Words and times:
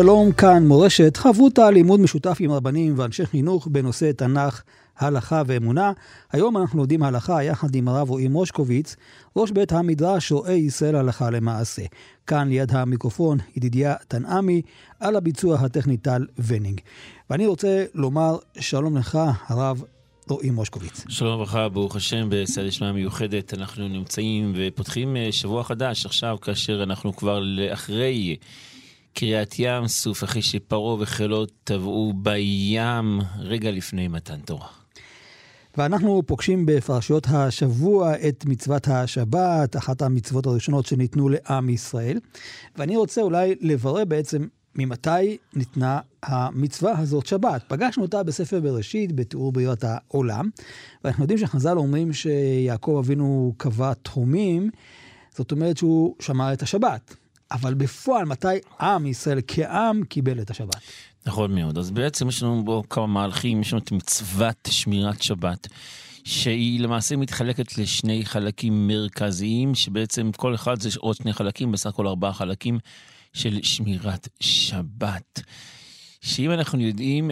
שלום, 0.00 0.32
כאן 0.32 0.66
מורשת, 0.66 1.16
חברותא 1.16 1.60
לימוד 1.60 2.00
משותף 2.00 2.36
עם 2.40 2.52
רבנים 2.52 2.94
ואנשי 2.96 3.26
חינוך 3.26 3.66
בנושא 3.66 4.12
תנ"ך, 4.12 4.62
הלכה 4.98 5.42
ואמונה. 5.46 5.92
היום 6.32 6.56
אנחנו 6.56 6.78
לומדים 6.78 7.02
הלכה 7.02 7.42
יחד 7.42 7.74
עם 7.74 7.88
הרב 7.88 8.10
רועי 8.10 8.28
מושקוביץ, 8.28 8.96
ראש 9.36 9.50
בית 9.50 9.72
המדרש 9.72 10.32
רואה 10.32 10.52
ישראל 10.52 10.96
הלכה 10.96 11.30
למעשה. 11.30 11.82
כאן 12.26 12.48
ליד 12.48 12.72
המיקרופון 12.72 13.38
ידידיה 13.56 13.94
תנעמי, 14.08 14.62
על 15.00 15.16
הביצוע 15.16 15.58
הטכני 15.58 15.96
טל 15.96 16.26
ונינג. 16.46 16.80
ואני 17.30 17.46
רוצה 17.46 17.84
לומר 17.94 18.36
שלום 18.60 18.96
לך, 18.96 19.18
הרב 19.46 19.82
רועי 20.28 20.50
מושקוביץ. 20.50 21.04
שלום 21.08 21.34
וברכה, 21.34 21.68
ברוך 21.68 21.96
השם, 21.96 22.28
בסייעת 22.30 22.72
שמעה 22.72 22.92
מיוחדת. 22.92 23.54
אנחנו 23.54 23.88
נמצאים 23.88 24.52
ופותחים 24.56 25.16
אה, 25.16 25.28
שבוע 25.30 25.64
חדש 25.64 26.06
עכשיו, 26.06 26.36
כאשר 26.40 26.82
אנחנו 26.82 27.16
כבר 27.16 27.38
לאחרי... 27.40 28.36
קריעת 29.14 29.54
ים 29.58 29.88
סוף, 29.88 30.24
אחרי 30.24 30.42
שפרעה 30.42 30.96
וחילו 31.00 31.46
טבעו 31.46 32.12
בים 32.16 33.20
רגע 33.38 33.70
לפני 33.70 34.08
מתן 34.08 34.40
תורה. 34.40 34.68
ואנחנו 35.76 36.22
פוגשים 36.26 36.66
בפרשיות 36.66 37.26
השבוע 37.30 38.12
את 38.28 38.44
מצוות 38.46 38.88
השבת, 38.88 39.76
אחת 39.76 40.02
המצוות 40.02 40.46
הראשונות 40.46 40.86
שניתנו 40.86 41.28
לעם 41.28 41.68
ישראל. 41.68 42.18
ואני 42.76 42.96
רוצה 42.96 43.20
אולי 43.20 43.54
לברר 43.60 44.04
בעצם 44.04 44.46
ממתי 44.74 45.36
ניתנה 45.54 46.00
המצווה 46.22 46.98
הזאת 46.98 47.26
שבת. 47.26 47.62
פגשנו 47.68 48.02
אותה 48.02 48.22
בספר 48.22 48.60
בראשית, 48.60 49.12
בתיאור 49.12 49.52
בריאת 49.52 49.84
העולם, 49.84 50.50
ואנחנו 51.04 51.24
יודעים 51.24 51.38
שחז"ל 51.38 51.78
אומרים 51.78 52.12
שיעקב 52.12 52.96
אבינו 53.04 53.54
קבע 53.56 53.94
תחומים, 53.94 54.70
זאת 55.36 55.52
אומרת 55.52 55.76
שהוא 55.76 56.14
שמר 56.20 56.52
את 56.52 56.62
השבת. 56.62 57.16
אבל 57.52 57.74
בפועל, 57.74 58.24
מתי 58.24 58.46
עם 58.80 59.06
ישראל 59.06 59.40
כעם 59.46 60.04
קיבל 60.04 60.40
את 60.40 60.50
השבת? 60.50 60.76
נכון 61.26 61.54
מאוד. 61.54 61.78
אז 61.78 61.90
בעצם 61.90 62.28
יש 62.28 62.42
לנו 62.42 62.64
בו 62.64 62.82
כמה 62.90 63.06
מהלכים, 63.06 63.60
יש 63.60 63.72
לנו 63.72 63.82
את 63.82 63.92
מצוות 63.92 64.68
שמירת 64.70 65.22
שבת. 65.22 65.68
שהיא 66.24 66.80
למעשה 66.80 67.16
מתחלקת 67.16 67.78
לשני 67.78 68.24
חלקים 68.24 68.88
מרכזיים, 68.88 69.74
שבעצם 69.74 70.30
כל 70.36 70.54
אחד 70.54 70.80
זה 70.80 70.88
עוד 70.98 71.16
שני 71.16 71.32
חלקים, 71.32 71.72
בסך 71.72 71.90
הכל 71.90 72.06
ארבעה 72.06 72.32
חלקים 72.32 72.78
של 73.32 73.62
שמירת 73.62 74.28
שבת. 74.40 75.40
שאם 76.20 76.50
אנחנו 76.50 76.80
יודעים, 76.80 77.30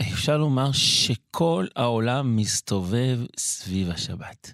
אפשר 0.00 0.36
לומר 0.36 0.72
שכל 0.72 1.66
העולם 1.76 2.36
מסתובב 2.36 3.18
סביב 3.38 3.90
השבת. 3.90 4.52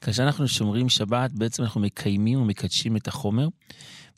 כאשר 0.00 0.22
אנחנו 0.22 0.48
שומרים 0.48 0.88
שבת, 0.88 1.30
בעצם 1.32 1.62
אנחנו 1.62 1.80
מקיימים 1.80 2.40
ומקדשים 2.40 2.96
את 2.96 3.08
החומר. 3.08 3.48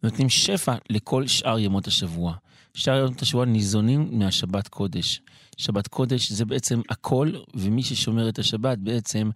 ונותנים 0.02 0.28
שפע 0.28 0.74
לכל 0.90 1.26
שאר 1.26 1.58
ימות 1.58 1.86
השבוע. 1.86 2.34
שאר 2.74 2.98
ימות 2.98 3.22
השבוע 3.22 3.44
ניזונים 3.44 4.08
מהשבת 4.12 4.68
קודש. 4.68 5.22
שבת 5.56 5.88
קודש 5.88 6.32
זה 6.32 6.44
בעצם 6.44 6.80
הכל, 6.88 7.32
ומי 7.54 7.82
ששומר 7.82 8.28
את 8.28 8.38
השבת 8.38 8.78
בעצם 8.78 9.30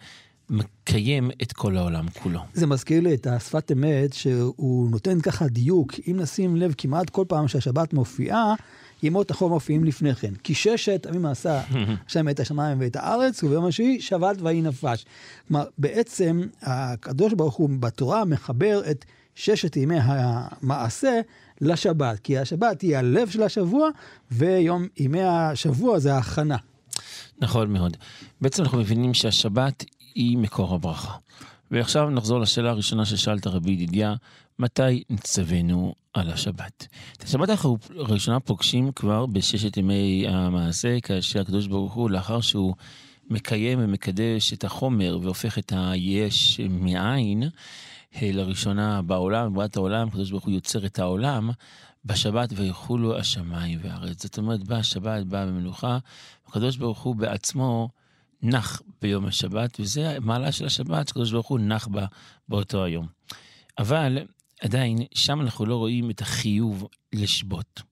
מקיים 0.50 1.31
את 1.42 1.53
כל 1.53 1.76
העולם 1.76 2.06
כולו. 2.22 2.41
זה 2.54 2.66
מזכיר 2.66 3.00
לי 3.00 3.14
את 3.14 3.26
השפת 3.26 3.72
אמת, 3.72 4.12
שהוא 4.12 4.91
נותן 4.91 5.20
ככה 5.20 5.48
דיוק. 5.48 5.94
אם 6.09 6.16
נשים 6.20 6.56
לב, 6.56 6.75
כמעט 6.78 7.10
כל 7.10 7.25
פעם 7.28 7.48
שהשבת 7.48 7.92
מופיעה, 7.92 8.54
ימות 9.03 9.31
החול 9.31 9.50
מופיעים 9.50 9.84
לפני 9.84 10.14
כן. 10.14 10.34
כי 10.34 10.54
ששת 10.54 11.06
עמים 11.06 11.26
עשה 11.26 11.62
השם 12.06 12.28
את 12.28 12.41
השמיים 12.41 12.81
ואת 12.81 12.97
הארץ, 12.97 13.42
וביום 13.42 13.64
השביעי 13.64 14.00
שבת 14.00 14.37
ויהי 14.41 14.62
נפש. 14.62 15.04
כלומר, 15.48 15.64
בעצם 15.78 16.42
הקדוש 16.62 17.32
ברוך 17.32 17.54
הוא 17.54 17.70
בתורה 17.81 18.25
מחבר 18.25 18.82
את 18.91 19.04
ששת 19.34 19.76
ימי 19.76 19.98
המעשה 20.00 21.20
לשבת, 21.60 22.19
כי 22.19 22.38
השבת 22.38 22.81
היא 22.81 22.97
הלב 22.97 23.31
של 23.31 23.43
השבוע, 23.43 23.88
ויום 24.31 24.87
ימי 24.97 25.22
השבוע 25.22 25.98
זה 25.98 26.15
ההכנה. 26.15 26.56
נכון 27.38 27.72
מאוד. 27.72 27.97
בעצם 28.41 28.62
אנחנו 28.62 28.78
מבינים 28.78 29.15
שהשבת 29.15 29.84
היא 30.15 30.38
מקור 30.38 30.75
הברכה. 30.75 31.16
ועכשיו 31.70 32.10
נחזור 32.10 32.41
לשאלה 32.41 32.70
הראשונה 32.70 33.04
ששאלת 33.04 33.47
רבי 33.47 33.72
ידידיה, 33.72 34.15
מתי 34.59 35.03
נצווינו 35.10 35.94
על 36.14 36.31
השבת? 36.31 36.87
את 37.16 37.22
השבת 37.22 37.50
אנחנו 37.50 37.78
הראשונה 37.99 38.41
פוגשים 38.41 38.93
כבר 38.93 39.26
בששת 39.26 39.76
ימי 39.76 40.25
המעשה, 40.28 41.00
כאשר 41.00 41.41
הקדוש 41.41 41.66
ברוך 41.66 41.93
הוא, 41.93 42.10
לאחר 42.10 42.41
שהוא 42.41 42.75
מקיים 43.31 43.78
ומקדש 43.82 44.53
את 44.53 44.64
החומר 44.64 45.19
והופך 45.22 45.59
את 45.59 45.72
היש 45.76 46.60
מאין, 46.70 47.43
לראשונה 48.23 49.03
בעולם, 49.03 49.53
בבריאת 49.53 49.77
העולם, 49.77 50.09
הקדוש 50.09 50.31
ברוך 50.31 50.45
הוא 50.45 50.55
יוצר 50.55 50.87
את 50.87 50.99
העולם, 50.99 51.50
בשבת 52.05 52.49
ויחולו 52.56 53.19
השמיים 53.19 53.78
והארץ. 53.83 54.23
זאת 54.23 54.39
אומרת, 54.39 54.65
באה 54.65 54.78
השבת, 54.78 55.25
באה 55.27 55.47
במנוחה, 55.47 55.99
הקדוש 56.47 56.77
ברוך 56.77 57.03
הוא 57.03 57.17
בעצמו 57.17 57.89
נח 58.43 58.83
ביום 59.03 59.27
השבת, 59.27 59.81
וזה 59.81 60.17
המעלה 60.17 60.53
של 60.53 60.67
השבת, 60.67 61.09
שקדוש 61.09 61.33
ברוך 61.33 61.47
הוא 61.47 61.59
נח 61.59 61.87
בה 61.87 62.06
באותו 62.49 62.84
היום. 62.84 63.06
אבל 63.78 64.19
עדיין, 64.61 64.99
שם 65.15 65.41
אנחנו 65.41 65.67
לא 65.67 65.77
רואים 65.77 66.11
את 66.11 66.21
החיוב 66.21 66.89
לשבות. 67.12 67.83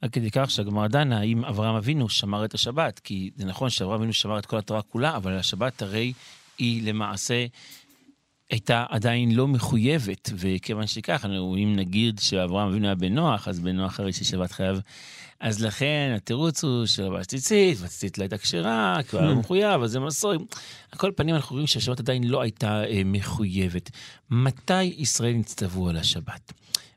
עד 0.00 0.10
כדי 0.10 0.30
כך 0.30 0.50
שהגמרא 0.50 0.88
דנה 0.88 1.18
האם 1.18 1.44
אברהם 1.44 1.74
אבינו 1.74 2.08
שמר 2.08 2.44
את 2.44 2.54
השבת, 2.54 2.98
כי 2.98 3.30
זה 3.36 3.44
נכון 3.44 3.70
שאברהם 3.70 3.98
אבינו 3.98 4.12
שמר 4.12 4.38
את 4.38 4.46
כל 4.46 4.58
התורה 4.58 4.82
כולה, 4.82 5.16
אבל 5.16 5.36
השבת 5.36 5.82
הרי 5.82 6.12
היא 6.58 6.88
למעשה 6.88 7.46
הייתה 8.50 8.84
עדיין 8.88 9.34
לא 9.34 9.48
מחויבת, 9.48 10.30
וכיוון 10.36 10.86
שכך, 10.86 11.26
אם 11.56 11.72
נגיד 11.76 12.18
שאברהם 12.18 12.68
אבינו 12.68 12.86
היה 12.86 12.94
בנוח, 12.94 13.48
אז 13.48 13.60
בנוח 13.60 14.00
הרי 14.00 14.12
ששבת 14.12 14.52
חייב. 14.52 14.80
אז 15.40 15.62
לכן 15.64 16.12
התירוץ 16.16 16.64
הוא 16.64 16.86
של 16.86 17.04
הבעל 17.06 17.24
ציצית, 17.24 17.78
והציצית 17.80 18.18
לא 18.18 18.22
הייתה 18.22 18.38
כשרה, 18.38 18.98
כי 19.08 19.16
הוא 19.16 19.20
היה 19.22 19.30
לא 19.30 19.36
מחויב, 19.36 19.82
אז 19.82 19.90
זה 19.90 20.00
מסורי. 20.00 20.36
על 20.92 20.98
כל 20.98 21.10
פנים 21.16 21.34
אנחנו 21.34 21.54
רואים 21.54 21.66
שהשבת 21.66 22.00
עדיין 22.00 22.24
לא 22.24 22.40
הייתה 22.40 22.84
אה, 22.84 23.02
מחויבת. 23.04 23.90
מתי 24.30 24.82
ישראל 24.82 25.32
נצטוו 25.32 25.88
על 25.88 25.96
השבת? 25.96 26.52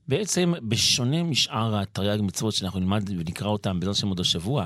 בעצם, 0.07 0.53
בשונה 0.61 1.23
משאר 1.23 1.79
התרי"ג 1.79 2.21
מצוות 2.21 2.53
שאנחנו 2.53 2.79
נלמד 2.79 3.09
ונקרא 3.09 3.47
אותם 3.47 3.79
בעזרת 3.79 3.95
השם 3.95 4.07
עוד 4.07 4.19
השבוע, 4.19 4.65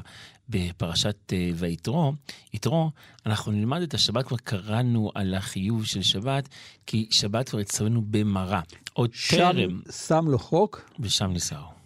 בפרשת 0.49 1.33
אה, 1.33 1.49
ויתרו, 1.55 2.13
יתרו, 2.53 2.91
אנחנו 3.25 3.51
נלמד 3.51 3.81
את 3.81 3.93
השבת, 3.93 4.25
כבר 4.27 4.37
קראנו 4.37 5.11
על 5.15 5.33
החיוב 5.33 5.85
של 5.85 6.01
שבת, 6.01 6.49
כי 6.85 7.07
שבת 7.11 7.49
כבר 7.49 7.61
אצלנו 7.61 8.01
במראה. 8.11 8.61
עוד 8.93 9.11
טרם. 9.29 9.81
שם 10.07 10.25
לו 10.27 10.39
חוק. 10.39 10.91
ושם 10.99 11.31
נישאו. 11.31 11.77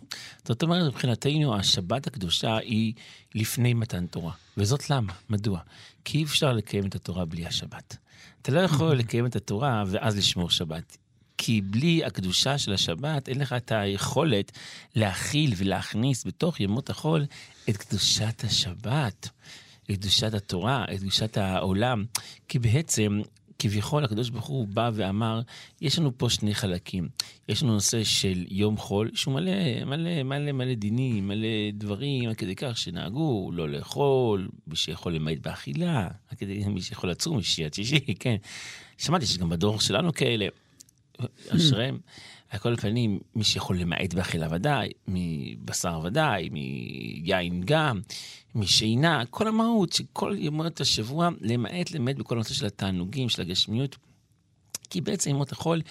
זאת 0.45 0.63
אומרת, 0.63 0.93
מבחינתנו, 0.93 1.55
השבת 1.55 2.07
הקדושה 2.07 2.57
היא 2.57 2.93
לפני 3.35 3.73
מתן 3.73 4.07
תורה. 4.07 4.33
וזאת 4.57 4.89
למה? 4.89 5.13
מדוע? 5.29 5.59
כי 6.05 6.17
אי 6.17 6.23
אפשר 6.23 6.53
לקיים 6.53 6.85
את 6.85 6.95
התורה 6.95 7.25
בלי 7.25 7.45
השבת. 7.45 7.97
אתה 8.41 8.51
לא 8.51 8.59
יכול 8.59 8.93
לקיים 9.01 9.25
את 9.25 9.35
התורה 9.35 9.83
ואז 9.87 10.17
לשמור 10.17 10.49
שבת. 10.49 10.97
כי 11.43 11.61
בלי 11.61 12.05
הקדושה 12.05 12.57
של 12.57 12.73
השבת, 12.73 13.29
אין 13.29 13.39
לך 13.39 13.53
את 13.53 13.71
היכולת 13.71 14.51
להכיל 14.95 15.53
ולהכניס 15.57 16.25
בתוך 16.25 16.59
ימות 16.59 16.89
החול 16.89 17.25
את 17.69 17.77
קדושת 17.77 18.43
השבת, 18.43 19.29
את 19.91 19.97
קדושת 19.97 20.33
התורה, 20.33 20.85
את 20.93 20.99
קדושת 20.99 21.37
העולם. 21.37 22.05
כי 22.47 22.59
בעצם, 22.59 23.21
כביכול 23.59 24.05
הקדוש 24.05 24.29
ברוך 24.29 24.45
הוא 24.45 24.67
בא 24.67 24.91
ואמר, 24.93 25.41
יש 25.81 25.99
לנו 25.99 26.17
פה 26.17 26.29
שני 26.29 26.55
חלקים. 26.55 27.09
יש 27.49 27.63
לנו 27.63 27.73
נושא 27.73 28.03
של 28.03 28.45
יום 28.49 28.77
חול, 28.77 29.11
שהוא 29.13 29.33
מלא, 29.33 29.83
מלא, 29.85 30.23
מלא, 30.23 30.51
מלא 30.51 30.73
דינים, 30.73 31.27
מלא 31.27 31.71
דברים, 31.73 32.29
עד 32.29 32.35
כדי 32.35 32.55
כך 32.55 32.77
שנהגו 32.77 33.51
לא 33.53 33.69
לאכול, 33.69 34.49
מי 34.67 34.75
שיכול 34.75 35.15
למעט 35.15 35.37
באכילה, 35.37 36.07
עד 36.29 36.37
כדי 36.37 36.63
מי 36.65 36.81
שיכול 36.81 37.09
לצום, 37.09 37.37
מי 37.37 37.43
שיהיה 37.43 37.69
שישי, 37.73 38.13
כן. 38.19 38.35
שמעתי 38.97 39.25
שגם 39.25 39.49
בדור 39.49 39.79
שלנו 39.79 40.13
כאלה. 40.13 40.47
אשריהם. 41.49 41.99
על 42.49 42.59
כל 42.59 42.75
פנים, 42.75 43.19
מי 43.35 43.43
שיכול 43.43 43.77
למעט 43.77 44.13
באכילה 44.13 44.47
ודאי, 44.51 44.89
מבשר 45.07 46.01
ודאי, 46.03 46.49
מיין 46.49 47.61
גם, 47.65 47.99
משינה, 48.55 49.23
כל 49.29 49.47
המהות 49.47 49.93
שכל 49.93 50.35
ימות 50.37 50.81
השבוע, 50.81 51.29
למעט 51.41 51.91
למעט 51.91 52.15
בכל 52.15 52.35
הנושא 52.35 52.53
של 52.53 52.65
התענוגים, 52.65 53.29
של 53.29 53.41
הגשמיות. 53.41 53.97
כי 54.89 55.01
בעצם 55.01 55.29
ימות 55.29 55.51
החול 55.51 55.81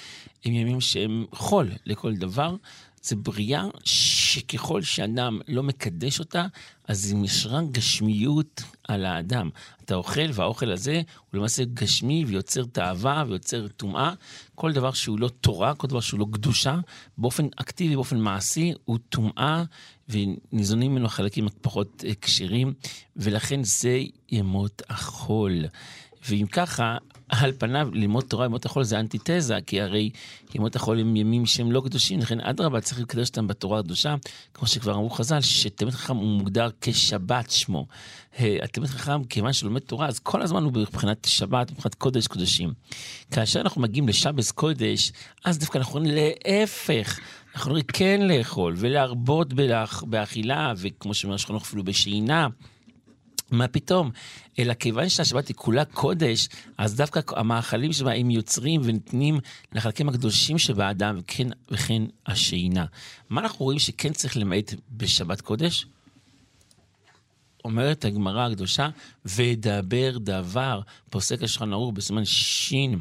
הם 0.44 0.52
ימים 0.54 0.80
שהם 0.80 1.26
חול 1.32 1.70
לכל 1.86 2.16
דבר. 2.16 2.56
זה 3.02 3.16
בריאה 3.16 3.64
שככל 4.30 4.82
שאדם 4.82 5.40
לא 5.48 5.62
מקדש 5.62 6.18
אותה, 6.18 6.46
אז 6.88 7.10
היא 7.10 7.16
משרה 7.16 7.60
גשמיות 7.72 8.62
על 8.88 9.04
האדם. 9.04 9.50
אתה 9.84 9.94
אוכל, 9.94 10.30
והאוכל 10.32 10.72
הזה 10.72 11.02
הוא 11.30 11.38
למעשה 11.38 11.64
גשמי 11.74 12.24
ויוצר 12.24 12.64
תאווה 12.64 13.24
ויוצר 13.28 13.68
טומאה. 13.68 14.12
כל 14.54 14.72
דבר 14.72 14.92
שהוא 14.92 15.18
לא 15.18 15.28
תורה, 15.28 15.74
כל 15.74 15.86
דבר 15.86 16.00
שהוא 16.00 16.20
לא 16.20 16.26
קדושה, 16.32 16.78
באופן 17.18 17.46
אקטיבי, 17.56 17.94
באופן 17.94 18.18
מעשי, 18.18 18.72
הוא 18.84 18.98
טומאה, 19.08 19.64
וניזונים 20.08 20.92
ממנו 20.92 21.08
חלקים 21.08 21.48
פחות 21.60 22.04
אה, 22.06 22.12
כשרים, 22.20 22.72
ולכן 23.16 23.64
זה 23.64 24.00
ימות 24.30 24.82
החול. 24.88 25.64
ואם 26.28 26.46
ככה, 26.52 26.96
על 27.30 27.52
פניו, 27.58 27.88
ללמוד 27.92 28.24
תורה 28.24 28.44
ימות 28.44 28.66
החול 28.66 28.84
זה 28.84 29.00
אנטיתזה, 29.00 29.58
כי 29.66 29.80
הרי 29.80 30.10
ימות 30.54 30.76
החול 30.76 31.00
הם 31.00 31.16
ימים 31.16 31.46
שהם 31.46 31.72
לא 31.72 31.82
קדושים, 31.84 32.20
לכן 32.20 32.40
אדרבה, 32.40 32.80
צריך 32.80 33.00
לקדש 33.00 33.28
אותם 33.28 33.46
בתורה 33.46 33.78
הקדושה, 33.80 34.14
כמו 34.54 34.68
שכבר 34.68 34.94
אמרו 34.94 35.10
חז"ל, 35.10 35.40
שתלמיד 35.40 35.94
חכם 35.94 36.16
הוא 36.16 36.26
מוגדר 36.26 36.68
כשבת 36.80 37.50
שמו. 37.50 37.86
התלמיד 38.38 38.90
חכם, 38.90 39.24
כיוון 39.24 39.52
שלומד 39.52 39.80
תורה, 39.80 40.06
אז 40.06 40.18
כל 40.18 40.42
הזמן 40.42 40.62
הוא 40.62 40.72
מבחינת 40.72 41.26
שבת, 41.30 41.70
מבחינת 41.70 41.94
קודש 41.94 42.26
קודשים. 42.26 42.72
כאשר 43.30 43.60
אנחנו 43.60 43.80
מגיעים 43.80 44.08
לשבס 44.08 44.50
קודש, 44.50 45.12
אז 45.44 45.58
דווקא 45.58 45.78
אנחנו 45.78 46.00
להפך. 46.04 47.18
אנחנו 47.54 47.70
אומרים 47.70 47.84
כן 47.84 48.20
לאכול 48.22 48.74
ולהרבות 48.76 49.54
באכילה, 50.02 50.72
וכמו 50.76 51.14
שאומר 51.14 51.36
שכונות 51.36 51.62
אפילו 51.62 51.84
בשינה. 51.84 52.48
מה 53.50 53.68
פתאום? 53.68 54.10
אלא 54.58 54.74
כיוון 54.74 55.08
שהשבת 55.08 55.48
היא 55.48 55.56
כולה 55.56 55.84
קודש, 55.84 56.48
אז 56.78 56.96
דווקא 56.96 57.20
המאכלים 57.36 57.92
שבה 57.92 58.12
הם 58.14 58.30
יוצרים 58.30 58.80
ונותנים 58.84 59.40
לחלקים 59.72 60.08
הקדושים 60.08 60.58
שבאדם, 60.58 61.18
וכן, 61.20 61.48
וכן 61.70 62.02
השינה. 62.26 62.84
מה 63.30 63.40
אנחנו 63.40 63.64
רואים 63.64 63.78
שכן 63.78 64.12
צריך 64.12 64.36
למעט 64.36 64.74
בשבת 64.90 65.40
קודש? 65.40 65.86
אומרת 67.64 68.04
הגמרא 68.04 68.46
הקדושה, 68.46 68.88
ודבר 69.24 70.18
דבר, 70.18 70.80
פוסק 71.10 71.42
השולחן 71.42 71.72
ערוך 71.72 71.94
בסימן 71.94 72.24
שין. 72.24 73.00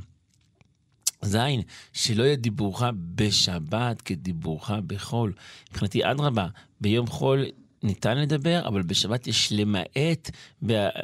זין, 1.21 1.61
שלא 1.93 2.23
יהיה 2.23 2.35
דיבורך 2.35 2.83
בשבת 3.15 4.01
כדיבורך 4.01 4.71
בחול. 4.87 5.33
מבחינתי, 5.71 6.11
אדרבה, 6.11 6.47
ביום 6.81 7.07
חול 7.07 7.45
ניתן 7.83 8.17
לדבר, 8.17 8.67
אבל 8.67 8.81
בשבת 8.81 9.27
יש 9.27 9.51
למעט 9.51 10.31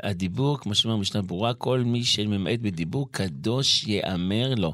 הדיבור, 0.04 0.60
כמו 0.60 0.76
שאומר 0.76 0.98
משנה 0.98 1.22
ברורה, 1.22 1.54
כל 1.54 1.80
מי 1.80 2.04
שממעט 2.04 2.60
בדיבור, 2.60 3.08
קדוש 3.12 3.84
יאמר 3.88 4.56
לו. 4.56 4.74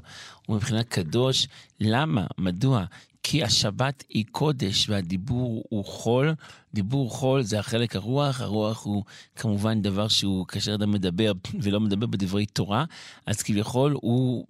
ומבחינת 0.50 0.88
קדוש, 0.88 1.48
למה? 1.80 2.26
מדוע? 2.38 2.86
כי 3.24 3.44
השבת 3.44 4.04
היא 4.10 4.26
קודש 4.32 4.90
והדיבור 4.90 5.64
הוא 5.70 5.86
חול. 5.86 6.36
דיבור 6.74 7.10
חול 7.10 7.42
זה 7.42 7.60
החלק 7.60 7.96
הרוח, 7.96 8.42
הרוח 8.42 8.84
הוא 8.86 9.04
כמובן 9.36 9.82
דבר 9.82 10.08
שהוא, 10.08 10.48
כאשר 10.48 10.74
אדם 10.76 10.92
מדבר 10.92 11.32
ולא 11.62 11.80
מדבר 11.80 12.06
בדברי 12.06 12.46
תורה, 12.46 12.86
אז 13.26 13.42
כביכול 13.42 13.92
הוא, 14.02 14.46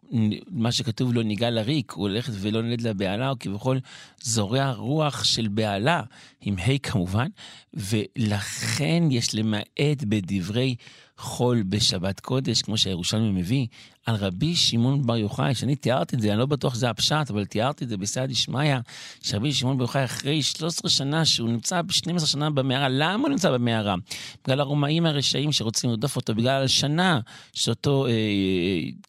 מה 0.47 0.71
שכתוב 0.71 1.13
לו 1.13 1.21
ניגע 1.21 1.49
לריק, 1.49 1.91
הוא 1.91 2.01
הולך 2.01 2.29
ולא 2.33 2.61
נלד 2.61 2.81
לבהלה, 2.81 3.29
הוא 3.29 3.37
כביכול 3.39 3.79
זורע 4.21 4.71
רוח 4.71 5.23
של 5.23 5.47
בהלה, 5.47 6.01
עם 6.41 6.55
ה' 6.57 6.77
כמובן, 6.77 7.27
ולכן 7.73 9.03
יש 9.11 9.35
למעט 9.35 10.03
בדברי 10.07 10.75
חול 11.21 11.63
בשבת 11.63 12.19
קודש, 12.19 12.61
כמו 12.61 12.77
שהירושלמי 12.77 13.31
מביא, 13.31 13.67
על 14.05 14.15
רבי 14.15 14.55
שמעון 14.55 15.05
בר 15.05 15.17
יוחאי, 15.17 15.55
שאני 15.55 15.75
תיארתי 15.75 16.15
את 16.15 16.21
זה, 16.21 16.31
אני 16.31 16.39
לא 16.39 16.45
בטוח 16.45 16.75
שזה 16.75 16.89
הפשט, 16.89 17.29
אבל 17.29 17.45
תיארתי 17.45 17.83
את 17.83 17.89
זה 17.89 17.97
בסייעא 17.97 18.27
דשמיא, 18.27 18.75
שרבי 19.21 19.53
שמעון 19.53 19.77
בר 19.77 19.83
יוחאי 19.83 20.05
אחרי 20.05 20.43
13 20.43 20.89
שנה 20.89 21.25
שהוא 21.25 21.49
נמצא 21.49 21.81
ב-12 21.81 22.25
שנה 22.25 22.49
במערה, 22.49 22.89
למה 22.89 23.21
הוא 23.23 23.29
נמצא 23.29 23.51
במערה? 23.51 23.95
בגלל 24.43 24.59
הרומאים 24.59 25.05
הרשעים 25.05 25.51
שרוצים 25.51 25.89
לרדוף 25.89 26.15
אותו, 26.15 26.35
בגלל 26.35 26.63
השנה 26.63 27.19
שאותו, 27.53 28.07
אה, 28.07 28.11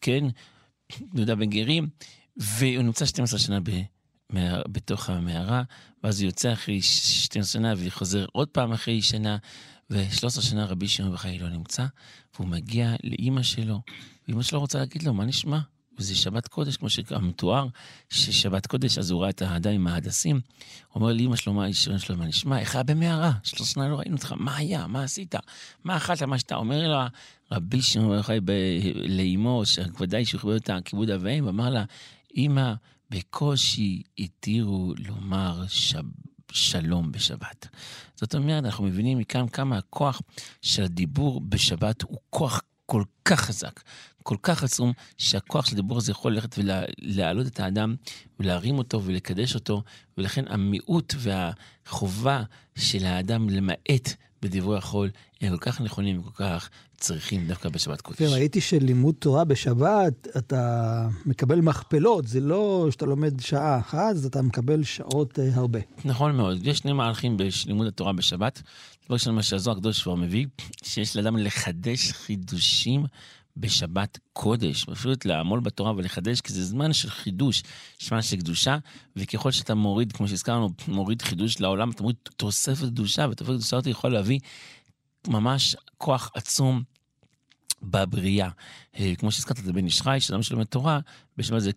כן, 0.01 0.25
יהודה 1.15 1.35
בן 1.35 1.49
גרים, 1.49 1.87
והוא 2.37 2.83
נמצא 2.83 3.05
12 3.05 3.39
שנה 3.39 3.59
ב... 3.59 3.69
בתוך 4.67 5.09
המערה, 5.09 5.63
ואז 6.03 6.21
הוא 6.21 6.27
יוצא 6.27 6.53
אחרי 6.53 6.81
12 6.81 7.43
שנה 7.51 7.73
וחוזר 7.77 8.25
עוד 8.31 8.47
פעם 8.47 8.71
אחרי 8.71 9.01
שנה, 9.01 9.37
ו-13 9.89 10.41
שנה 10.41 10.65
רבי 10.65 10.87
שמעון 10.87 11.13
בחיי 11.13 11.39
לא 11.39 11.49
נמצא, 11.49 11.85
והוא 12.35 12.47
מגיע 12.47 12.95
לאימא 13.03 13.43
שלו, 13.43 13.81
ואימא 14.27 14.43
שלו 14.43 14.59
רוצה 14.59 14.79
להגיד 14.79 15.03
לו, 15.03 15.13
מה 15.13 15.25
נשמע? 15.25 15.59
וזה 15.97 16.15
שבת 16.15 16.47
קודש, 16.47 16.77
כמו 16.77 16.89
שמתואר, 16.89 17.67
ששבת 18.09 18.67
קודש, 18.67 18.97
אז 18.97 19.11
הוא 19.11 19.21
ראה 19.21 19.29
את 19.29 19.41
האדם 19.41 19.71
עם 19.71 19.87
ההדסים. 19.87 20.35
הוא 20.35 21.01
אומר 21.01 21.13
לאמא 21.13 21.35
שלו, 21.35 21.53
מה 21.53 21.65
אישרן 21.65 21.99
שלו, 21.99 22.17
מה 22.17 22.25
נשמע? 22.25 22.59
איך 22.59 22.75
היה 22.75 22.83
במערה? 22.83 23.31
שלוש 23.43 23.71
שנה 23.71 23.89
לא 23.89 23.95
ראינו 23.95 24.15
אותך, 24.15 24.33
מה 24.37 24.55
היה? 24.55 24.87
מה 24.87 25.03
עשית? 25.03 25.35
מה 25.83 25.97
אכלת? 25.97 26.23
מה 26.23 26.39
שאתה 26.39 26.55
אומר 26.55 26.87
לה, 26.87 27.07
רבי 27.51 27.81
שמעון 27.81 28.21
בר 28.43 28.53
לאימו, 28.95 29.65
שוודאי 29.65 30.25
שהוא 30.25 30.41
כיבד 30.41 30.53
אותה 30.53 30.77
כיבוד 30.85 31.09
אביהם, 31.09 31.45
ואמר 31.45 31.69
לה, 31.69 31.83
אמא, 32.37 32.73
בקושי 33.09 34.01
התירו 34.19 34.93
לומר 34.97 35.63
שבת. 35.67 36.32
שלום 36.53 37.11
בשבת. 37.11 37.67
זאת 38.15 38.35
אומרת, 38.35 38.65
אנחנו 38.65 38.83
מבינים 38.83 39.17
מכאן 39.17 39.47
כמה 39.47 39.77
הכוח 39.77 40.21
של 40.61 40.83
הדיבור 40.83 41.41
בשבת 41.41 42.01
הוא 42.01 42.17
כוח 42.29 42.61
כל 42.85 43.03
כך 43.25 43.39
חזק, 43.41 43.79
כל 44.23 44.37
כך 44.43 44.63
עצום, 44.63 44.93
שהכוח 45.17 45.65
של 45.65 45.73
הדיבור 45.73 45.97
הזה 45.97 46.11
יכול 46.11 46.33
ללכת 46.33 46.55
ולהעלות 46.57 47.47
את 47.47 47.59
האדם 47.59 47.95
ולהרים 48.39 48.77
אותו 48.77 49.03
ולקדש 49.03 49.55
אותו, 49.55 49.83
ולכן 50.17 50.43
המיעוט 50.47 51.13
והחובה 51.17 52.43
של 52.75 53.05
האדם 53.05 53.49
למעט 53.49 54.13
בדברי 54.43 54.77
החול 54.77 55.09
הם 55.41 55.57
כל 55.57 55.57
כך 55.57 55.81
נכונים 55.81 56.19
וכל 56.19 56.43
כך 56.43 56.69
צריכים 56.97 57.47
דווקא 57.47 57.69
בשבת 57.69 58.01
קודש. 58.01 58.21
וראיתי 58.21 58.61
שלימוד 58.61 59.15
תורה 59.19 59.43
בשבת, 59.43 60.27
אתה 60.37 61.07
מקבל 61.25 61.61
מכפלות, 61.61 62.27
זה 62.27 62.39
לא 62.39 62.87
שאתה 62.91 63.05
לומד 63.05 63.39
שעה 63.39 63.79
אחת, 63.79 64.11
אז 64.15 64.25
אתה 64.25 64.41
מקבל 64.41 64.83
שעות 64.83 65.39
uh, 65.39 65.41
הרבה. 65.53 65.79
נכון 66.05 66.35
מאוד. 66.35 66.67
יש 66.67 66.77
שני 66.77 66.93
מהלכים 66.93 67.37
בלימוד 67.37 67.87
התורה 67.87 68.13
בשבת. 68.13 68.61
דבר 69.05 69.13
ראשון, 69.13 69.35
מה 69.35 69.43
שהזוהר 69.43 69.77
הקדוש 69.77 70.03
כבר 70.03 70.15
מביא, 70.15 70.45
שיש 70.83 71.15
לאדם 71.15 71.37
לחדש 71.37 72.11
חידושים 72.11 73.05
בשבת 73.57 74.19
קודש, 74.33 74.85
פשוט 74.85 75.25
לעמול 75.25 75.59
בתורה 75.59 75.91
ולחדש, 75.91 76.41
כי 76.41 76.53
זה 76.53 76.63
זמן 76.63 76.93
של 76.93 77.09
חידוש, 77.09 77.63
זמן 78.01 78.21
של 78.21 78.37
קדושה, 78.37 78.77
וככל 79.15 79.51
שאתה 79.51 79.75
מוריד, 79.75 80.11
כמו 80.11 80.27
שהזכרנו, 80.27 80.69
מוריד 80.87 81.21
חידוש 81.21 81.59
לעולם, 81.59 81.89
אתה 81.89 82.03
מוריד 82.03 82.17
תוספת 82.37 82.85
קדושה, 82.85 83.27
ותוספת 83.31 83.53
קדושה 83.53 83.77
הזאת 83.77 83.87
יכול 83.87 84.13
להביא 84.13 84.39
ממש 85.27 85.75
כוח 85.97 86.31
עצום 86.35 86.83
בבריאה. 87.83 88.49
אה, 88.99 89.13
כמו 89.17 89.31
שהזכרת 89.31 89.59
את 89.59 89.65
בן 89.65 89.85
איש 89.85 90.01
שאדם 90.19 90.43
שלומד 90.43 90.65
תורה, 90.65 90.99
בשבת 91.37 91.61
זה 91.61 91.71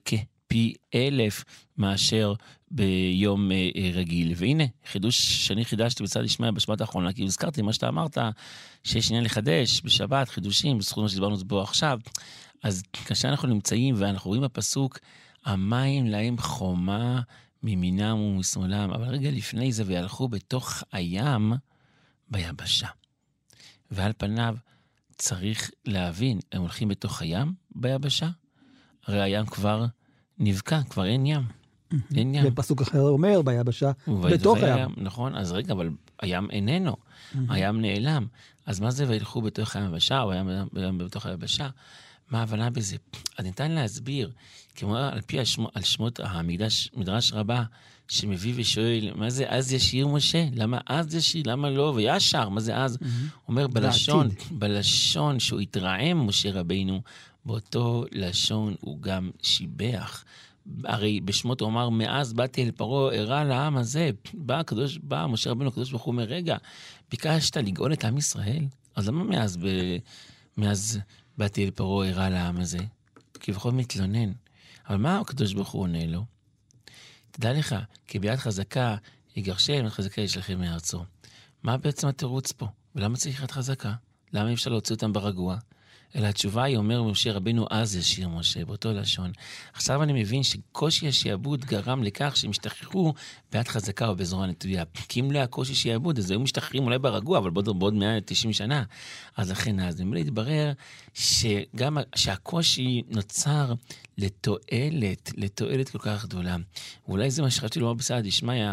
כפי 0.49 0.75
אלף 0.95 1.45
מאשר 1.79 2.35
ביום 2.71 3.53
אה, 3.53 3.69
אה, 3.77 3.91
רגיל. 3.95 4.33
והנה, 4.37 4.65
חידוש 4.87 5.47
שאני 5.47 5.65
חידשתי 5.65 6.03
בצד 6.03 6.25
ישמעאל 6.25 6.51
בשבת 6.51 6.81
האחרונה, 6.81 7.13
כי 7.13 7.25
הזכרתי 7.25 7.63
מה 7.63 7.73
שאתה 7.73 7.89
אמרת, 7.89 8.19
שיש 8.85 9.11
עניין 9.11 9.25
לחדש 9.25 9.81
בשבת, 9.85 10.29
חידושים, 10.29 10.79
בזכות 10.79 11.03
מה 11.03 11.09
שדיברנו 11.09 11.37
בו 11.37 11.63
עכשיו. 11.63 12.01
אז 12.63 12.83
כאשר 13.07 13.29
אנחנו 13.29 13.49
נמצאים 13.49 13.95
ואנחנו 13.99 14.29
רואים 14.29 14.43
בפסוק, 14.43 14.99
המים 15.45 16.07
להם 16.07 16.39
חומה 16.39 17.21
מימינם 17.63 18.19
ומשמאלם, 18.19 18.91
אבל 18.91 19.09
רגע 19.09 19.31
לפני 19.31 19.73
זה, 19.73 19.85
והלכו 19.87 20.29
בתוך 20.29 20.83
הים 20.93 21.53
ביבשה. 22.29 22.89
ועל 23.91 24.13
פניו, 24.19 24.57
צריך 25.19 25.71
להבין, 25.85 26.39
הם 26.53 26.61
הולכים 26.61 26.89
בתוך 26.89 27.23
הים 27.23 27.53
ביבשה? 27.75 28.29
הרי 29.07 29.23
הים 29.23 29.47
כבר 29.47 29.87
נבקע, 30.39 30.81
כבר 30.91 31.07
אין 31.07 31.27
ים. 31.27 31.43
אין 32.15 32.35
ים. 32.35 32.45
ופסוק 32.47 32.83
אחר 32.83 33.01
אומר, 33.01 33.43
ביבשה, 33.43 33.93
בתוך 34.09 34.59
הים. 34.59 34.77
הים. 34.77 34.95
נכון, 34.97 35.37
אז 35.37 35.53
רגע, 35.53 35.73
אבל 35.73 35.91
הים 36.23 36.51
איננו, 36.51 36.97
הים 37.49 37.81
נעלם. 37.81 38.27
אז 38.67 38.81
מה 38.81 38.91
זה 38.91 39.05
וילכו 39.09 39.43
בתוך 39.43 39.77
הים 39.77 39.91
ביבשה, 39.91 40.23
או 40.23 40.33
הים, 40.33 40.49
הים 40.77 40.99
בתוך 40.99 41.27
היבשה? 41.27 41.69
מה 42.31 42.41
ההבנה 42.41 42.71
בזה? 42.71 42.97
אז 43.39 43.45
ניתן 43.45 43.71
להסביר, 43.71 44.31
כמו 44.75 44.97
על 44.97 45.21
פי 45.21 45.41
השמו, 45.41 45.69
על 45.75 45.83
שמות 45.83 46.21
המקדש, 46.21 46.91
מדרש 46.97 47.33
רבה, 47.33 47.63
שמביא 48.09 48.53
ושואל, 48.57 49.11
מה 49.15 49.31
זה 49.31 49.45
אז 49.49 49.73
ישיר 49.73 50.07
משה? 50.07 50.47
למה 50.55 50.79
אז 50.87 51.15
ישיר? 51.15 51.43
למה 51.47 51.71
לא? 51.71 51.93
וישר, 51.97 52.49
מה 52.49 52.61
זה 52.61 52.77
אז? 52.77 52.97
Mm-hmm. 52.97 53.49
אומר 53.49 53.67
בלשון. 53.67 54.29
בלשון 54.51 55.41
שהוא 55.41 55.61
התרעם, 55.61 56.27
משה 56.27 56.53
רבינו, 56.53 57.03
באותו 57.47 58.05
לשון 58.13 58.75
הוא 58.81 59.03
גם 59.03 59.31
שיבח. 59.43 60.25
הרי 60.85 61.21
בשמות 61.21 61.61
הוא 61.61 61.69
אמר, 61.69 61.89
מאז 61.89 62.33
באתי 62.33 62.65
אל 62.65 62.71
פרעה, 62.71 63.17
הרע 63.17 63.45
לעם 63.45 63.77
הזה. 63.77 64.11
בא 64.35 64.61
הקדוש, 64.61 64.99
בא 64.99 65.27
משה 65.27 65.51
רבינו, 65.51 65.71
הקדוש 65.71 65.91
ברוך 65.91 66.03
הוא 66.03 66.13
אומר, 66.13 66.25
רגע, 66.25 66.57
ביקשת 67.11 67.57
לגאול 67.57 67.93
את 67.93 68.05
עם 68.05 68.19
ישראל? 68.19 68.65
אז 68.97 69.09
למה 69.09 69.25
מאז, 69.25 69.57
ב... 69.57 69.67
מאז 70.57 70.99
באתי 71.39 71.65
אל 71.65 71.71
פרעה, 71.71 72.09
הרע 72.09 72.29
לעם 72.29 72.61
הזה? 72.61 72.79
כביכול 73.35 73.73
מתלונן. 73.73 74.33
אבל 74.89 74.97
מה 74.97 75.19
הקדוש 75.19 75.53
ברוך 75.53 75.69
הוא 75.69 75.83
עונה 75.83 76.07
לו? 76.07 76.25
תדע 77.31 77.53
לך, 77.53 77.77
כי 78.07 78.19
ביד 78.19 78.37
חזקה 78.37 78.97
יגרשם, 79.37 79.83
ביד 79.83 79.89
חזקה 79.89 80.21
ישלחם 80.21 80.61
מארצו. 80.61 81.05
מה 81.63 81.77
בעצם 81.77 82.09
התירוץ 82.09 82.53
פה? 82.53 82.67
ולמה 82.95 83.17
צריך 83.17 83.43
יד 83.43 83.51
חזקה? 83.51 83.95
למה 84.33 84.49
אי 84.49 84.55
אפשר 84.55 84.71
להוציא 84.71 84.95
אותם 84.95 85.13
ברגוע? 85.13 85.57
אלא 86.15 86.27
התשובה 86.27 86.65
היא, 86.65 86.77
אומר 86.77 87.03
משה 87.03 87.33
רבנו, 87.33 87.67
אז 87.71 87.97
ישיר 87.97 88.29
משה, 88.29 88.65
באותו 88.65 88.93
לשון. 88.93 89.33
עכשיו 89.73 90.03
אני 90.03 90.23
מבין 90.23 90.43
שקושי 90.43 91.09
השעבוד 91.09 91.65
גרם 91.65 92.03
לכך 92.03 92.37
שהם 92.37 92.51
השתחררו 92.51 93.15
ביד 93.53 93.69
חזקה 93.69 94.09
או 94.09 94.17
בזרוע 94.17 94.47
נטויה. 94.47 94.85
כי 95.09 95.21
אם 95.21 95.31
לא 95.31 95.39
היה 95.39 95.47
קושי 95.47 95.75
שעבוד, 95.75 96.19
אז 96.19 96.31
היו 96.31 96.41
משתחררים 96.41 96.85
אולי 96.85 96.99
ברגוע, 96.99 97.39
אבל 97.39 97.51
בעוד, 97.51 97.79
בעוד 97.79 97.95
190 97.95 98.53
שנה. 98.53 98.85
אז 99.37 99.51
לכן, 99.51 99.81
אז 99.81 100.01
נמלא 100.01 100.19
התברר 100.19 100.73
שגם, 101.15 101.99
שהקושי 102.15 103.03
נוצר 103.09 103.73
לתועלת, 104.19 105.33
לתועלת 105.37 105.89
כל 105.89 105.99
כך 105.99 106.25
גדולה. 106.25 106.57
ואולי 107.09 107.31
זה 107.31 107.43
מה 107.43 107.51
שחשבתי 107.51 107.81
לומר 107.81 107.95
בסעד 107.95 108.27
דשמיא, 108.27 108.67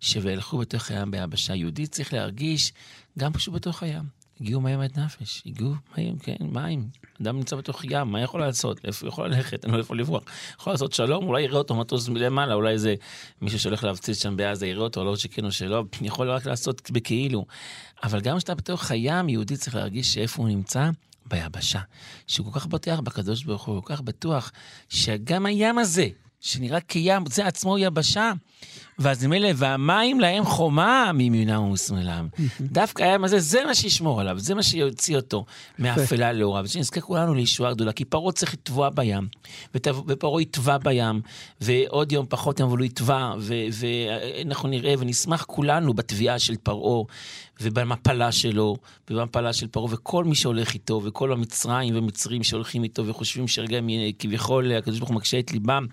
ש"וילכו 0.00 0.58
בתוך 0.58 0.90
הים 0.90 1.10
ביבשה". 1.10 1.54
יהודי 1.54 1.86
צריך 1.86 2.12
להרגיש 2.12 2.72
גם 3.18 3.32
פשוט 3.32 3.54
בתוך 3.54 3.82
הים. 3.82 4.17
הגיעו 4.40 4.60
מים 4.60 4.80
עד 4.80 4.98
נפש, 4.98 5.42
הגיעו 5.46 5.74
מים, 5.96 6.18
כן, 6.18 6.36
מים. 6.40 6.88
אדם 7.22 7.36
נמצא 7.36 7.56
בתוך 7.56 7.84
ים, 7.84 8.12
מה 8.12 8.20
יכול 8.20 8.40
לעשות? 8.40 8.80
איפה 8.84 9.06
הוא 9.06 9.08
יכול 9.08 9.28
ללכת? 9.28 9.64
אין 9.64 9.72
לו 9.72 9.78
איפה 9.78 9.96
לברוח. 9.96 10.22
יכול 10.60 10.72
לעשות 10.72 10.92
שלום, 10.92 11.24
אולי 11.24 11.42
יראה 11.42 11.58
אותו 11.58 11.74
מטוס 11.74 12.08
מלמעלה, 12.08 12.54
אולי 12.54 12.72
איזה 12.72 12.94
מישהו 13.40 13.58
שהולך 13.58 13.84
להפציץ 13.84 14.22
שם 14.22 14.36
בעזה 14.36 14.66
יראה 14.66 14.82
אותו, 14.82 15.04
לא 15.04 15.16
שכן 15.16 15.44
או 15.44 15.52
שלא, 15.52 15.84
יכול 16.02 16.30
רק 16.30 16.46
לעשות 16.46 16.90
בכאילו. 16.90 17.46
אבל 18.02 18.20
גם 18.20 18.36
כשאתה 18.36 18.54
בתוך 18.54 18.90
הים, 18.90 19.28
יהודי 19.28 19.56
צריך 19.56 19.76
להרגיש 19.76 20.14
שאיפה 20.14 20.42
הוא 20.42 20.48
נמצא, 20.48 20.90
ביבשה. 21.26 21.80
שהוא 22.26 22.52
כל 22.52 22.60
כך 22.60 22.66
בטוח 22.66 23.00
בקדוש 23.00 23.44
ברוך 23.44 23.64
הוא, 23.64 23.82
כל 23.82 23.94
כך 23.94 24.00
בטוח 24.00 24.52
שגם 24.88 25.46
הים 25.46 25.78
הזה, 25.78 26.08
שנראה 26.40 26.78
כים, 26.92 27.26
זה 27.26 27.46
עצמו 27.46 27.78
יבשה. 27.78 28.32
ואז 28.98 29.26
ממילא, 29.26 29.48
והמים 29.56 30.20
להם 30.20 30.44
חומה 30.44 31.10
מימינם 31.14 31.62
ומשמאלם. 31.62 32.28
דווקא 32.60 33.02
הים 33.02 33.24
הזה, 33.24 33.38
זה 33.38 33.64
מה 33.66 33.74
שישמור 33.74 34.20
עליו, 34.20 34.38
זה 34.38 34.54
מה 34.54 34.62
שיוציא 34.62 35.16
אותו 35.16 35.44
מאפלה 35.78 36.32
לאורה. 36.32 36.60
ושנזכה 36.64 37.00
כולנו 37.00 37.34
לישועה 37.34 37.72
גדולה, 37.74 37.92
כי 37.92 38.04
פרעה 38.04 38.32
צריך 38.32 38.54
לטבוע 38.54 38.90
בים, 38.90 39.28
ופרעה 39.74 40.42
יטבע 40.42 40.78
בים, 40.78 41.20
ועוד 41.60 42.12
יום 42.12 42.26
פחות 42.28 42.60
יום, 42.60 42.68
אבל 42.68 42.78
הוא 42.78 42.86
יטבע, 42.86 43.34
ואנחנו 43.72 44.68
נראה 44.68 44.94
ונשמח 44.98 45.44
כולנו 45.44 45.94
בתביעה 45.94 46.38
של 46.38 46.56
פרעה, 46.62 47.04
ובמפלה 47.60 48.32
שלו, 48.32 48.76
ובמפלה 49.10 49.52
של 49.52 49.66
פרעה, 49.66 49.94
וכל 49.94 50.24
מי 50.24 50.34
שהולך 50.34 50.74
איתו, 50.74 51.00
וכל 51.04 51.32
המצרים 51.32 51.96
ומצרים 51.96 52.42
שהולכים 52.42 52.82
איתו, 52.82 53.06
וחושבים 53.06 53.48
שרגע 53.48 53.78
כביכול 54.18 54.72
הקדוש 54.72 54.98
ברוך 54.98 55.10
הוא 55.10 55.16
מקשה 55.16 55.38
את 55.38 55.52
ליבם. 55.52 55.86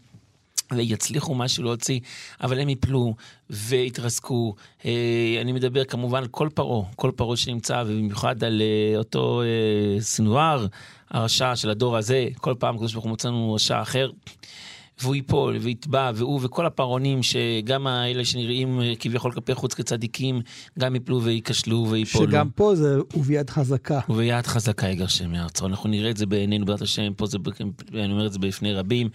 ויצליחו 0.71 1.35
משהו 1.35 1.63
להוציא, 1.63 1.99
אבל 2.41 2.59
הם 2.59 2.69
יפלו 2.69 3.15
והתרסקו. 3.49 4.55
אה, 4.85 5.37
אני 5.41 5.51
מדבר 5.51 5.85
כמובן 5.85 6.19
על 6.19 6.27
כל 6.27 6.49
פרעה, 6.53 6.85
כל 6.95 7.11
פרעה 7.15 7.37
שנמצא, 7.37 7.83
ובמיוחד 7.87 8.43
על 8.43 8.61
אה, 8.61 8.97
אותו 8.97 9.41
אה, 9.41 10.01
סנוואר, 10.01 10.67
הרשע 11.09 11.55
של 11.55 11.69
הדור 11.69 11.97
הזה, 11.97 12.27
כל 12.37 12.53
פעם 12.59 12.75
הקדוש 12.75 12.93
ברוך 12.93 13.03
הוא 13.03 13.09
מוצא 13.09 13.27
לנו 13.27 13.53
רשע 13.53 13.81
אחר. 13.81 14.09
והוא 15.01 15.15
ייפול 15.15 15.57
ויטבע, 15.57 16.11
והוא 16.15 16.39
וכל 16.43 16.65
הפרעונים, 16.65 17.23
שגם 17.23 17.87
האלה 17.87 18.25
שנראים 18.25 18.79
כביכול 18.99 19.31
כלפי 19.31 19.55
חוץ 19.55 19.73
כצדיקים, 19.73 20.41
גם 20.79 20.95
יפלו 20.95 21.23
וייכשלו 21.23 21.87
ויפולו. 21.89 22.31
שגם 22.31 22.49
פה 22.49 22.75
זה 22.75 22.97
וביד 23.15 23.49
חזקה. 23.49 23.99
וביד 24.09 24.47
חזקה 24.47 24.87
יגרשם 24.87 25.31
מארצו. 25.31 25.65
אנחנו 25.65 25.89
נראה 25.89 26.09
את 26.09 26.17
זה 26.17 26.25
בעינינו, 26.25 26.65
בעזרת 26.65 26.81
השם, 26.81 27.13
פה 27.13 27.25
זה, 27.25 27.37
אני 27.93 28.11
אומר 28.13 28.25
את 28.25 28.33
זה 28.33 28.39
בפני 28.39 28.73
רבים, 28.73 29.09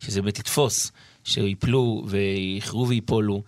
שזה 0.00 0.22
באמת 0.22 0.38
יתפוס, 0.38 0.92
שיפלו 1.24 2.04
ויכרו 2.06 2.88
ויפולו. 2.88 3.42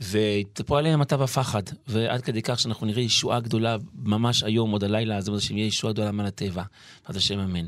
ויתפו 0.00 0.76
עליהם 0.76 1.00
מטה 1.00 1.22
ופחד, 1.22 1.62
ועד 1.88 2.20
כדי 2.20 2.42
כך 2.42 2.60
שאנחנו 2.60 2.86
נראה 2.86 3.02
ישועה 3.02 3.40
גדולה 3.40 3.76
ממש 3.94 4.42
היום, 4.42 4.70
עוד 4.70 4.84
הלילה, 4.84 5.16
אז 5.16 5.28
בעזרת 5.28 5.42
השם 5.42 5.56
יהיה 5.56 5.66
ישועה 5.66 5.92
גדולה 5.92 6.12
מעל 6.12 6.26
הטבע. 6.26 6.62
בעזרת 7.02 7.16
השם 7.16 7.38
אמן. 7.38 7.66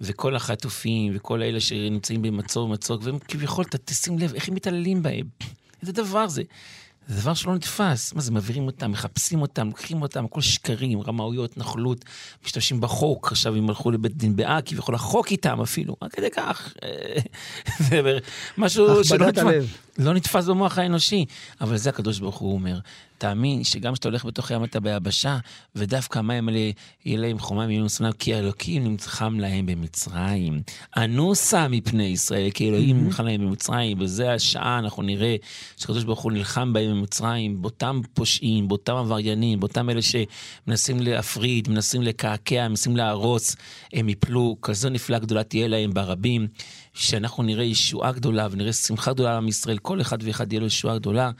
וכל 0.00 0.36
החטופים, 0.36 1.12
וכל 1.16 1.42
אלה 1.42 1.60
שנמצאים 1.60 2.22
במצור 2.22 2.64
ומצוק, 2.64 3.02
והם 3.04 3.18
כביכול, 3.18 3.64
תשים 3.84 4.18
לב 4.18 4.34
איך 4.34 4.48
הם 4.48 4.54
מתעללים 4.54 5.02
בהם. 5.02 5.26
איזה 5.82 5.92
דבר 5.92 6.28
זה? 6.28 6.42
זה 7.10 7.20
דבר 7.20 7.34
שלא 7.34 7.54
נתפס. 7.54 8.12
מה 8.14 8.20
זה, 8.20 8.32
מעבירים 8.32 8.66
אותם, 8.66 8.90
מחפשים 8.90 9.42
אותם, 9.42 9.66
לוקחים 9.66 10.02
אותם, 10.02 10.24
הכל 10.24 10.40
שקרים, 10.40 11.00
רמאויות, 11.00 11.56
נוכלות, 11.56 12.04
משתמשים 12.44 12.80
בחוק, 12.80 13.32
עכשיו 13.32 13.56
הם 13.56 13.68
הלכו 13.68 13.90
לבית 13.90 14.16
דין 14.16 14.36
בהאג, 14.36 14.62
כביכול 14.66 14.94
החוק 14.94 15.30
איתם 15.30 15.60
אפילו, 15.60 15.96
עד 16.00 16.10
כדי 16.12 16.30
כך. 16.30 16.74
זה 17.88 18.18
משהו 18.58 19.04
שלא 19.04 19.26
נתפס, 19.26 19.64
לא 19.98 20.14
נתפס 20.14 20.46
במוח 20.46 20.78
האנושי, 20.78 21.24
אבל 21.60 21.76
זה 21.76 21.90
הקדוש 21.90 22.18
ברוך 22.18 22.38
הוא 22.38 22.54
אומר. 22.54 22.78
תאמין 23.20 23.64
שגם 23.64 23.92
כשאתה 23.92 24.08
הולך 24.08 24.24
בתוך 24.24 24.50
הים 24.50 24.64
אתה 24.64 24.80
ביבשה, 24.80 25.38
ודווקא 25.76 26.18
המים 26.18 26.48
האלה 26.48 26.70
יהיה 27.04 27.18
להם 27.18 27.38
חומה 27.38 27.66
מימין 27.66 27.84
ושמאלה, 27.84 28.12
כי 28.12 28.34
האלוקים 28.34 28.84
נלחם 28.84 29.40
להם 29.40 29.66
במצרים. 29.66 30.62
אנוסה 30.96 31.68
מפני 31.68 32.04
ישראל, 32.04 32.50
כי 32.50 32.68
אלוהים 32.68 33.04
נלחם 33.04 33.24
להם 33.24 33.40
במצרים, 33.40 34.00
וזה 34.00 34.32
השעה, 34.32 34.78
אנחנו 34.78 35.02
נראה 35.02 35.36
שהקדוש 35.76 36.04
ברוך 36.04 36.20
הוא 36.20 36.32
נלחם 36.32 36.72
בהם 36.72 36.90
במצרים, 36.90 37.62
באותם 37.62 38.00
פושעים, 38.14 38.68
באותם 38.68 38.96
עבריינים, 38.96 39.60
באותם 39.60 39.90
אלה 39.90 40.00
שמנסים 40.02 41.00
להפריד, 41.00 41.68
מנסים 41.68 42.02
לקעקע, 42.02 42.68
מנסים 42.68 42.96
להרוס, 42.96 43.56
הם 43.92 44.08
יפלו, 44.08 44.56
כזו 44.62 44.88
נפלאה 44.88 45.18
גדולה 45.18 45.42
תהיה 45.42 45.68
להם 45.68 45.94
ברבים. 45.94 46.48
שאנחנו 47.00 47.42
נראה 47.42 47.64
ישועה 47.64 48.12
גדולה 48.12 48.48
ונראה 48.50 48.72
שמחה 48.72 49.12
גדולה 49.12 49.32
לעם 49.34 49.48
ישראל, 49.48 49.78
כל 49.78 50.00
אחד 50.00 50.18
ואחד 50.22 50.52
יהיה 50.52 50.60
לו 50.60 50.66
ישועה 50.66 50.98
גדולה, 50.98 51.30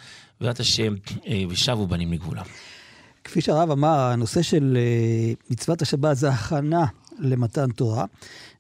בעזרת 0.41 0.61
השם, 0.61 0.95
אה, 1.27 1.43
ושבו 1.49 1.87
בנים 1.87 2.13
לגבולם. 2.13 2.45
כפי 3.25 3.41
שהרב 3.41 3.71
אמר, 3.71 3.99
הנושא 3.99 4.43
של 4.43 4.79
אה, 4.81 5.33
מצוות 5.51 5.83
השבת 5.83 6.17
זה 6.17 6.29
הכנה 6.29 6.85
למתן 7.19 7.71
תורה, 7.71 8.05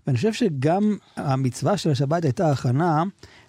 ואני 0.06 0.16
חושב 0.16 0.32
שגם 0.32 0.96
המצווה 1.16 1.76
של 1.76 1.90
השבת 1.90 2.24
הייתה 2.24 2.50
הכנה 2.50 3.02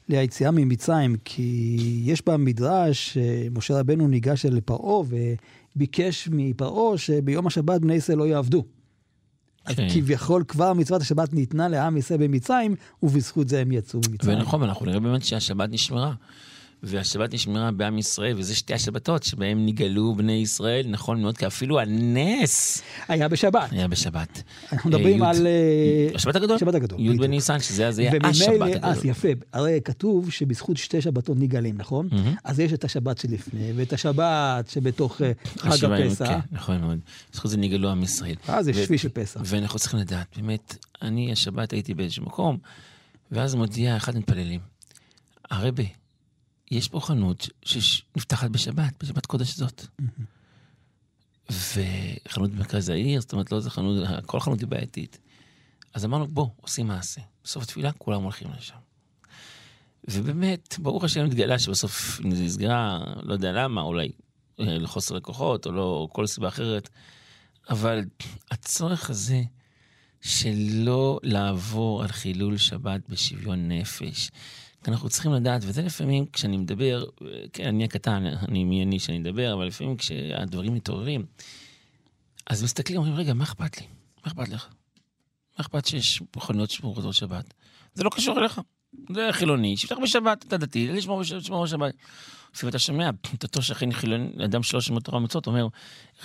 ליציאה 0.09 0.51
ממצרים, 0.51 1.15
כי 1.25 2.01
יש 2.05 2.25
במדרש, 2.25 3.17
אה, 3.17 3.47
משה 3.51 3.79
רבנו 3.79 4.07
ניגש 4.07 4.45
אל 4.45 4.59
פרעה 4.65 5.03
וביקש 5.75 6.29
מפרעה 6.31 6.97
שביום 6.97 7.47
השבת 7.47 7.81
בני 7.81 7.93
ישראל 7.93 8.17
לא 8.17 8.27
יעבדו. 8.27 8.63
אז 9.65 9.75
כן. 9.75 9.87
כביכול 9.93 10.43
כבר 10.47 10.73
מצוות 10.73 11.01
השבת 11.01 11.33
ניתנה 11.33 11.67
לעם 11.67 11.97
ישראל 11.97 12.19
במצרים, 12.19 12.75
ובזכות 13.03 13.49
זה 13.49 13.59
הם 13.59 13.71
יצאו 13.71 13.99
ממצרים. 14.09 14.37
ונכון, 14.37 14.63
אנחנו 14.63 14.85
נראה 14.85 14.99
באמת 14.99 15.23
שהשבת 15.23 15.69
נשמרה. 15.71 16.13
והשבת 16.83 17.33
נשמרה 17.33 17.71
בעם 17.71 17.97
ישראל, 17.97 18.37
וזה 18.37 18.55
שתי 18.55 18.73
השבתות 18.73 19.23
שבהם 19.23 19.65
נגאלו 19.65 20.15
בני 20.15 20.31
ישראל, 20.31 20.87
נכון 20.87 21.21
מאוד, 21.21 21.37
כי 21.37 21.47
אפילו 21.47 21.79
הנס... 21.79 22.81
היה 23.07 23.27
בשבת. 23.27 23.71
היה 23.71 23.87
בשבת. 23.87 24.43
אנחנו 24.71 24.89
מדברים 24.89 25.23
על... 25.23 25.47
אה, 25.47 26.15
השבת 26.15 26.35
הגדול. 26.35 26.55
השבת 26.55 26.75
הגדול. 26.75 26.99
י' 26.99 27.17
בניסן, 27.17 27.59
שזה 27.59 27.89
היה 27.97 28.11
השבת 28.23 28.61
הגדול. 28.61 28.89
אז 28.89 29.05
יפה, 29.05 29.27
הרי 29.53 29.79
כתוב 29.85 30.31
שבזכות 30.31 30.77
שתי 30.77 31.01
שבתות 31.01 31.37
נגאלים, 31.39 31.77
נכון? 31.77 32.09
אז 32.43 32.59
יש 32.59 32.73
את 32.73 32.83
השבת 32.83 33.17
שלפני, 33.17 33.71
ואת 33.75 33.93
השבת 33.93 34.69
שבתוך 34.69 35.21
אה, 35.21 35.31
חג 35.57 35.85
הפסח. 35.85 36.25
כן, 36.27 36.39
נכון 36.51 36.81
מאוד. 36.81 36.99
בזכות 37.33 37.51
זה 37.51 37.57
נגאלו 37.57 37.89
עם 37.89 38.03
ישראל. 38.03 38.35
אה, 38.49 38.63
זה 38.63 38.73
שבי 38.73 38.97
של 38.97 39.09
פסח. 39.09 39.41
ואנחנו 39.45 39.79
צריכים 39.79 39.99
לדעת, 39.99 40.27
באמת, 40.35 40.75
אני 41.01 41.31
השבת 41.31 41.73
הייתי 41.73 41.93
באיזשהו 41.93 42.25
מקום, 42.25 42.57
ואז 43.31 43.55
מודיע 43.55 43.97
אחד 43.97 44.15
המתפללים, 44.15 44.59
הרבי, 45.51 45.87
יש 46.71 46.87
פה 46.87 46.99
חנות 46.99 47.49
שנפתחת 47.65 48.49
בשבת, 48.49 49.03
בשבת 49.03 49.25
קודש 49.25 49.55
זאת. 49.55 49.85
וחנות 51.49 52.51
במרכז 52.51 52.89
העיר, 52.89 53.21
זאת 53.21 53.33
אומרת, 53.33 53.51
לא 53.51 53.57
איזה 53.57 53.69
חנות, 53.69 54.07
כל 54.25 54.39
חנות 54.39 54.59
היא 54.59 54.67
בעייתית. 54.67 55.19
אז 55.93 56.05
אמרנו, 56.05 56.27
בוא, 56.27 56.47
עושים 56.61 56.87
מעשה. 56.87 57.21
בסוף 57.43 57.63
התפילה 57.63 57.91
כולם 57.91 58.23
הולכים 58.23 58.47
לשם. 58.57 58.75
ובאמת, 60.09 60.75
ברוך 60.79 61.03
השם 61.03 61.25
התגלה 61.25 61.59
שבסוף 61.59 62.19
נסגרה, 62.23 62.99
לא 63.21 63.33
יודע 63.33 63.51
למה, 63.51 63.81
אולי 63.81 64.11
אה, 64.59 64.77
לחוסר 64.77 65.15
לקוחות 65.15 65.65
או 65.65 65.71
לא, 65.71 66.07
כל 66.11 66.27
סיבה 66.27 66.47
אחרת, 66.47 66.89
אבל 67.69 68.01
הצורך 68.51 69.09
הזה 69.09 69.43
שלא 70.21 71.19
לעבור 71.23 72.03
על 72.03 72.07
חילול 72.07 72.57
שבת 72.57 73.09
בשוויון 73.09 73.71
נפש, 73.71 74.31
אנחנו 74.87 75.09
צריכים 75.09 75.33
לדעת, 75.33 75.61
וזה 75.65 75.81
לפעמים 75.81 76.25
כשאני 76.25 76.57
מדבר, 76.57 77.05
כן, 77.53 77.67
אני 77.67 77.83
הקטן, 77.83 78.25
אני 78.25 78.63
מי 78.63 78.83
אני 78.83 78.99
שאני 78.99 79.19
מדבר, 79.19 79.53
אבל 79.53 79.65
לפעמים 79.65 79.97
כשהדברים 79.97 80.73
מתעוררים, 80.73 81.25
אז 82.47 82.63
מסתכלים, 82.63 82.97
אומרים, 82.97 83.15
רגע, 83.15 83.33
מה 83.33 83.43
אכפת 83.43 83.77
לי? 83.81 83.87
מה 84.25 84.31
אכפת 84.31 84.49
לך? 84.49 84.67
מה 85.57 85.61
אכפת 85.61 85.85
שיש 85.85 86.21
מכוניות 86.35 86.71
שמורות 86.71 87.13
שבת? 87.13 87.53
זה 87.93 88.03
לא 88.03 88.09
קשור 88.09 88.39
אליך. 88.39 88.61
זה 89.13 89.29
חילוני, 89.31 89.77
שיפתח 89.77 89.95
בשבת, 90.03 90.45
אתה 90.47 90.57
דתי, 90.57 90.87
לשמור 90.87 91.21
בשבת. 91.63 91.93
לפעמים 92.53 92.69
אתה 92.69 92.79
שומע 92.79 93.09
את 93.35 93.43
אותו 93.43 93.61
שכן 93.61 93.91
חילוני, 93.91 94.45
אדם 94.45 94.63
שלא 94.63 94.81
שומע 94.81 94.99
תורה 94.99 95.17
ומצוות, 95.17 95.47
אומר, 95.47 95.67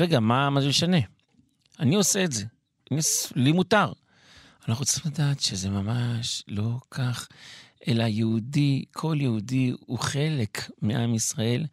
רגע, 0.00 0.20
מה, 0.20 0.50
מה 0.50 0.60
זה 0.60 0.68
משנה? 0.68 0.98
אני 1.80 1.94
עושה 1.94 2.25
את 2.25 2.32
זה, 2.32 2.44
לי 3.34 3.52
מותר. 3.52 3.92
אנחנו 4.68 4.84
צריכים 4.84 5.12
לדעת 5.12 5.40
שזה 5.40 5.70
ממש 5.70 6.42
לא 6.48 6.78
כך. 6.90 7.28
אלא 7.88 8.05
יהודי, 8.05 8.85
כל 8.93 9.16
יהודי 9.21 9.73
הוא 9.87 9.99
חלק 9.99 10.71
מעם 10.83 11.14
ישראל, 11.14 11.66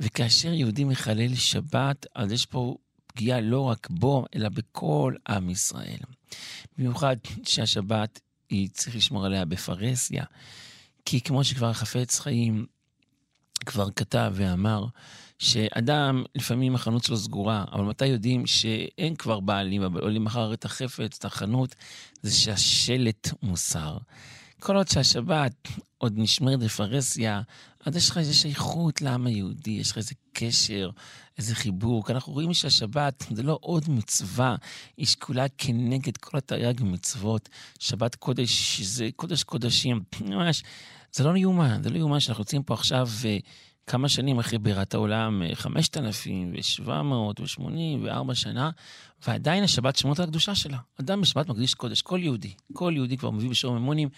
וכאשר 0.00 0.52
יהודי 0.52 0.84
מחלל 0.84 1.34
שבת, 1.34 2.06
אז 2.14 2.32
יש 2.32 2.46
פה 2.46 2.76
פגיעה 3.06 3.40
לא 3.40 3.60
רק 3.60 3.90
בו, 3.90 4.24
אלא 4.34 4.48
בכל 4.48 5.14
עם 5.28 5.50
ישראל. 5.50 5.98
במיוחד 6.78 7.16
שהשבת, 7.44 8.20
היא 8.50 8.68
צריך 8.72 8.96
לשמור 8.96 9.26
עליה 9.26 9.44
בפרהסיה. 9.44 10.24
כי 11.04 11.20
כמו 11.20 11.44
שכבר 11.44 11.70
החפץ 11.70 12.20
חיים 12.20 12.66
כבר 13.66 13.90
כתב 13.90 14.32
ואמר, 14.34 14.86
שאדם, 15.38 16.24
לפעמים 16.34 16.74
החנות 16.74 17.04
שלו 17.04 17.16
סגורה, 17.16 17.64
אבל 17.72 17.84
מתי 17.84 18.06
יודעים 18.06 18.46
שאין 18.46 19.16
כבר 19.16 19.40
בעלים, 19.40 19.82
אבל 19.82 20.00
עולים 20.00 20.24
מחר 20.24 20.54
את 20.54 20.64
החפץ, 20.64 21.16
את 21.18 21.24
החנות, 21.24 21.74
זה 22.22 22.34
שהשלט 22.34 23.28
מוסר. 23.42 23.98
כל 24.62 24.76
עוד 24.76 24.88
שהשבת 24.88 25.68
עוד 25.98 26.12
נשמרת 26.16 26.58
בפרהסיה, 26.58 27.42
אז 27.86 27.96
יש 27.96 28.10
לך 28.10 28.18
איזו 28.18 28.38
שייכות 28.38 29.02
לעם 29.02 29.26
היהודי, 29.26 29.70
יש 29.70 29.90
לך 29.90 29.98
איזה 29.98 30.14
קשר, 30.32 30.90
איזה 31.38 31.54
חיבוק. 31.54 32.10
אנחנו 32.10 32.32
רואים 32.32 32.54
שהשבת 32.54 33.26
זה 33.30 33.42
לא 33.42 33.58
עוד 33.60 33.84
מצווה, 33.88 34.56
היא 34.96 35.06
שקולה 35.06 35.46
כנגד 35.58 36.16
כל 36.16 36.38
התרי"ג 36.38 36.82
מצוות. 36.82 37.48
שבת 37.78 38.14
קודש 38.14 38.80
זה 38.80 39.08
קודש 39.16 39.42
קודשים, 39.42 40.02
ממש, 40.20 40.62
זה 41.12 41.24
לא 41.24 41.36
יאומן, 41.36 41.82
זה 41.82 41.90
לא 41.90 41.98
יאומן 41.98 42.20
שאנחנו 42.20 42.42
יוצאים 42.42 42.62
פה 42.62 42.74
עכשיו... 42.74 43.08
כמה 43.86 44.08
שנים 44.08 44.38
אחרי 44.38 44.58
בירת 44.58 44.94
העולם, 44.94 45.42
5,784 45.54 48.34
שנה, 48.34 48.70
ועדיין 49.26 49.64
השבת 49.64 49.96
שמות 49.96 50.18
על 50.18 50.24
הקדושה 50.24 50.54
שלה. 50.54 50.78
אדם 51.00 51.20
בשבת 51.20 51.48
מקדיש 51.48 51.74
קודש, 51.74 52.02
כל 52.02 52.20
יהודי. 52.22 52.52
כל 52.72 52.92
יהודי 52.96 53.16
כבר 53.16 53.30
מביא 53.30 53.50
בשור 53.50 53.78
ממונים, 53.78 54.08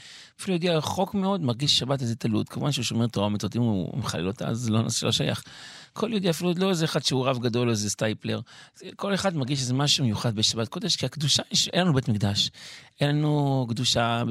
אפילו 0.40 0.52
יהודי 0.54 0.68
רחוק 0.68 1.14
מאוד 1.14 1.40
מרגיש 1.40 1.78
שבת 1.78 2.02
איזה 2.02 2.16
תלות. 2.16 2.48
כמובן 2.48 2.72
שהוא 2.72 2.84
שומר 2.84 3.06
תורה 3.06 3.26
ומצוות, 3.26 3.56
אם 3.56 3.62
הוא 3.62 3.98
מחלל 3.98 4.26
אותה, 4.26 4.48
אז 4.48 4.70
לא, 4.70 4.80
לא 5.02 5.12
שייך. 5.12 5.44
כל 5.92 6.10
יהודי, 6.10 6.30
אפילו 6.30 6.52
לא 6.56 6.70
איזה 6.70 6.84
אחד 6.84 7.04
שהוא 7.04 7.26
רב 7.26 7.38
גדול, 7.38 7.70
איזה 7.70 7.90
סטייפלר. 7.90 8.40
כל 8.96 9.14
אחד 9.14 9.36
מרגיש 9.36 9.60
איזה 9.60 9.74
משהו 9.74 10.04
מיוחד 10.04 10.36
בשבת 10.36 10.68
קודש, 10.68 10.96
כי 10.96 11.06
הקדושה, 11.06 11.42
אין 11.72 11.80
לנו 11.80 11.94
בית 11.94 12.08
מקדש. 12.08 12.50
אין 13.00 13.10
לנו 13.10 13.66
קדושה 13.68 14.22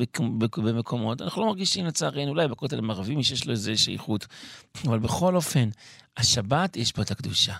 במקומות, 0.57 1.21
אנחנו 1.21 1.41
לא 1.41 1.47
מרגישים 1.47 1.85
לצערנו, 1.85 2.29
אולי 2.29 2.47
בכותל 2.47 2.77
המערבי 2.77 3.15
מי 3.15 3.23
שיש 3.23 3.45
לו 3.45 3.51
איזה 3.51 3.77
שייכות. 3.77 4.27
אבל 4.85 4.99
בכל 4.99 5.35
אופן, 5.35 5.69
השבת 6.17 6.77
יש 6.77 6.91
פה 6.91 7.01
את 7.01 7.11
הקדושה. 7.11 7.53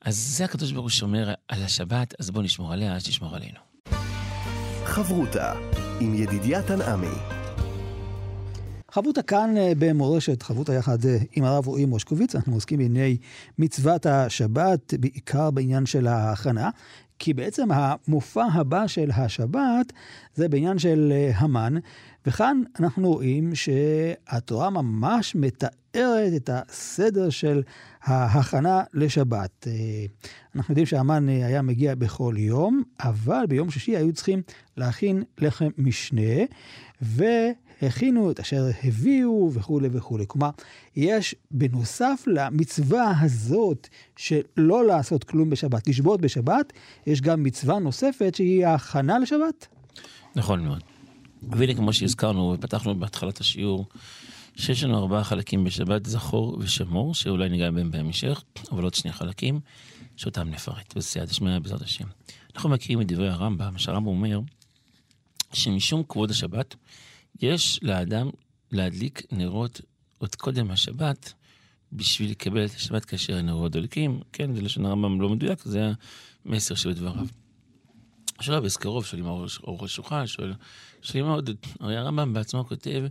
אז 0.00 0.16
זה 0.16 0.44
הקדוש 0.44 0.72
ברוך 0.72 0.84
הוא 0.84 0.90
שומר 0.90 1.34
על 1.48 1.62
השבת, 1.62 2.14
אז 2.20 2.30
בואו 2.30 2.44
נשמור 2.44 2.72
עליה, 2.72 3.00
שתשמור 3.00 3.36
עלינו. 3.36 3.58
חברותה 4.84 5.52
עם 6.00 6.14
ידידיה 6.14 6.62
תנעמי. 6.62 7.16
חברותה 8.90 9.22
כאן 9.22 9.54
אה, 9.56 9.72
במורשת, 9.78 10.42
חברותה 10.42 10.74
יחד 10.74 11.04
אה, 11.04 11.16
עם 11.32 11.44
הרב 11.44 11.66
רועי 11.66 11.84
מושקוביץ, 11.84 12.34
אנחנו 12.34 12.54
עוסקים 12.54 12.78
בענייני 12.78 13.16
מצוות 13.58 14.06
השבת, 14.06 14.94
בעיקר 15.00 15.50
בעניין 15.50 15.86
של 15.86 16.06
ההכנה. 16.06 16.70
כי 17.18 17.34
בעצם 17.34 17.68
המופע 17.72 18.44
הבא 18.52 18.86
של 18.86 19.10
השבת 19.10 19.92
זה 20.34 20.48
בעניין 20.48 20.78
של 20.78 21.12
אה, 21.14 21.30
המן, 21.36 21.74
וכאן 22.26 22.62
אנחנו 22.80 23.12
רואים 23.12 23.54
שהתורה 23.54 24.70
ממש 24.70 25.34
מתארת 25.34 26.32
את 26.36 26.50
הסדר 26.52 27.30
של 27.30 27.62
ההכנה 28.02 28.82
לשבת. 28.94 29.66
אנחנו 30.56 30.72
יודעים 30.72 30.86
שהמן 30.86 31.28
היה 31.28 31.62
מגיע 31.62 31.94
בכל 31.94 32.34
יום, 32.38 32.82
אבל 33.00 33.44
ביום 33.48 33.70
שישי 33.70 33.96
היו 33.96 34.12
צריכים 34.12 34.42
להכין 34.76 35.22
לחם 35.38 35.68
משנה, 35.78 36.44
ו... 37.02 37.24
הכינו 37.82 38.30
את 38.30 38.40
אשר 38.40 38.64
הביאו 38.84 39.50
וכולי 39.52 39.88
וכולי. 39.92 40.24
כלומר, 40.28 40.50
יש 40.96 41.34
בנוסף 41.50 42.24
למצווה 42.26 43.12
הזאת 43.20 43.88
שלא 44.16 44.86
לעשות 44.86 45.24
כלום 45.24 45.50
בשבת, 45.50 45.88
לשבות 45.88 46.20
בשבת, 46.20 46.72
יש 47.06 47.20
גם 47.20 47.42
מצווה 47.42 47.78
נוספת 47.78 48.34
שהיא 48.34 48.66
ההכנה 48.66 49.18
לשבת. 49.18 49.66
נכון 50.36 50.64
מאוד. 50.64 50.82
והנה 51.42 51.74
כמו 51.74 51.92
שהזכרנו 51.92 52.54
ופתחנו 52.58 52.98
בהתחלת 52.98 53.40
השיעור, 53.40 53.86
שיש 54.56 54.84
לנו 54.84 54.98
ארבעה 54.98 55.24
חלקים 55.24 55.64
בשבת, 55.64 56.06
זכור 56.06 56.58
ושמור, 56.60 57.14
שאולי 57.14 57.48
ניגע 57.48 57.70
בהם 57.70 57.90
בהמשך, 57.90 58.42
אבל 58.72 58.82
עוד 58.82 58.94
שני 58.94 59.12
חלקים, 59.12 59.60
שאותם 60.16 60.48
נפרט 60.50 60.96
בסייעת 60.96 61.30
השמיה 61.30 61.60
בעזרת 61.60 61.82
השם. 61.82 62.04
אנחנו 62.54 62.70
מכירים 62.70 63.00
את 63.00 63.06
דברי 63.06 63.28
הרמב"ם, 63.28 63.78
שהרמב"ם 63.78 64.06
אומר 64.06 64.40
שמשום 65.52 66.02
כבוד 66.08 66.30
השבת, 66.30 66.74
יש 67.40 67.80
לאדם 67.82 68.30
להדליק 68.72 69.22
נרות 69.32 69.80
עוד 70.18 70.34
קודם 70.34 70.70
השבת, 70.70 71.32
בשביל 71.92 72.30
לקבל 72.30 72.64
את 72.64 72.74
השבת 72.74 73.04
כאשר 73.04 73.36
הנרות 73.36 73.72
דולקים. 73.72 74.20
כן, 74.32 74.54
זה 74.54 74.62
לשון 74.62 74.86
הרמב"ם 74.86 75.20
לא 75.20 75.28
מדויק, 75.28 75.62
זה 75.62 75.92
המסר 76.44 76.74
שבדבריו. 76.74 77.26
עכשיו 78.38 78.64
אזכרוב, 78.64 79.04
שואלים 79.04 79.26
אורך 79.64 79.82
השולחן, 79.82 80.26
שואל, 80.26 80.52
שואלים 81.02 81.30
עוד, 81.30 81.50
הרי 81.80 81.96
הרמב"ם 81.96 82.32
בעצמו 82.32 82.64
כותב 82.68 83.04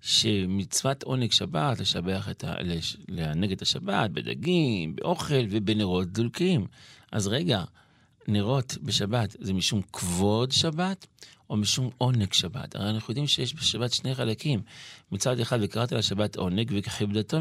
שמצוות 0.00 1.02
עונג 1.02 1.32
שבת, 1.32 1.80
לשבח 1.80 2.28
את 2.30 2.44
ה... 2.44 2.54
לענג 3.08 3.52
את 3.52 3.62
השבת 3.62 4.10
בדגים, 4.10 4.96
באוכל 4.96 5.44
ובנרות 5.50 6.08
דולקים. 6.12 6.66
אז 7.12 7.26
רגע, 7.26 7.64
נרות 8.28 8.78
בשבת 8.82 9.36
זה 9.40 9.52
משום 9.52 9.82
כבוד 9.92 10.52
שבת, 10.52 11.06
או 11.50 11.56
משום 11.56 11.90
עונג 11.98 12.32
שבת. 12.32 12.76
הרי 12.76 12.90
אנחנו 12.90 13.10
יודעים 13.10 13.26
שיש 13.26 13.54
בשבת 13.54 13.92
שני 13.92 14.14
חלקים. 14.14 14.62
מצד 15.12 15.40
אחד, 15.40 15.58
וקראת 15.62 15.92
לשבת 15.92 16.36
עונג, 16.36 16.72
וכיבדתו, 16.74 17.38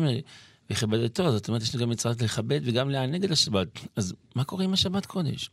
וכיבדתו, 0.70 1.32
זאת 1.32 1.48
אומרת, 1.48 1.62
יש 1.62 1.76
לנו 1.76 1.84
גם 1.84 1.90
מצוות 1.90 2.22
לכבד 2.22 2.62
וגם 2.64 2.90
לענג 2.90 3.24
את 3.24 3.32
השבת. 3.32 3.68
אז 3.96 4.14
מה 4.36 4.44
קורה 4.44 4.64
עם 4.64 4.74
השבת 4.74 5.06
קודש? 5.06 5.50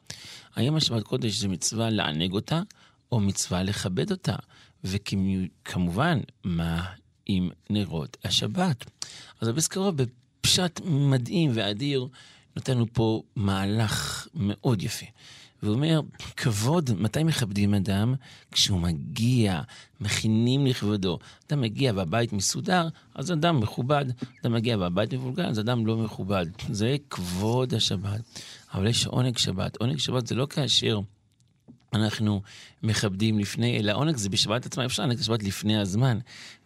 האם 0.55 0.77
השבת 0.77 1.03
קודש 1.03 1.39
זה 1.39 1.49
מצווה 1.49 1.91
לענג 1.91 2.33
אותה, 2.33 2.63
או 3.13 3.21
מצווה 3.21 3.63
לכבד 3.63 4.11
אותה? 4.11 4.37
וכמובן, 4.85 6.21
מה 6.45 6.85
עם 7.27 7.51
נרות 7.71 8.17
השבת? 8.25 8.85
אז 9.41 9.49
הבסקרו 9.49 9.93
בפשט 9.93 10.81
מדהים 10.85 11.51
ואדיר, 11.55 12.09
נותן 12.57 12.73
לנו 12.73 12.87
פה 12.93 13.23
מהלך 13.37 14.27
מאוד 14.35 14.83
יפה. 14.83 15.07
והוא 15.63 15.75
אומר, 15.75 16.01
כבוד, 16.37 16.91
מתי 16.99 17.25
מכבדים 17.25 17.75
אדם? 17.75 18.15
כשהוא 18.51 18.81
מגיע, 18.81 19.61
מכינים 20.01 20.67
לכבודו. 20.67 21.19
אדם 21.49 21.61
מגיע 21.61 21.93
והבית 21.97 22.33
מסודר, 22.33 22.89
אז 23.15 23.33
אדם 23.33 23.61
מכובד. 23.61 24.05
אדם 24.43 24.53
מגיע 24.53 24.79
והבית 24.79 25.15
מבולגן, 25.15 25.45
אז 25.45 25.61
אדם 25.61 25.87
לא 25.87 25.97
מכובד. 25.97 26.47
זה 26.71 26.97
כבוד 27.11 27.75
השבת. 27.75 28.21
אבל 28.75 28.87
יש 28.87 29.07
עונג 29.07 29.39
שבת. 29.39 29.77
עונג 29.77 29.99
שבת 29.99 30.27
זה 30.27 30.35
לא 30.35 30.47
כאשר... 30.51 31.01
אנחנו 31.93 32.43
מכבדים 32.83 33.39
לפני, 33.39 33.79
אלא 33.79 33.93
עונג 33.93 34.17
זה 34.17 34.29
בשבת 34.29 34.67
עצמה, 34.67 34.85
אפשר 34.85 35.03
לענג 35.03 35.15
את 35.15 35.21
השבת 35.21 35.43
לפני 35.43 35.79
הזמן. 35.79 36.19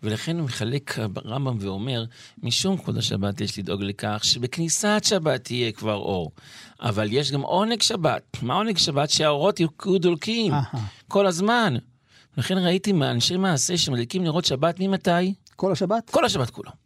ולכן 0.03 0.39
הוא 0.39 0.45
מחלק 0.45 0.99
רמב"ם 1.27 1.57
ואומר, 1.61 2.05
משום 2.43 2.77
כבוד 2.77 2.99
השבת 2.99 3.41
יש 3.41 3.59
לדאוג 3.59 3.83
לכך 3.83 4.21
שבכניסת 4.23 5.01
שבת 5.05 5.45
תהיה 5.45 5.73
כבר 5.73 5.95
אור. 5.95 6.31
אבל 6.81 7.09
יש 7.13 7.33
גם 7.33 7.41
עונג 7.41 7.83
שבת. 7.83 8.23
מה 8.43 8.55
עונג 8.55 8.79
שבת? 8.79 9.11
שהאורות 9.11 9.61
יהיו 9.61 9.99
דולקים 9.99 10.53
כל 11.09 11.27
הזמן. 11.27 11.77
לכן 12.37 12.59
ראיתי 12.59 12.93
מאנשי 12.93 13.37
מעשה 13.37 13.77
שמדליקים 13.77 14.25
נרות 14.25 14.45
שבת 14.45 14.81
ממתי? 14.81 15.35
כל 15.57 15.73
השבת? 15.73 16.11
כל 16.11 16.25
השבת 16.25 16.51
כולו. 16.51 16.86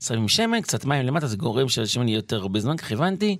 שמים 0.00 0.28
שמן, 0.28 0.60
קצת 0.60 0.84
מים 0.84 1.06
למטה, 1.06 1.26
זה 1.26 1.36
גורם 1.36 1.68
שהשמן 1.68 2.08
יהיה 2.08 2.16
יותר 2.16 2.36
הרבה 2.36 2.60
זמן, 2.60 2.76
כך 2.76 2.92
הבנתי, 2.92 3.36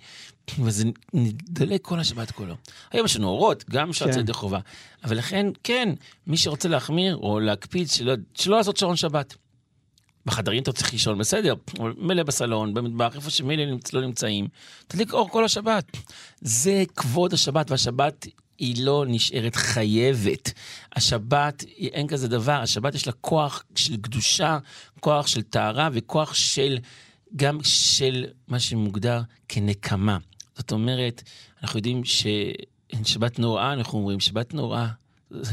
וזה 0.59 0.85
נדלק 1.15 1.83
כל 1.83 2.01
השבת 2.01 2.31
כולו. 2.31 2.55
היום 2.91 3.07
יש 3.07 3.17
לנו 3.17 3.29
אורות, 3.29 3.65
גם 3.71 3.93
שעת 3.93 4.15
כן. 4.15 4.21
ידי 4.21 4.33
חובה. 4.33 4.59
אבל 5.05 5.19
לכן, 5.19 5.47
כן, 5.65 5.89
מי 6.27 6.37
שרוצה 6.37 6.69
להחמיר 6.69 7.17
או 7.17 7.41
להקפיד, 7.41 7.89
שלא, 7.89 8.15
שלא 8.35 8.57
לעשות 8.57 8.77
שעון 8.77 8.97
שבת. 8.97 9.35
בחדרים 10.27 10.63
אתה 10.63 10.73
צריך 10.73 10.93
לישון, 10.93 11.19
בסדר, 11.19 11.55
מילא 11.97 12.23
בסלון, 12.23 12.75
במטבח, 12.75 13.17
איפה 13.17 13.31
שמילא 13.31 13.63
לא 13.93 14.01
נמצאים, 14.01 14.49
תדליק 14.87 15.13
אור 15.13 15.29
כל 15.29 15.45
השבת. 15.45 15.85
זה 16.41 16.85
כבוד 16.97 17.33
השבת, 17.33 17.71
והשבת 17.71 18.27
היא 18.61 18.85
לא 18.85 19.05
נשארת 19.09 19.57
חייבת. 19.57 20.53
השבת, 20.97 21.65
אין 21.79 22.07
כזה 22.07 22.29
דבר, 22.29 22.53
השבת 22.53 22.95
יש 22.95 23.07
לה 23.07 23.13
כוח 23.13 23.65
של 23.75 23.97
קדושה, 23.97 24.59
כוח 25.01 25.27
של 25.27 25.43
טהרה 25.43 25.89
וכוח 25.93 26.35
של, 26.35 26.79
גם 27.37 27.59
של 27.63 28.27
מה 28.49 28.61
שמוגדר 28.61 29.23
כנקמה. 29.49 30.19
זאת 30.57 30.73
אומרת, 30.73 31.23
אנחנו 31.63 31.79
יודעים 31.79 32.03
ששבת 32.05 33.39
נוראה, 33.39 33.73
אנחנו 33.73 33.99
אומרים, 33.99 34.21
שבת 34.21 34.55
נוראה. 34.55 34.89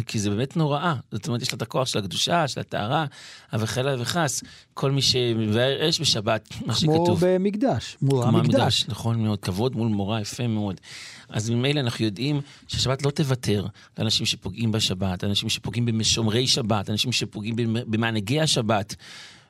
כי 0.05 0.19
זה 0.19 0.29
באמת 0.29 0.57
נוראה. 0.57 0.95
זאת 1.11 1.27
אומרת, 1.27 1.41
יש 1.41 1.51
לה 1.51 1.55
את 1.55 1.61
הכוח 1.61 1.87
של 1.87 1.99
הקדושה, 1.99 2.47
של 2.47 2.59
הטהרה, 2.59 3.05
אבל 3.53 3.65
חלילה 3.65 4.01
וחס, 4.01 4.43
כל 4.73 4.91
מי 4.91 5.01
שמבאר 5.01 5.89
אש 5.89 6.01
בשבת, 6.01 6.49
מה 6.65 6.75
שכתוב. 6.75 7.05
כמו 7.05 7.17
במקדש, 7.21 7.97
מול 8.01 8.23
המקדש. 8.23 8.31
כמו 8.31 8.39
המקדש, 8.39 8.85
נכון 8.87 9.23
מאוד, 9.23 9.39
כבוד 9.39 9.75
מול 9.75 9.87
מורה, 9.87 10.21
יפה 10.21 10.47
מאוד. 10.47 10.81
אז 11.29 11.49
ממילא 11.49 11.79
אנחנו 11.79 12.05
יודעים 12.05 12.41
שהשבת 12.67 13.05
לא 13.05 13.11
תוותר 13.11 13.65
לאנשים 13.97 14.25
שפוגעים 14.25 14.71
בשבת, 14.71 15.23
אנשים 15.23 15.49
שפוגעים 15.49 15.85
בשומרי 15.85 16.47
שבת, 16.47 16.89
אנשים 16.89 17.11
שפוגעים 17.11 17.55
במענגי 17.87 18.41
השבת. 18.41 18.95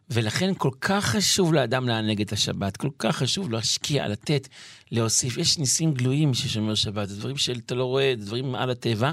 ולכן 0.09 0.53
כל 0.57 0.71
כך 0.81 1.05
חשוב 1.05 1.53
לאדם 1.53 1.87
לענג 1.87 2.21
את 2.21 2.31
השבת, 2.31 2.77
כל 2.77 2.89
כך 2.99 3.17
חשוב 3.17 3.51
להשקיע, 3.51 4.07
לתת, 4.07 4.47
להוסיף. 4.91 5.37
יש 5.37 5.57
ניסים 5.57 5.93
גלויים 5.93 6.33
ששומר 6.33 6.75
שבת, 6.75 7.09
זה 7.09 7.19
דברים 7.19 7.37
שאתה 7.37 7.75
לא 7.75 7.83
רואה, 7.83 8.13
זה 8.17 8.25
דברים 8.25 8.55
על 8.55 8.69
הטבע, 8.69 9.11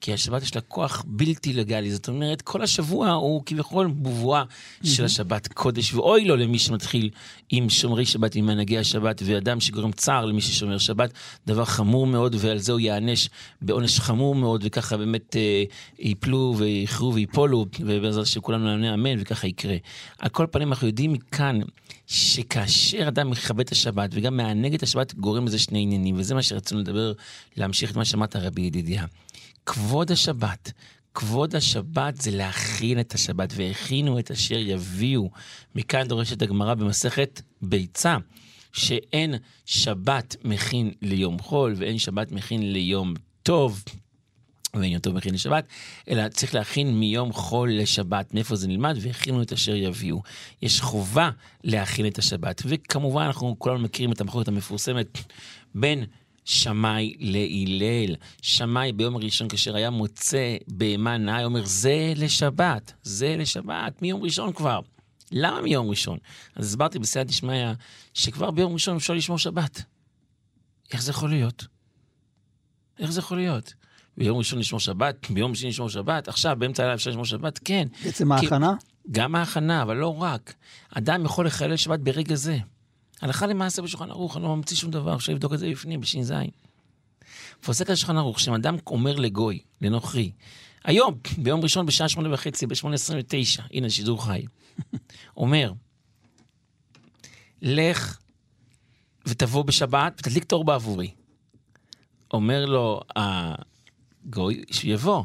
כי 0.00 0.12
השבת 0.12 0.42
יש 0.42 0.54
לה 0.54 0.60
כוח 0.60 1.04
בלתי 1.06 1.52
לגלי. 1.52 1.92
זאת 1.92 2.08
אומרת, 2.08 2.42
כל 2.42 2.62
השבוע 2.62 3.10
הוא 3.10 3.42
כביכול 3.46 3.86
בובואה 3.86 4.42
של 4.84 5.04
השבת 5.04 5.48
קודש, 5.48 5.94
ואוי 5.94 6.24
לו 6.24 6.36
למי 6.36 6.58
שמתחיל 6.58 7.10
עם 7.50 7.70
שומרי 7.70 8.06
שבת, 8.06 8.34
עם 8.34 8.46
מנהגי 8.46 8.78
השבת, 8.78 9.22
ואדם 9.24 9.60
שגורם 9.60 9.92
צער 9.92 10.24
למי 10.24 10.40
ששומר 10.40 10.78
שבת, 10.78 11.12
דבר 11.46 11.64
חמור 11.64 12.06
מאוד, 12.06 12.36
ועל 12.38 12.58
זה 12.58 12.72
הוא 12.72 12.80
ייענש 12.80 13.28
בעונש 13.62 14.00
חמור 14.00 14.34
מאוד, 14.34 14.62
וככה 14.64 14.96
באמת 14.96 15.36
אה, 15.36 15.64
ייפלו 15.98 16.54
ויכרו 16.58 17.14
ויפולו, 17.14 17.66
ובעזרת 17.80 18.26
שכולנו 18.26 18.64
נענה 18.64 18.94
אמן, 18.94 19.20
וככה 19.20 19.46
יקרה. 19.46 19.76
על 20.18 20.28
כל 20.28 20.46
פנים, 20.50 20.68
אנחנו 20.68 20.86
יודעים 20.86 21.12
מכאן 21.12 21.60
שכאשר 22.06 23.08
אדם 23.08 23.30
מכבד 23.30 23.60
את 23.60 23.72
השבת 23.72 24.10
וגם 24.12 24.36
מענג 24.36 24.74
את 24.74 24.82
השבת, 24.82 25.14
גורם 25.14 25.46
לזה 25.46 25.58
שני 25.58 25.82
עניינים, 25.82 26.14
וזה 26.18 26.34
מה 26.34 26.42
שרצינו 26.42 26.80
לדבר, 26.80 27.12
להמשיך 27.56 27.90
את 27.90 27.96
מה 27.96 28.04
שאמרת 28.04 28.36
רבי 28.36 28.62
ידידיה. 28.62 29.04
כבוד 29.66 30.12
השבת. 30.12 30.72
כבוד 31.14 31.56
השבת 31.56 32.16
זה 32.16 32.30
להכין 32.30 33.00
את 33.00 33.14
השבת, 33.14 33.52
והכינו 33.56 34.18
את 34.18 34.30
אשר 34.30 34.58
יביאו. 34.58 35.30
מכאן 35.74 36.08
דורשת 36.08 36.42
הגמרא 36.42 36.74
במסכת 36.74 37.42
ביצה, 37.62 38.16
שאין 38.72 39.34
שבת 39.64 40.36
מכין 40.44 40.90
ליום 41.02 41.38
חול 41.38 41.74
ואין 41.76 41.98
שבת 41.98 42.32
מכין 42.32 42.72
ליום 42.72 43.14
טוב. 43.42 43.84
ואין 44.80 44.98
טוב 44.98 45.14
מכין 45.14 45.34
לשבת, 45.34 45.66
אלא 46.08 46.28
צריך 46.28 46.54
להכין 46.54 46.98
מיום 46.98 47.32
חול 47.32 47.72
לשבת. 47.72 48.34
מאיפה 48.34 48.56
זה 48.56 48.68
נלמד? 48.68 48.96
והכינו 49.00 49.42
את 49.42 49.52
אשר 49.52 49.74
יביאו. 49.74 50.22
יש 50.62 50.80
חובה 50.80 51.30
להכין 51.64 52.06
את 52.06 52.18
השבת. 52.18 52.62
וכמובן, 52.66 53.22
אנחנו 53.22 53.56
כולנו 53.58 53.78
מכירים 53.78 54.12
את 54.12 54.20
המחלוקת 54.20 54.48
המפורסמת 54.48 55.18
בין 55.74 56.04
שמאי 56.44 57.14
להלל. 57.18 58.16
שמאי 58.42 58.92
ביום 58.92 59.16
הראשון, 59.16 59.48
כאשר 59.48 59.76
היה 59.76 59.90
מוצא 59.90 60.56
בהמה 60.68 61.16
נאי, 61.16 61.44
אומר, 61.44 61.64
זה 61.64 62.12
לשבת, 62.16 62.92
זה 63.02 63.36
לשבת, 63.38 64.02
מיום 64.02 64.22
ראשון 64.22 64.52
כבר. 64.52 64.80
למה 65.32 65.60
מיום 65.60 65.88
ראשון? 65.88 66.18
אז 66.56 66.66
הסברתי 66.66 66.98
בסייעת 66.98 67.26
דשמיא, 67.26 67.66
שכבר 68.14 68.50
ביום 68.50 68.72
ראשון 68.72 68.96
אפשר 68.96 69.14
לשמור 69.14 69.38
שבת. 69.38 69.82
איך 70.92 71.02
זה 71.02 71.10
יכול 71.10 71.30
להיות? 71.30 71.66
איך 72.98 73.10
זה 73.10 73.20
יכול 73.20 73.36
להיות? 73.36 73.74
ביום 74.18 74.38
ראשון 74.38 74.58
לשמור 74.58 74.80
שבת, 74.80 75.26
ביום 75.30 75.54
שני 75.54 75.68
לשמור 75.68 75.88
שבת, 75.88 76.28
עכשיו 76.28 76.56
באמצע 76.58 76.82
הלילה 76.82 76.94
אפשר 76.94 77.10
לשמור 77.10 77.24
שבת, 77.24 77.60
כן. 77.64 77.88
בעצם 78.04 78.32
ההכנה? 78.32 78.74
גם 79.10 79.34
ההכנה, 79.34 79.82
אבל 79.82 79.96
לא 79.96 80.22
רק. 80.22 80.54
אדם 80.90 81.24
יכול 81.24 81.46
לחלל 81.46 81.76
שבת 81.76 82.00
ברגע 82.00 82.34
זה. 82.34 82.58
הלכה 83.22 83.46
למעשה 83.46 83.82
בשולחן 83.82 84.10
ערוך, 84.10 84.36
אני 84.36 84.44
לא 84.44 84.56
ממציא 84.56 84.76
שום 84.76 84.90
דבר, 84.90 85.16
אפשר 85.16 85.32
לבדוק 85.32 85.52
את 85.52 85.58
זה 85.58 85.70
בפנים, 85.70 86.00
בש"ז. 86.00 86.32
פוסק 87.60 87.90
על 87.90 87.96
שולחן 87.96 88.16
ערוך, 88.16 88.40
שאם 88.40 88.54
אדם 88.54 88.76
אומר 88.86 89.16
לגוי, 89.16 89.58
לנוכרי, 89.80 90.32
היום, 90.84 91.14
ביום 91.38 91.60
ראשון 91.60 91.86
בשעה 91.86 92.08
שמונה 92.08 92.34
וחצי, 92.34 92.66
בשמונה 92.66 92.94
עשרים 92.94 93.20
ותשע, 93.20 93.62
הנה 93.72 93.90
שידור 93.90 94.24
חי, 94.24 94.42
אומר, 95.36 95.72
לך 97.62 98.18
ותבוא 99.26 99.64
בשבת 99.64 100.12
ותדליק 100.18 100.44
תור 100.44 100.64
בעבורי. 100.64 101.10
אומר 102.32 102.66
לו 102.66 103.00
הגוי 104.26 104.64
שיבוא. 104.70 105.22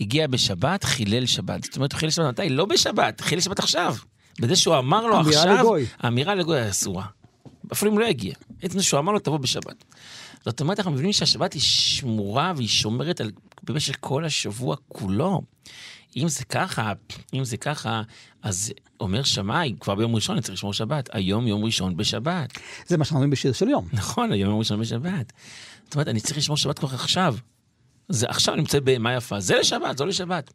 הגיע 0.00 0.26
בשבת, 0.26 0.84
חילל 0.84 1.26
שבת. 1.26 1.64
זאת 1.64 1.76
אומרת, 1.76 1.92
הוא 1.92 1.98
חילל 1.98 2.10
שבת 2.10 2.26
מתי? 2.26 2.48
לא 2.48 2.64
בשבת, 2.64 3.20
חילל 3.20 3.40
שבת 3.40 3.58
עכשיו. 3.58 3.96
בזה 4.40 4.56
שהוא 4.56 4.78
אמר 4.78 5.06
לו 5.06 5.20
אמירה 5.20 5.42
עכשיו, 5.42 5.58
לגוי. 5.58 5.86
האמירה 5.98 6.34
לגוי 6.34 6.70
אסורה. 6.70 7.06
אפילו 7.72 7.92
אם 7.92 7.98
לא 7.98 8.04
יגיע. 8.04 8.34
עצם 8.62 8.82
שהוא 8.82 9.00
אמר 9.00 9.12
לו, 9.12 9.18
תבוא 9.18 9.38
בשבת. 9.38 9.84
זאת 10.44 10.60
אומרת, 10.60 10.78
אנחנו 10.78 10.92
מבינים 10.92 11.12
שהשבת 11.12 11.52
היא 11.52 11.62
שמורה 11.62 12.52
והיא 12.56 12.68
שומרת 12.68 13.20
על, 13.20 13.30
במשך 13.62 13.96
כל 14.00 14.24
השבוע 14.24 14.76
כולו. 14.88 15.42
אם 16.16 16.28
זה 16.28 16.44
ככה, 16.44 16.92
אם 17.34 17.44
זה 17.44 17.56
ככה, 17.56 18.02
אז 18.42 18.72
אומר 19.00 19.22
שמאי, 19.22 19.74
כבר 19.80 19.94
ביום 19.94 20.14
ראשון 20.14 20.36
אני 20.36 20.42
צריך 20.42 20.54
לשמור 20.54 20.72
שבת. 20.72 21.08
היום 21.12 21.46
יום 21.46 21.64
ראשון 21.64 21.96
בשבת. 21.96 22.58
זה 22.86 22.96
מה 22.96 23.04
שאנחנו 23.04 23.16
אומרים 23.16 23.30
בשיר 23.30 23.52
של 23.52 23.68
יום. 23.68 23.88
נכון, 23.92 24.32
היום 24.32 24.50
יום 24.50 24.58
ראשון 24.58 24.80
בשבת. 24.80 25.32
זאת 25.84 25.94
אומרת, 25.94 26.08
אני 26.08 26.20
צריך 26.20 26.38
לשמור 26.38 26.56
שבת 26.56 26.78
כבר 26.78 26.94
עכשיו. 26.94 27.36
זה 28.08 28.26
עכשיו 28.28 28.56
נמצא 28.56 28.80
בהמה 28.80 29.14
יפה, 29.14 29.40
זה 29.40 29.58
לשבת, 29.58 29.98
זו 29.98 30.06
לשבת. 30.06 30.52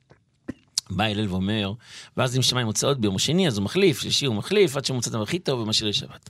בא 0.90 1.04
הלל 1.04 1.28
ואומר, 1.30 1.74
ואז 2.18 2.38
אם 2.38 2.42
שמאי 2.42 2.64
מוצא 2.64 2.88
עוד 2.88 3.02
ביום 3.02 3.20
שני, 3.20 3.48
אז 3.48 3.58
הוא 3.58 3.66
מחליף, 3.66 4.00
שלישי 4.00 4.26
הוא 4.26 4.36
מחליף, 4.36 4.78
עד 4.78 4.86
שהוא 4.86 4.96
מוצא 4.96 5.10
את 5.10 5.16
הכי 5.24 5.40
טוב 5.40 5.60
ומשאיר 5.60 5.90
לשבת. 5.90 6.30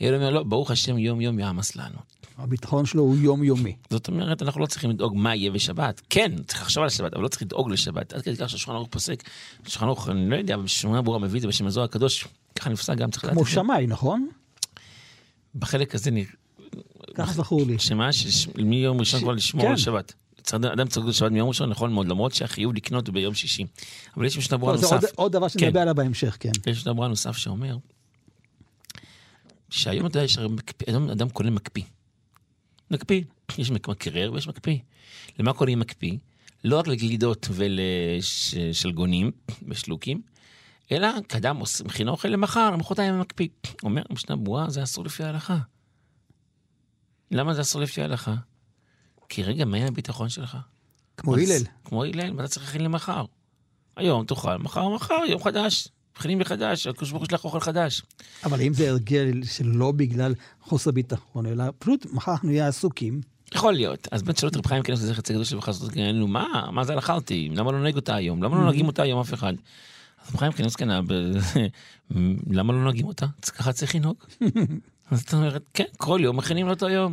הלל 0.00 0.14
אומר, 0.14 0.30
לא, 0.30 0.42
ברוך 0.42 0.70
השם, 0.70 0.98
יום 0.98 1.20
יום 1.20 1.38
יעמס 1.38 1.76
לנו. 1.76 1.98
הביטחון 2.38 2.86
שלו 2.86 3.02
הוא 3.02 3.16
יומיומי. 3.16 3.76
זאת 3.90 4.08
אומרת, 4.08 4.42
אנחנו 4.42 4.60
לא 4.60 4.66
צריכים 4.66 4.90
לדאוג 4.90 5.16
מה 5.16 5.34
יהיה 5.34 5.50
בשבת. 5.50 6.02
כן, 6.10 6.32
צריך 6.46 6.62
לחשוב 6.62 6.82
על 6.82 6.86
השבת, 6.86 7.14
אבל 7.14 7.22
לא 7.22 7.28
צריך 7.28 7.42
לדאוג 7.42 7.70
לשבת. 7.70 8.12
עד 8.12 8.22
כדי 8.22 8.36
כך 8.36 8.50
שהשולחן 8.50 8.72
ערוך 8.72 8.88
פוסק, 8.90 9.22
השולחן 9.66 9.86
ערוך, 9.86 10.08
אני 10.08 10.30
לא 10.30 10.36
יודע, 10.36 10.54
אבל 10.54 10.62
בשמונה 10.62 11.02
ברורה 11.02 11.18
מביא 11.18 11.36
את 11.36 11.42
זה 11.42 11.48
בשם 11.48 11.66
הזוהר 11.66 11.84
הקדוש, 11.84 12.26
ככה 12.58 12.70
נפסק 12.70 12.96
גם, 12.96 13.10
צריך 13.10 13.24
לדעת 13.24 13.36
כמו. 13.36 13.46
שמאי, 13.46 13.86
נכון? 13.86 14.28
בחלק 15.54 15.94
הזה 15.94 16.10
נראה... 16.10 16.30
כך 17.14 17.32
זכור 17.32 17.66
לי. 17.66 17.78
שמה? 17.78 18.12
שמיום 18.12 19.00
ראשון 19.00 19.20
כבר 19.20 19.32
לשמור 19.32 19.64
כן. 19.64 19.70
על 19.70 19.76
שבת. 19.76 20.14
אדם 20.54 20.88
צריך 20.88 21.06
לשבת 21.06 21.30
מיום 21.32 21.48
ראשון, 21.48 21.70
נכון 21.70 21.92
מאוד, 21.92 22.08
למרות 22.08 22.32
שהחיוב 22.34 22.74
לקנות 22.74 23.06
הוא 23.06 23.14
ביום 23.14 23.34
שישי. 23.34 23.66
אבל 24.16 24.24
יש 24.26 24.38
משנה 24.38 24.58
ברורה 24.58 24.72
לא, 24.74 24.78
עוד- 24.86 24.94
נוסף. 24.94 25.14
עוד 25.14 25.32
דבר 25.32 25.48
שנדבר 25.48 25.70
כן. 25.72 25.76
עליו 25.78 25.94
בהמשך, 25.94 26.36
כן. 26.40 26.50
יש 26.66 26.78
משנה 26.78 26.92
ברורה 26.92 27.08
נוסף 27.08 27.36
שאומר, 27.36 27.76
שהיום 29.70 30.06
אתה 30.06 30.18
יודע, 30.88 31.12
אדם, 31.12 31.28
קונה 31.28 31.50
מקפיא. 31.50 31.82
מקפיא, 32.90 33.22
יש 33.58 33.70
מק- 33.70 33.88
מקרר 33.88 34.30
ויש 34.34 34.48
מקפיא. 34.48 34.78
למה 35.38 35.52
קונים 35.52 35.80
מקפיא? 35.80 36.16
לא 36.64 36.78
רק 36.78 36.86
לגלידות 36.88 37.48
ולשלגונים 37.52 39.30
ושלוקים, 39.68 40.22
אלא 40.92 41.08
כאדם 41.28 41.60
מכין 41.84 42.08
אוכל 42.08 42.28
למחר, 42.28 42.70
למחרתיים 42.70 43.20
מקפיא. 43.20 43.48
אומר 43.82 44.02
משנה 44.10 44.36
ברורה, 44.36 44.70
זה 44.70 44.82
אסור 44.82 45.04
לפי 45.04 45.24
ההלכה. 45.24 45.58
למה 47.30 47.54
זה 47.54 47.60
אסור 47.60 47.82
לפי 47.82 48.02
ההלכה? 48.02 48.34
כי 49.32 49.42
רגע, 49.42 49.64
מה 49.64 49.76
הביטחון 49.76 50.28
שלך? 50.28 50.56
כמו 51.16 51.34
הלל. 51.36 51.62
כמו 51.84 52.04
הלל, 52.04 52.32
ואתה 52.36 52.48
צריך 52.48 52.66
להכין 52.66 52.84
למחר. 52.84 53.24
היום 53.96 54.24
תאכל, 54.24 54.56
מחר 54.56 54.88
מחר, 54.88 55.14
יום 55.28 55.42
חדש. 55.42 55.88
מכינים 56.18 56.38
מחדש, 56.38 56.86
הקדוש 56.86 57.10
ברוך 57.10 57.22
הוא 57.22 57.28
שלח 57.28 57.44
אוכל 57.44 57.60
חדש. 57.60 58.02
אבל 58.44 58.60
אם 58.60 58.74
זה 58.74 58.90
הרגל 58.90 59.44
שלא 59.44 59.92
בגלל 59.92 60.34
חוסר 60.60 60.90
ביטחון, 60.90 61.46
אלא 61.46 61.64
פשוט 61.78 62.06
מחר 62.12 62.32
אנחנו 62.32 62.48
נהיה 62.48 62.68
עסוקים, 62.68 63.20
יכול 63.54 63.74
להיות. 63.74 64.08
אז 64.10 64.22
בן 64.22 64.34
שלוש 64.36 64.52
רב 64.56 64.66
חיים 64.66 64.82
כנס 64.82 65.02
לזכר 65.02 65.20
צדיק 65.20 65.36
קדוש 65.36 65.52
לברכה 65.52 65.72
זאת 65.72 65.92
גאינו, 65.92 66.26
מה? 66.28 66.68
מה 66.72 66.84
זה 66.84 66.94
אותי? 67.08 67.48
למה 67.52 67.72
לא 67.72 67.80
נוהג 67.80 67.96
אותה 67.96 68.14
היום? 68.14 68.42
למה 68.42 68.56
לא 68.56 68.62
נוהגים 68.62 68.86
אותה 68.86 69.02
היום 69.02 69.20
אף 69.20 69.34
אחד? 69.34 69.52
אז 70.24 70.34
רב 70.34 70.36
חיים 70.36 70.52
כנס 70.52 70.76
ב- 71.06 71.32
למה 72.56 72.72
לא 72.72 72.82
נוהגים 72.82 73.06
אותה? 73.06 73.26
ככה 73.42 73.72
צריך 73.72 73.94
לנהוג. 73.94 74.16
אז 75.10 75.20
זאת 75.20 75.34
אומרת, 75.34 75.62
כן, 75.74 75.84
כל 75.96 76.20
יום 76.22 76.36
מכינים 76.36 76.66
לאותו 76.66 76.88
יום. 76.88 77.12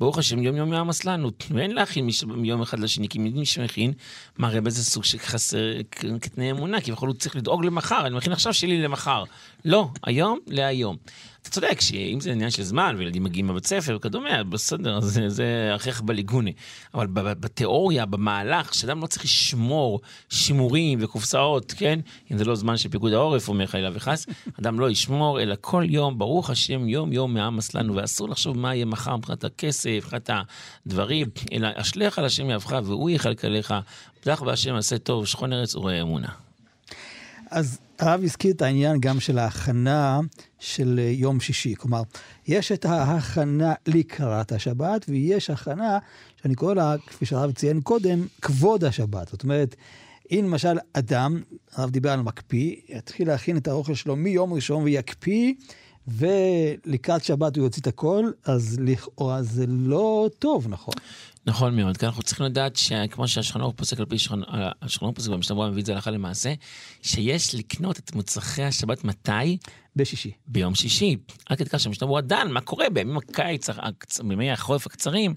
ברוך 0.00 0.18
השם, 0.18 0.42
יום 0.42 0.56
יום 0.56 0.72
יעמס 0.72 1.04
לנו, 1.04 1.30
ואין 1.50 1.70
להכין 1.70 2.08
מיום 2.26 2.62
אחד 2.62 2.78
לשני, 2.78 3.08
כי 3.08 3.18
מי 3.18 3.46
שמכין, 3.46 3.92
מראה 4.38 4.60
באיזה 4.60 4.84
סוג 4.84 5.04
של 5.04 5.18
חסר 5.18 5.58
כ- 5.90 6.04
כתנאי 6.20 6.50
אמונה, 6.50 6.80
כי 6.80 6.92
בכל 6.92 7.06
הוא 7.06 7.14
צריך 7.14 7.36
לדאוג 7.36 7.64
למחר, 7.64 8.06
אני 8.06 8.16
מכין 8.16 8.32
עכשיו 8.32 8.54
שלי 8.54 8.82
למחר. 8.82 9.24
לא, 9.64 9.88
היום 10.02 10.38
להיום. 10.46 10.96
אתה 11.42 11.50
צודק 11.50 11.80
שאם 11.80 12.20
זה 12.20 12.32
עניין 12.32 12.50
של 12.50 12.62
זמן, 12.62 12.94
וילדים 12.98 13.24
מגיעים 13.24 13.48
מבית 13.48 13.66
ספר 13.66 13.96
וכדומה, 13.96 14.44
בסדר, 14.44 15.00
זה, 15.00 15.28
זה 15.28 15.72
הכרח 15.74 16.00
בליגוני. 16.00 16.52
אבל 16.94 17.06
בתיאוריה, 17.12 18.06
במהלך, 18.06 18.74
שאדם 18.74 19.00
לא 19.00 19.06
צריך 19.06 19.24
לשמור 19.24 20.00
שימורים 20.28 20.98
וקופסאות, 21.02 21.74
כן? 21.76 22.00
אם 22.32 22.38
זה 22.38 22.44
לא 22.44 22.54
זמן 22.54 22.76
של 22.76 22.88
פיקוד 22.88 23.12
העורף, 23.12 23.48
אומר 23.48 23.66
חלילה 23.66 23.90
וחס, 23.94 24.26
אדם 24.60 24.80
לא 24.80 24.90
ישמור, 24.90 25.40
אלא 25.40 25.54
כל 25.60 25.84
יום, 25.86 26.18
ברוך 26.18 26.50
השם, 26.50 26.88
יום 26.88 27.12
יום 27.12 27.34
מעמס 27.34 27.74
לנו, 27.74 27.94
ואסור 27.94 28.28
לחשוב 28.28 28.58
מה 28.58 28.74
יהיה 28.74 28.84
מחר 28.84 29.16
מבחינת 29.16 29.44
הכסף, 29.44 29.90
מבחינת 29.90 30.30
הדברים, 30.86 31.26
אלא 31.52 31.68
אשליך 31.74 32.18
על 32.18 32.24
השם 32.24 32.50
יאהבך 32.50 32.76
והוא 32.84 33.10
יכלכלך, 33.10 33.74
פתח 34.20 34.42
בהשם 34.46 34.74
עשה 34.74 34.98
טוב, 34.98 35.26
שכון 35.26 35.52
ארץ 35.52 35.74
וראה 35.74 36.02
אמונה. 36.02 36.28
אז 37.50 37.80
הרב 38.00 38.20
הזכיר 38.24 38.52
את 38.52 38.62
העניין 38.62 39.00
גם 39.00 39.20
של 39.20 39.38
ההכנה 39.38 40.20
של 40.58 41.00
אה, 41.02 41.10
יום 41.10 41.40
שישי. 41.40 41.74
כלומר, 41.76 42.02
יש 42.48 42.72
את 42.72 42.84
ההכנה 42.84 43.74
לקראת 43.86 44.52
השבת, 44.52 45.06
ויש 45.08 45.50
הכנה 45.50 45.98
שאני 46.42 46.54
קורא 46.54 46.74
לה, 46.74 46.94
כפי 47.06 47.26
שהרב 47.26 47.52
ציין 47.52 47.80
קודם, 47.80 48.26
כבוד 48.42 48.84
השבת. 48.84 49.28
זאת 49.28 49.42
אומרת, 49.42 49.76
אם 50.30 50.44
למשל 50.48 50.78
אדם, 50.92 51.42
הרב 51.72 51.90
דיבר 51.90 52.10
על 52.10 52.22
מקפיא, 52.22 52.76
יתחיל 52.88 53.28
להכין 53.28 53.56
את 53.56 53.68
האוכל 53.68 53.94
שלו 53.94 54.16
מיום 54.16 54.52
ראשון 54.52 54.82
ויקפיא, 54.82 55.54
ולקראת 56.08 57.24
שבת 57.24 57.56
הוא 57.56 57.64
יוציא 57.64 57.82
את 57.82 57.86
הכל, 57.86 58.30
אז 58.44 58.76
לכאורה 58.80 59.42
זה 59.42 59.64
לא 59.68 60.28
טוב, 60.38 60.66
נכון? 60.68 60.94
נכון 61.46 61.76
מאוד, 61.76 61.96
כי 61.96 62.06
אנחנו 62.06 62.22
צריכים 62.22 62.46
לדעת 62.46 62.76
שכמו 62.76 63.28
שהשכנור 63.28 63.72
פוסק 63.72 64.00
על 64.00 64.06
פי 64.06 64.16
השכנור 64.82 65.12
פוסק 65.12 65.30
במשנה 65.30 65.70
מביא 65.70 65.80
את 65.80 65.86
זה 65.86 65.92
הלכה 65.92 66.10
למעשה, 66.10 66.54
שיש 67.02 67.54
לקנות 67.54 67.98
את 67.98 68.14
מצרכי 68.14 68.62
השבת 68.62 69.04
מתי? 69.04 69.58
בשישי. 69.96 70.32
ביום 70.46 70.74
שישי. 70.74 71.16
עד 71.48 71.58
כדי 71.58 71.68
כך 71.68 71.80
שהמשנה 71.80 72.20
דן, 72.20 72.48
מה 72.50 72.60
קורה 72.60 72.90
בימים 72.90 73.16
הקיץ, 73.16 73.68
בימי 74.24 74.50
החורף 74.50 74.86
הקצרים? 74.86 75.34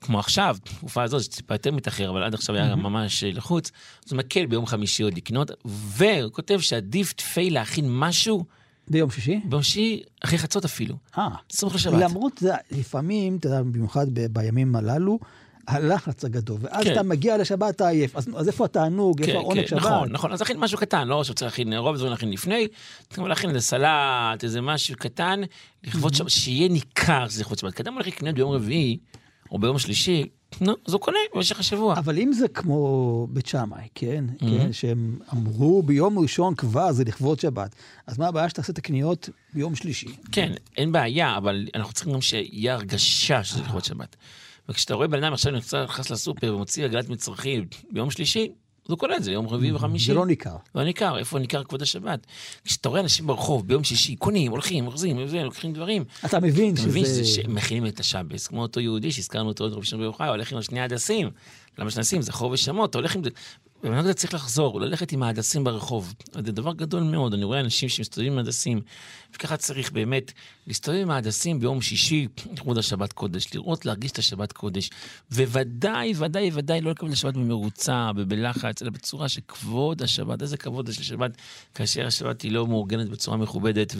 כמו 0.00 0.18
עכשיו, 0.18 0.56
תקופה 0.64 1.02
הזאת, 1.02 1.22
זה 1.22 1.30
טיפה 1.30 1.54
יותר 1.54 1.72
מתאחר, 1.72 2.10
אבל 2.10 2.22
עד 2.22 2.34
עכשיו 2.34 2.56
היה 2.56 2.76
ממש 2.76 3.24
לחוץ, 3.24 3.70
אז 4.06 4.12
הוא 4.12 4.18
מקל 4.18 4.46
ביום 4.46 4.66
חמישי 4.66 5.02
עוד 5.02 5.16
לקנות, 5.16 5.50
והוא 5.64 6.32
כותב 6.32 6.60
שעדיף 6.60 7.12
תפי 7.12 7.50
להכין 7.50 7.84
משהו. 7.88 8.44
ביום 8.88 9.10
שישי? 9.10 9.40
ביום 9.44 9.62
שישי, 9.62 10.02
אחרי 10.24 10.38
חצות 10.38 10.64
אפילו. 10.64 10.96
אה. 11.18 11.28
סמוך 11.50 11.74
לשבת. 11.74 12.00
למרות, 12.00 12.38
זה, 12.38 12.54
לפעמים, 12.70 13.36
אתה 13.36 13.46
יודע, 13.46 13.62
במיוחד 13.62 14.06
ב- 14.12 14.26
בימים 14.26 14.76
הללו, 14.76 15.18
הלחץ 15.68 16.24
הגדול, 16.24 16.58
ואז 16.60 16.84
כן. 16.84 16.92
אתה 16.92 17.02
מגיע 17.02 17.38
לשבת 17.38 17.74
אתה 17.74 17.88
עייף, 17.88 18.16
אז, 18.16 18.28
אז 18.36 18.48
איפה 18.48 18.64
התענוג, 18.64 19.22
איפה 19.22 19.38
העונג 19.38 19.66
שבת? 19.66 19.78
נכון, 19.78 20.12
נכון, 20.12 20.32
אז 20.32 20.40
להכין 20.40 20.60
משהו 20.60 20.78
קטן, 20.78 21.08
לא 21.08 21.24
שצריך 21.24 21.42
להכין, 21.42 21.72
רוב 21.72 21.94
הדברים 21.94 22.10
להכין 22.10 22.30
לפני, 22.30 22.68
צריכים 23.08 23.26
להכין 23.26 23.50
איזה 23.50 23.60
סלט, 23.60 24.44
איזה 24.44 24.60
משהו 24.60 24.96
קטן, 24.96 25.40
לכבוד 25.84 26.14
שבת, 26.14 26.30
שיהיה 26.30 26.68
ניכר 26.68 27.28
שזה 27.28 27.40
לכבוד 27.40 27.58
שבת. 27.58 27.74
כי 27.74 27.82
אדם 27.82 27.94
הולך 27.94 28.06
לקנות 28.06 28.34
ביום 28.34 28.52
רביעי, 28.52 28.98
או 29.50 29.58
ביום 29.58 29.78
שלישי, 29.78 30.24
נו, 30.60 30.72
אז 30.86 30.92
הוא 30.92 31.00
קונה 31.00 31.18
במשך 31.34 31.60
השבוע. 31.60 31.94
אבל 31.98 32.18
אם 32.18 32.32
זה 32.32 32.48
כמו 32.48 33.26
בית 33.30 33.46
שמאי, 33.46 33.88
כן, 33.94 34.24
כן, 34.38 34.72
שהם 34.72 35.18
אמרו 35.32 35.82
ביום 35.82 36.18
ראשון 36.18 36.54
כבר 36.54 36.92
זה 36.92 37.04
לכבוד 37.04 37.40
שבת, 37.40 37.74
אז 38.06 38.18
מה 38.18 38.28
הבעיה 38.28 38.48
שתעשה 38.48 38.72
את 38.72 38.78
הקניות 38.78 39.28
ביום 39.54 39.74
שלישי? 39.74 40.16
כן, 40.32 40.52
אין 40.76 40.92
בעיה, 40.92 41.36
אבל 41.36 41.68
אנחנו 41.74 41.92
צריכים 41.92 42.12
גם 42.12 42.20
שיהיה 42.20 42.74
הרגשה 42.74 43.44
שזה 43.44 43.60
לכבוד 43.60 43.84
שבת. 43.84 44.16
וכשאתה 44.68 44.94
רואה 44.94 45.08
בן 45.08 45.24
אדם 45.24 45.32
עכשיו 45.32 45.52
נכנס 45.84 46.10
לסופר 46.10 46.54
ומוציא 46.54 46.84
עגלת 46.84 47.08
מצרכים 47.08 47.66
ביום 47.90 48.10
שלישי, 48.10 48.52
אז 48.86 48.90
הוא 48.90 48.98
את 49.16 49.24
זה 49.24 49.32
יום 49.32 49.48
רביעי 49.48 49.72
וחמישי. 49.72 50.06
זה 50.06 50.14
לא 50.14 50.26
ניכר. 50.26 50.56
לא 50.74 50.84
ניכר, 50.84 51.18
איפה 51.18 51.38
ניכר 51.38 51.64
כבוד 51.64 51.82
השבת? 51.82 52.26
כשאתה 52.64 52.88
רואה 52.88 53.00
אנשים 53.00 53.26
ברחוב 53.26 53.68
ביום 53.68 53.84
שישי, 53.84 54.16
קונים, 54.16 54.50
הולכים, 54.50 54.86
אוחזים, 54.86 55.18
לוקחים 55.44 55.72
דברים. 55.72 56.04
אתה 56.24 56.40
מבין 56.40 56.72
אתה 56.74 56.80
שזה... 56.80 56.88
מבין 56.88 57.04
שזה 57.04 57.24
שמכינים 57.24 57.86
את 57.86 58.00
השבס, 58.00 58.46
כמו 58.46 58.62
אותו 58.62 58.80
יהודי 58.80 59.12
שהזכרנו 59.12 59.48
אותו 59.48 59.64
עוד 59.64 59.72
רבי 59.72 59.86
שמעון 59.86 60.00
בר 60.00 60.06
יוחאי, 60.06 60.28
הולך 60.28 60.52
עם 60.52 60.62
שני 60.62 60.80
הדסים. 60.80 61.30
למה 61.78 61.90
שנשים? 61.90 62.22
זה 62.22 62.32
חור 62.32 62.50
ושמות, 62.50 62.90
אתה 62.90 62.98
הולך 62.98 63.16
עם 63.16 63.24
זה. 63.24 63.30
ובן 63.84 63.98
אדם 63.98 64.12
צריך 64.12 64.34
לחזור, 64.34 64.80
ללכת 64.80 65.12
עם 65.12 65.22
ההדסים 65.22 65.64
ברחוב. 65.64 66.14
זה 66.32 66.52
דבר 66.52 66.72
גדול 66.72 67.02
מאוד, 67.02 67.34
אני 67.34 67.44
רואה 67.44 67.60
אנשים 67.60 67.88
שמסתובבים 67.88 68.32
עם 68.32 68.38
הדסים, 68.38 68.80
וככה 69.34 69.56
צריך 69.56 69.92
באמת 69.92 70.32
להסתובב 70.66 70.98
עם 70.98 71.10
ההדסים 71.10 71.60
ביום 71.60 71.82
שישי, 71.82 72.28
לכבוד 72.52 72.78
השבת 72.78 73.12
קודש, 73.12 73.54
לראות, 73.54 73.86
להרגיש 73.86 74.12
את 74.12 74.18
השבת 74.18 74.52
קודש. 74.52 74.90
וודאי, 75.30 76.12
ודאי, 76.16 76.50
ודאי 76.52 76.80
לא 76.80 76.90
לקבל 76.90 77.12
השבת 77.12 77.34
במרוצה 77.34 78.10
ובלחץ, 78.16 78.82
אלא 78.82 78.90
בצורה 78.90 79.28
שכבוד 79.28 80.02
השבת, 80.02 80.42
איזה 80.42 80.56
כבוד 80.56 80.88
יש 80.88 81.00
לשבת, 81.00 81.30
כאשר 81.74 82.06
השבת 82.06 82.42
היא 82.42 82.52
לא 82.52 82.66
מאורגנת 82.66 83.08
בצורה 83.08 83.36
מכובדת, 83.36 83.94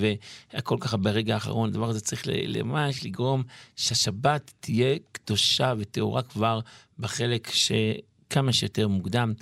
והכל 0.53 0.77
ככה 0.81 0.97
ברגע 0.97 1.35
האחרון, 1.35 1.69
הדבר 1.69 1.89
הזה 1.89 2.01
צריך 2.01 2.29
ממש 2.65 3.05
לגרום 3.05 3.43
שהשבת 3.77 4.53
תהיה 4.61 4.97
קדושה 5.13 5.75
וטהורה 5.79 6.23
כבר 6.23 6.61
בחלק 6.99 7.51
שכמה 7.51 8.53
שיותר 8.53 8.89
מוקדם. 8.89 9.33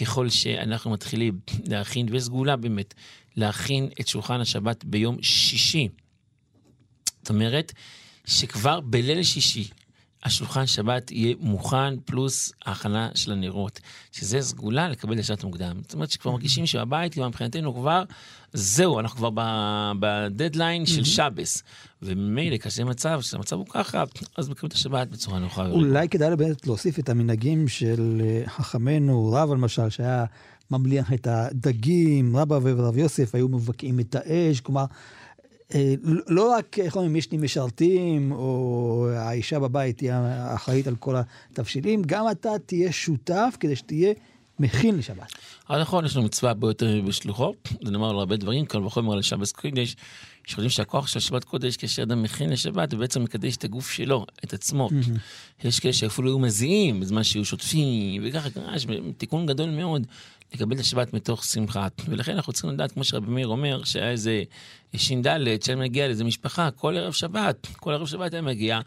ככל 0.00 0.28
שאנחנו 0.28 0.90
מתחילים 0.90 1.38
להכין, 1.64 2.06
וסגולה 2.10 2.56
באמת, 2.56 2.94
להכין 3.36 3.88
את 4.00 4.08
שולחן 4.08 4.40
השבת 4.40 4.84
ביום 4.84 5.22
שישי. 5.22 5.88
זאת 7.20 7.30
אומרת, 7.30 7.72
שכבר 8.26 8.80
בליל 8.80 9.22
שישי, 9.22 9.68
השולחן 10.24 10.66
שבת 10.66 11.10
יהיה 11.10 11.34
מוכן, 11.40 12.00
פלוס 12.04 12.52
ההכנה 12.66 13.08
של 13.14 13.32
הנרות, 13.32 13.80
שזה 14.12 14.40
סגולה 14.40 14.88
לקבל 14.88 15.18
לשעת 15.18 15.44
מוקדם. 15.44 15.80
זאת 15.82 15.94
אומרת 15.94 16.10
שכבר 16.10 16.32
מרגישים 16.32 16.66
שהבית, 16.66 17.14
כבר 17.14 17.28
מבחינתנו 17.28 17.74
כבר, 17.74 18.02
זהו, 18.52 19.00
אנחנו 19.00 19.16
כבר 19.18 19.30
בדדליין 20.00 20.86
של 20.86 21.04
שבס. 21.04 21.62
וממילא, 22.02 22.56
כאשר 22.56 22.84
מצב, 22.84 23.18
כשהמצב 23.20 23.56
הוא 23.56 23.66
ככה, 23.66 24.04
אז 24.36 24.48
מקבלים 24.48 24.68
את 24.68 24.72
השבת 24.72 25.08
בצורה 25.08 25.38
נוחה. 25.38 25.66
אולי 25.66 26.08
כדאי 26.08 26.36
באמת 26.36 26.66
להוסיף 26.66 26.98
את 26.98 27.08
המנהגים 27.08 27.68
של 27.68 28.22
אה, 28.24 28.42
חכמינו, 28.46 29.32
רב 29.32 29.52
למשל, 29.52 29.90
שהיה 29.90 30.24
ממליח 30.70 31.12
את 31.12 31.26
הדגים, 31.26 32.36
רבא 32.36 32.58
ורב 32.62 32.98
יוסף 32.98 33.34
היו 33.34 33.48
מבקעים 33.48 34.00
את 34.00 34.14
האש, 34.14 34.60
כלומר, 34.60 34.84
לא 36.28 36.52
רק, 36.52 36.78
איך 36.78 36.96
אומרים, 36.96 37.16
יש 37.16 37.32
לי 37.32 37.38
משרתים, 37.38 38.32
או 38.32 39.08
האישה 39.14 39.58
בבית 39.58 39.98
תהיה 39.98 40.54
אחראית 40.54 40.86
על 40.86 40.96
כל 40.96 41.14
התבשילים, 41.50 42.02
גם 42.06 42.30
אתה 42.30 42.50
תהיה 42.66 42.92
שותף 42.92 43.56
כדי 43.60 43.76
שתהיה 43.76 44.12
מכין 44.58 44.98
לשבת. 44.98 45.32
אז 45.68 45.80
נכון, 45.80 46.04
יש 46.04 46.16
לנו 46.16 46.24
מצווה 46.24 46.50
הרבה 46.50 46.68
יותר 46.68 47.00
בשלוחו, 47.06 47.52
זה 47.84 47.90
נאמר 47.90 48.10
על 48.10 48.18
הרבה 48.18 48.36
דברים, 48.36 48.66
קל 48.66 48.84
וחומר 48.84 49.12
על 49.12 49.22
שבס 49.22 49.52
קודש, 49.52 49.96
שחושבים 50.44 50.70
שהכוח 50.70 51.06
של 51.06 51.20
שבת 51.20 51.44
קודש, 51.44 51.76
כאשר 51.76 52.02
אדם 52.02 52.22
מכין 52.22 52.50
לשבת, 52.50 52.92
הוא 52.92 53.00
בעצם 53.00 53.22
מקדש 53.24 53.56
את 53.56 53.64
הגוף 53.64 53.90
שלו, 53.90 54.26
את 54.44 54.52
עצמו. 54.52 54.88
יש 55.64 55.80
כאלה 55.80 55.92
שאפילו 55.92 56.28
היו 56.28 56.38
מזיעים 56.38 57.00
בזמן 57.00 57.24
שהיו 57.24 57.44
שוטפים, 57.44 58.22
וככה 58.26 58.50
קרה, 58.50 58.74
תיקון 59.16 59.46
גדול 59.46 59.70
מאוד 59.70 60.06
לקבל 60.54 60.74
את 60.74 60.80
השבת 60.80 61.14
מתוך 61.14 61.44
שמחה. 61.44 61.88
ולכן 62.08 62.32
אנחנו 62.32 62.52
צריכים 62.52 62.70
לדעת, 62.70 62.92
כמו 62.92 63.04
שרבי 63.04 63.30
מאיר 63.30 63.46
אומר, 63.46 63.84
שהיה 63.84 64.10
איזה 64.10 64.42
ש"ד, 64.96 65.62
שהיה 65.64 65.76
מגיע 65.76 66.06
לאיזה 66.06 66.24
משפחה, 66.24 66.70
כל 66.70 66.96
ערב 66.96 67.12
שבת, 67.12 67.66
כל 67.76 67.92
ערב 67.92 68.06
שבת 68.06 68.32
היה 68.32 68.42
מגיע. 68.42 68.80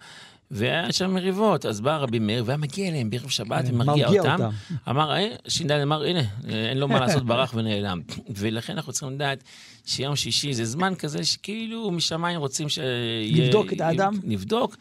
והיה 0.52 0.92
שם 0.92 1.14
מריבות, 1.14 1.66
אז 1.66 1.82
בא 1.82 1.98
רבי 1.98 2.20
מאיר 2.20 2.44
והיה 2.46 2.58
מגיע 2.58 2.88
אליהם 2.88 3.10
בערב 3.10 3.30
שבת 3.30 3.66
ומרגיע 3.68 4.06
מרגיע 4.06 4.22
אותם. 4.22 4.44
אותם. 4.44 4.50
אמר, 4.90 5.16
אה, 5.16 5.28
ש"ד 5.48 5.72
אמר, 5.72 6.04
הנה, 6.04 6.22
אין 6.48 6.78
לו 6.78 6.88
מה 6.88 7.00
לעשות, 7.00 7.26
ברח 7.26 7.54
ונעלם. 7.56 8.02
ולכן 8.36 8.74
אנחנו 8.74 8.94
צריכים 8.94 9.12
לדעת 9.12 9.44
שיום 9.86 10.16
שישי 10.16 10.54
זה 10.54 10.66
זמן 10.66 10.94
כזה 10.96 11.24
שכאילו 11.24 11.92
משמיים 11.92 12.40
רוצים 12.40 12.70
שיהיה... 12.70 13.46
לבדוק 13.46 13.74
את 13.74 13.82
האדם. 13.82 14.14
לבדוק, 14.24 14.76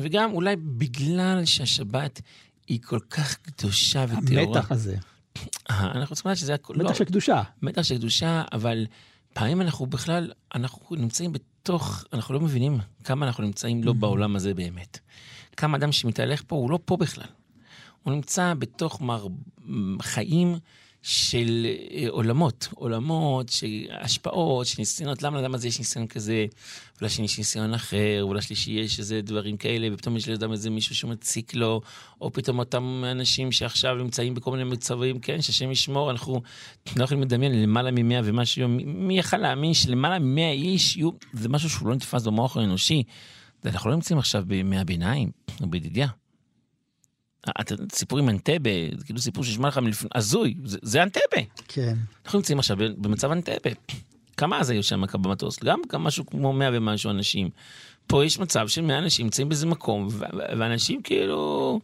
וגם 0.00 0.32
אולי 0.32 0.56
בגלל 0.56 1.44
שהשבת 1.44 2.20
היא 2.68 2.78
כל 2.84 3.00
כך 3.10 3.36
קדושה 3.36 4.04
וטהורה. 4.08 4.42
המתח 4.42 4.72
הזה, 4.72 4.96
אה, 5.70 5.90
אנחנו 5.94 6.14
צריכים 6.14 6.30
לדעת 6.30 6.38
שזה 6.38 6.54
הכל... 6.54 6.74
לא, 6.76 6.84
מתח 6.84 6.98
של 6.98 7.04
קדושה. 7.04 7.42
מתח 7.62 7.82
של 7.82 7.96
קדושה, 7.96 8.42
אבל 8.52 8.86
פעמים 9.32 9.60
אנחנו 9.60 9.86
בכלל, 9.86 10.32
אנחנו 10.54 10.96
נמצאים 10.96 11.32
בתוך, 11.32 12.04
אנחנו 12.12 12.34
לא 12.34 12.40
מבינים 12.40 12.78
כמה 13.04 13.26
אנחנו 13.26 13.44
נמצאים 13.44 13.84
לא 13.84 13.92
בעולם 13.92 14.36
הזה 14.36 14.54
באמת. 14.54 14.98
כמה 15.56 15.76
אדם 15.76 15.92
שמתהלך 15.92 16.42
פה, 16.46 16.56
הוא 16.56 16.70
לא 16.70 16.78
פה 16.84 16.96
בכלל. 16.96 17.28
הוא 18.02 18.14
נמצא 18.14 18.54
בתוך 18.58 19.00
מר... 19.00 19.26
חיים 20.02 20.56
של 21.10 21.66
אה, 21.90 22.06
עולמות, 22.08 22.68
עולמות, 22.74 23.48
של 23.48 23.66
השפעות, 24.00 24.66
של 24.66 24.76
ניסיונות, 24.78 25.22
למה 25.22 25.40
לאדם 25.40 25.54
הזה 25.54 25.68
יש 25.68 25.78
ניסיון 25.78 26.06
כזה, 26.06 26.46
ולשני 27.02 27.24
יש 27.24 27.38
ניסיון 27.38 27.74
אחר, 27.74 28.26
ולשלישי 28.30 28.70
יש 28.70 28.98
איזה 28.98 29.20
דברים 29.22 29.56
כאלה, 29.56 29.88
ופתאום 29.92 30.16
יש 30.16 30.28
לאדם 30.28 30.52
איזה 30.52 30.70
מישהו 30.70 30.94
שמציק 30.94 31.54
לו, 31.54 31.80
או 32.20 32.32
פתאום 32.32 32.58
אותם 32.58 33.04
אנשים 33.10 33.52
שעכשיו 33.52 33.94
נמצאים 33.94 34.34
בכל 34.34 34.50
מיני 34.50 34.64
מצבים, 34.64 35.18
כן, 35.20 35.42
שהשם 35.42 35.70
ישמור, 35.70 36.10
אנחנו 36.10 36.40
לא 36.96 37.04
יכולים 37.04 37.22
לדמיין 37.22 37.62
למעלה 37.62 37.90
ממאה 37.90 38.20
ומשהו, 38.24 38.68
מי 38.84 39.18
יכל 39.18 39.36
להאמין 39.36 39.74
שלמעלה 39.74 40.18
ממאה 40.18 40.50
איש 40.50 40.96
יהיו, 40.96 41.10
זה 41.32 41.48
משהו 41.48 41.70
שהוא 41.70 41.88
לא 41.88 41.94
נתפס 41.94 42.26
במוח 42.26 42.56
האנושי. 42.56 43.02
אנחנו 43.64 43.90
לא 43.90 43.96
נמצאים 43.96 44.18
עכשיו 44.18 44.44
בימי 44.46 44.78
הביניים, 44.78 45.30
או 45.60 45.66
בידידיה. 45.66 46.08
סיפור 47.92 48.18
עם 48.18 48.28
אנטבה, 48.28 48.70
זה 48.96 49.04
כאילו 49.04 49.18
סיפור 49.20 49.44
שנשמע 49.44 49.68
לך 49.68 49.78
מלפני, 49.78 50.08
הזוי, 50.14 50.54
זה, 50.64 50.78
זה 50.82 51.02
אנטבה. 51.02 51.42
כן. 51.68 51.94
אנחנו 52.24 52.38
נמצאים 52.38 52.58
עכשיו 52.58 52.76
במצב 52.76 53.30
אנטבה. 53.30 53.70
כמה 54.36 54.60
אז 54.60 54.70
היו 54.70 54.82
שם 54.82 55.02
במטוס? 55.12 55.64
גם, 55.64 55.80
גם 55.92 56.04
משהו 56.04 56.26
כמו 56.26 56.52
מאה 56.52 56.68
ומשהו 56.72 57.10
אנשים. 57.10 57.50
פה 58.06 58.24
יש 58.24 58.38
מצב 58.38 58.68
של 58.68 58.82
מאה 58.82 58.98
אנשים 58.98 59.26
נמצאים 59.26 59.48
באיזה 59.48 59.66
מקום, 59.66 60.08
ואנשים 60.58 61.02
כאילו... 61.02 61.80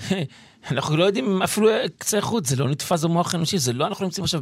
אנחנו 0.70 0.96
לא 0.96 1.04
יודעים 1.04 1.42
אפילו 1.42 1.68
קצה 1.98 2.20
חוץ, 2.20 2.48
זה 2.48 2.56
לא 2.56 2.68
נתפס 2.68 3.04
במוח 3.04 3.34
האנושי, 3.34 3.58
זה 3.58 3.72
לא 3.72 3.86
אנחנו 3.86 4.04
נמצאים 4.04 4.24
עכשיו 4.24 4.40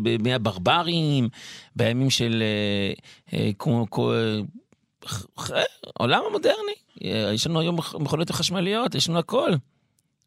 בימי 0.00 0.34
הברברים, 0.34 1.28
בימים 1.76 2.10
של 2.10 2.42
אה, 2.42 2.92
אה, 3.38 3.50
כמו... 3.58 3.90
כמו 3.90 4.12
אה, 4.12 5.62
עולם 5.94 6.22
המודרני. 6.28 6.74
יש 7.34 7.46
לנו 7.46 7.60
היום 7.60 7.76
מכונות 7.76 8.30
חשמליות, 8.30 8.94
יש 8.94 9.08
לנו 9.08 9.18
הכל. 9.18 9.52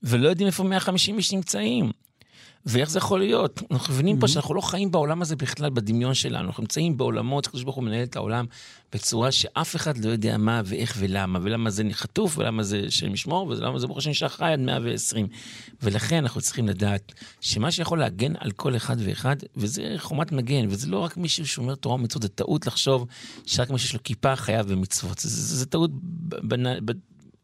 ולא 0.03 0.29
יודעים 0.29 0.47
איפה 0.47 0.63
150 0.63 1.17
איש 1.17 1.33
נמצאים. 1.33 1.91
ואיך 2.65 2.89
זה 2.89 2.97
יכול 2.99 3.19
להיות? 3.19 3.61
אנחנו 3.71 3.93
מבינים 3.93 4.19
פה 4.19 4.25
Mhm. 4.25 4.29
שאנחנו 4.29 4.53
לא 4.55 4.61
חיים 4.61 4.91
בעולם 4.91 5.21
הזה 5.21 5.35
בכלל, 5.35 5.69
בדמיון 5.69 6.13
שלנו. 6.13 6.47
אנחנו 6.47 6.63
נמצאים 6.63 6.97
בעולמות 6.97 7.45
שקדוש 7.45 7.63
ברוך 7.63 7.75
הוא 7.75 7.83
מנהל 7.83 8.03
את 8.03 8.15
העולם 8.15 8.45
בצורה 8.93 9.31
שאף 9.31 9.75
אחד 9.75 9.97
לא 9.97 10.09
יודע 10.09 10.37
מה 10.37 10.61
ואיך 10.65 10.95
ולמה, 10.99 11.39
ולמה 11.41 11.69
זה 11.69 11.83
חטוף, 11.91 12.37
ולמה 12.37 12.63
זה 12.63 12.83
השם 12.87 13.13
ישמור, 13.13 13.47
ולמה 13.47 13.79
זה 13.79 13.87
ברוך 13.87 13.97
השם 13.97 14.09
נשאר 14.09 14.27
חי 14.27 14.45
עד 14.53 14.59
120. 14.59 15.27
ולכן 15.83 16.15
אנחנו 16.15 16.41
צריכים 16.41 16.67
לדעת 16.67 17.13
שמה 17.41 17.71
שיכול 17.71 17.99
להגן 17.99 18.33
על 18.39 18.51
כל 18.51 18.75
אחד 18.75 18.95
ואחד, 18.99 19.35
וזה 19.57 19.93
חומת 19.97 20.31
מגן, 20.31 20.65
וזה 20.69 20.87
לא 20.87 20.99
רק 20.99 21.17
מישהו 21.17 21.47
שאומר 21.47 21.75
תורה 21.75 21.95
ומצוות, 21.95 22.21
זה 22.23 22.29
טעות 22.29 22.67
לחשוב 22.67 23.05
שרק 23.45 23.69
מי 23.69 23.79
שיש 23.79 23.93
לו 23.93 23.99
כיפה 24.03 24.35
חייב 24.35 24.67
במצוות. 24.67 25.19
זה, 25.19 25.29
זה, 25.29 25.55
זה 25.57 25.65
טעות 25.65 25.91
בנ- 26.43 26.79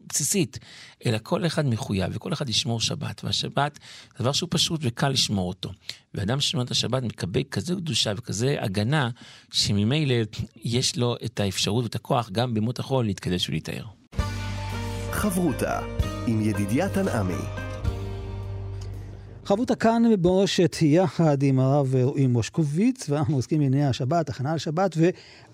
בסיסית, 0.09 0.59
אלא 1.05 1.17
כל 1.23 1.45
אחד 1.45 1.65
מחויב, 1.65 2.11
וכל 2.13 2.33
אחד 2.33 2.49
ישמור 2.49 2.81
שבת, 2.81 3.23
והשבת 3.23 3.79
זה 4.17 4.23
דבר 4.23 4.31
שהוא 4.31 4.47
פשוט 4.51 4.79
וקל 4.83 5.09
לשמור 5.09 5.49
אותו. 5.49 5.71
ואדם 6.13 6.39
ששומר 6.39 6.63
את 6.63 6.71
השבת 6.71 7.03
מקבל 7.03 7.43
כזה 7.51 7.75
קדושה 7.75 8.11
וכזה 8.17 8.55
הגנה, 8.59 9.09
שממילא 9.51 10.15
יש 10.55 10.97
לו 10.97 11.15
את 11.25 11.39
האפשרות 11.39 11.83
ואת 11.83 11.95
הכוח 11.95 12.29
גם 12.29 12.53
בימות 12.53 12.79
החול 12.79 13.05
להתקדש 13.05 13.49
ולהיטהר. 13.49 13.85
חברותה 15.11 15.79
עם 16.27 16.41
ידידיה 16.41 16.89
תנעמי. 16.89 17.72
חברותה 19.45 19.75
כאן 19.75 20.03
במורשת 20.21 20.75
יחד 20.81 21.43
עם 21.43 21.59
הרב 21.59 21.95
רועי 21.95 22.27
מושקוביץ, 22.27 23.09
ואנחנו 23.09 23.35
עוסקים 23.35 23.59
בענייני 23.59 23.85
השבת, 23.85 24.29
הכנה 24.29 24.55
לשבת, 24.55 24.97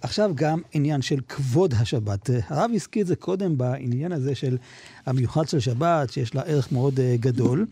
ועכשיו 0.01 0.31
גם 0.35 0.61
עניין 0.73 1.01
של 1.01 1.19
כבוד 1.27 1.73
השבת. 1.79 2.29
הרב 2.47 2.71
הזכיר 2.73 3.01
את 3.01 3.07
זה 3.07 3.15
קודם 3.15 3.57
בעניין 3.57 4.11
הזה 4.11 4.35
של 4.35 4.57
המיוחד 5.05 5.47
של 5.49 5.59
שבת, 5.59 6.11
שיש 6.11 6.35
לה 6.35 6.41
ערך 6.41 6.71
מאוד 6.71 6.99
אה, 6.99 7.15
גדול, 7.19 7.65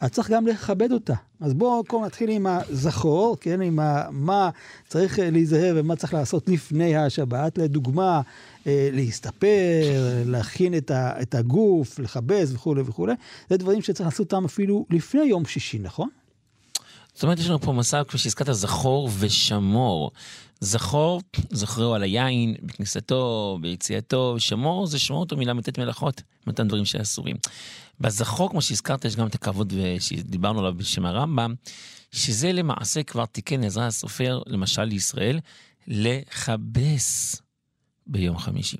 אז 0.00 0.10
צריך 0.10 0.30
גם 0.30 0.46
לכבד 0.46 0.92
אותה. 0.92 1.14
אז 1.40 1.54
בואו 1.54 1.84
קודם 1.84 2.04
נתחיל 2.04 2.30
עם 2.30 2.46
הזכור, 2.46 3.36
כן, 3.40 3.60
עם 3.60 3.78
ה, 3.78 4.02
מה 4.10 4.50
צריך 4.88 5.18
אה, 5.18 5.30
להיזהר 5.30 5.74
ומה 5.76 5.96
צריך 5.96 6.14
לעשות 6.14 6.48
לפני 6.48 6.96
השבת. 6.96 7.58
לדוגמה, 7.58 8.20
להסתפר, 8.66 9.82
להכין 10.26 10.76
את, 10.76 10.90
ה, 10.90 11.22
את 11.22 11.34
הגוף, 11.34 11.98
לכבס 11.98 12.52
וכולי 12.52 12.82
וכולי. 12.86 13.12
זה 13.50 13.56
דברים 13.56 13.82
שצריך 13.82 14.06
לעשות 14.06 14.32
אותם 14.32 14.44
אפילו 14.44 14.86
לפני 14.90 15.22
יום 15.22 15.44
שישי, 15.44 15.78
נכון? 15.78 16.08
זאת 17.14 17.22
אומרת, 17.22 17.38
יש 17.38 17.48
לנו 17.48 17.60
פה 17.60 17.72
מסע, 17.72 18.04
כפי 18.04 18.18
שהזכרת, 18.18 18.54
זכור 18.54 19.10
ושמור. 19.18 20.10
זכור, 20.60 21.22
זכרו 21.50 21.94
על 21.94 22.02
היין, 22.02 22.54
בכניסתו, 22.62 23.58
ביציאתו, 23.60 24.34
שמור 24.38 24.86
זה 24.86 24.98
שמור 24.98 25.20
אותו 25.20 25.36
מל"ט 25.36 25.78
מלאכות, 25.78 26.22
מתן 26.46 26.68
דברים 26.68 26.84
שאסורים. 26.84 27.36
בזכור, 28.00 28.50
כמו 28.50 28.62
שהזכרת, 28.62 29.04
יש 29.04 29.16
גם 29.16 29.26
את 29.26 29.34
הכבוד 29.34 29.72
שדיברנו 29.98 30.58
עליו 30.58 30.74
בשם 30.74 31.06
הרמב"ם, 31.06 31.54
שזה 32.12 32.52
למעשה 32.52 33.02
כבר 33.02 33.26
תיקן 33.26 33.64
עזרא 33.64 33.82
הסופר, 33.82 34.40
למשל 34.46 34.84
לישראל, 34.84 35.40
לכבס 35.88 37.42
ביום 38.06 38.38
חמישי. 38.38 38.76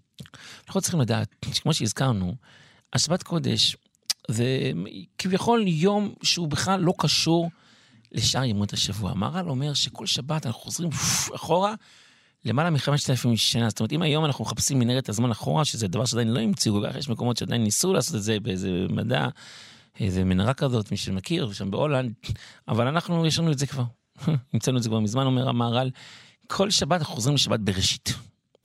אנחנו 0.67 0.81
צריכים 0.81 1.01
לדעת, 1.01 1.47
שכמו 1.53 1.75
שהזכרנו, 1.75 2.35
השבת 2.93 3.23
קודש 3.23 3.77
זה 4.29 4.73
כביכול 5.19 5.65
יום 5.69 6.15
שהוא 6.23 6.49
בכלל 6.49 6.81
לא 6.81 6.93
קשור 6.99 7.51
לשאר 8.13 8.45
ימות 8.45 8.73
השבוע. 8.73 9.11
המהר"ל 9.11 9.51
אומר 9.51 9.75
שכל 9.75 10.07
שבת 10.07 10.47
אנחנו 10.47 10.61
חוזרים 10.61 10.91
אחורה 11.37 11.75
למעלה 12.45 12.71
מחמשת 12.71 13.11
אלפים 13.11 13.37
שנה. 13.37 13.69
זאת 13.69 13.81
אומרת, 13.81 13.93
אם 13.93 14.03
היום 14.03 14.25
אנחנו 14.25 14.45
מחפשים 14.45 14.79
מנהרת 14.79 15.09
הזמן 15.09 15.31
אחורה, 15.31 15.65
שזה 15.65 15.89
דבר 15.89 16.05
שעדיין 16.05 16.29
לא 16.29 16.41
המציאו, 16.41 16.87
יש 16.99 17.09
מקומות 17.09 17.37
שעדיין 17.37 17.63
ניסו 17.63 17.93
לעשות 17.93 18.15
את 18.15 18.23
זה 18.23 18.41
באיזה 18.41 18.87
מדע, 18.91 19.29
איזה 20.01 20.25
מנהרה 20.25 20.55
כזאת, 20.55 20.91
מי 20.91 20.97
שמכיר, 20.97 21.53
שם 21.53 21.71
בהולנד, 21.71 22.13
אבל 22.69 22.87
אנחנו, 22.87 23.27
יש 23.27 23.39
לנו 23.39 23.53
את 23.53 23.59
זה 23.59 23.67
כבר. 23.67 23.85
המצאנו 24.53 24.79
את 24.79 24.83
זה 24.83 24.89
כבר 24.89 25.01
מזמן, 25.01 25.27
אומר 25.27 25.49
המהר"ל. 25.49 25.91
כל 26.47 26.71
שבת 26.71 27.01
אנחנו 27.01 27.15
חוזרים 27.15 27.35
לשבת 27.35 27.61
בראשית. 27.61 28.15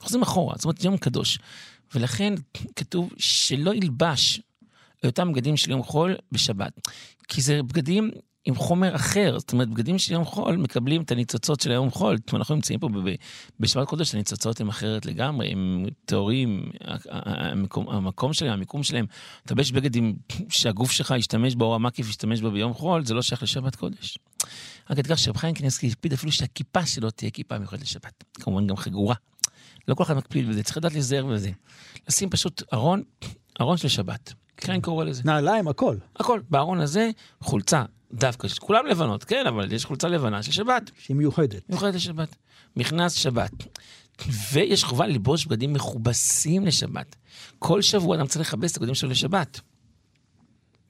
חוזרים 0.00 0.22
אחורה, 0.22 0.54
זאת 0.56 0.64
אומרת, 0.64 0.84
יום 0.84 0.96
קדוש. 0.96 1.38
ולכן 1.94 2.34
כתוב 2.76 3.10
שלא 3.18 3.74
ילבש 3.74 4.40
אותם 5.04 5.32
בגדים 5.32 5.56
של 5.56 5.70
יום 5.70 5.82
חול 5.82 6.16
בשבת. 6.32 6.80
כי 7.28 7.40
זה 7.40 7.62
בגדים 7.62 8.10
עם 8.44 8.54
חומר 8.54 8.96
אחר, 8.96 9.38
זאת 9.38 9.52
אומרת, 9.52 9.68
בגדים 9.68 9.98
של 9.98 10.12
יום 10.12 10.24
חול 10.24 10.56
מקבלים 10.56 11.02
את 11.02 11.12
הניצוצות 11.12 11.60
של 11.60 11.70
היום 11.70 11.90
חול. 11.90 12.16
זאת 12.16 12.32
אומרת, 12.32 12.40
אנחנו 12.40 12.54
נמצאים 12.54 12.80
פה 12.80 12.88
בשבת 13.60 13.88
קודש, 13.88 14.14
הניצוצות 14.14 14.60
הן 14.60 14.68
אחרת 14.68 15.06
לגמרי, 15.06 15.52
הם 15.52 15.86
טהורים, 16.04 16.70
המקום, 17.10 17.88
המקום 17.88 18.32
שלהם, 18.32 18.52
המיקום 18.52 18.82
שלהם. 18.82 19.06
אתה 19.44 19.54
לובש 19.54 19.72
בגדים 19.72 20.16
שהגוף 20.48 20.90
שלך 20.90 21.14
ישתמש 21.18 21.54
בו, 21.54 21.64
או 21.64 21.74
המקיף 21.74 22.08
ישתמש 22.08 22.40
בו 22.40 22.50
ביום 22.50 22.74
חול, 22.74 23.04
זה 23.04 23.14
לא 23.14 23.22
שייך 23.22 23.42
לשבת 23.42 23.76
קודש. 23.76 24.18
רק 24.90 24.98
אתגר 24.98 25.16
שרב 25.16 25.36
חיים 25.36 25.54
קניאסקי 25.54 25.88
הקפיד 25.88 26.12
אפילו 26.12 26.32
שהכיפה 26.32 26.86
שלו 26.86 27.10
תהיה 27.10 27.30
כיפה 27.30 27.58
מיוחדת 27.58 27.82
לשבת. 27.82 28.24
כמובן 28.34 28.66
גם 28.66 28.76
חגורה. 28.76 29.14
לא 29.88 29.94
כל 29.94 30.02
אחד 30.02 30.16
מקפיד 30.16 30.48
בזה, 30.48 30.62
צריך 30.62 30.76
לדעת 30.76 30.92
להיזהר 30.92 31.26
בזה. 31.26 31.50
לשים 32.08 32.30
פשוט 32.30 32.62
ארון, 32.72 33.02
ארון 33.60 33.76
של 33.76 33.88
שבת. 33.88 34.32
ככה 34.56 34.72
אני 34.72 34.80
קורא 34.80 35.04
לזה. 35.04 35.22
נעליים, 35.24 35.68
הכל. 35.68 35.96
הכל. 36.16 36.40
בארון 36.50 36.80
הזה, 36.80 37.10
חולצה, 37.40 37.84
דווקא, 38.12 38.48
כולם 38.48 38.86
לבנות, 38.86 39.24
כן, 39.24 39.46
אבל 39.46 39.72
יש 39.72 39.84
חולצה 39.84 40.08
לבנה 40.08 40.42
של 40.42 40.52
שבת. 40.52 40.90
שהיא 40.98 41.16
מיוחדת. 41.16 41.68
מיוחדת 41.68 41.94
לשבת. 41.94 42.36
מכנס 42.76 43.12
שבת. 43.12 43.50
ויש 44.52 44.84
חובה 44.84 45.06
ללבוש 45.06 45.46
בגדים 45.46 45.72
מכובסים 45.72 46.66
לשבת. 46.66 47.16
כל 47.58 47.82
שבוע 47.82 48.16
אדם 48.16 48.26
צריך 48.26 48.48
לכבס 48.48 48.72
את 48.72 48.76
הבגדים 48.76 48.94
שלו 48.94 49.10
לשבת. 49.10 49.60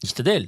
להשתדל. 0.05 0.47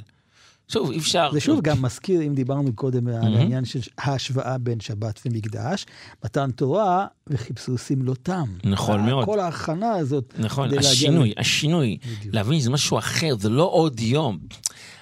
שוב, 0.68 0.90
אי 0.90 0.98
אפשר. 0.98 1.31
זה 1.33 1.40
שוב 1.40 1.61
גם 1.61 1.83
מזכיר, 1.83 2.22
אם 2.22 2.35
דיברנו 2.35 2.75
קודם 2.75 3.09
על 3.09 3.37
העניין 3.37 3.64
של 3.64 3.81
ההשוואה 3.98 4.59
בין 4.59 4.81
שבת 4.81 5.20
ומקדש, 5.27 5.87
מתן 6.25 6.51
תורה 6.51 7.07
וחיפשו 7.27 7.79
סמלותם. 7.79 8.44
נכון 8.64 9.07
מאוד. 9.07 9.25
כל 9.25 9.40
ההכנה 9.40 9.92
הזאת. 9.92 10.35
נכון, 10.38 10.68
להגיע 10.68 10.90
השינוי, 10.90 11.33
השינוי. 11.37 11.98
בדיוק. 12.03 12.35
להבין 12.35 12.61
שזה 12.61 12.70
משהו 12.70 12.98
אחר, 12.98 13.37
זה 13.38 13.48
לא 13.48 13.64
עוד 13.72 14.01
יום. 14.01 14.38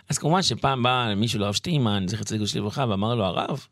אז 0.08 0.18
כמובן 0.18 0.42
שפעם 0.42 0.82
בא 0.82 1.14
מישהו 1.16 1.40
לרב 1.40 1.54
שטיינמן, 1.54 2.06
זכר 2.08 2.22
צדיק 2.24 2.42
ושלי 2.42 2.60
לברכה, 2.60 2.84
ואמר 2.88 3.14
לו, 3.14 3.24
הרב, 3.24 3.66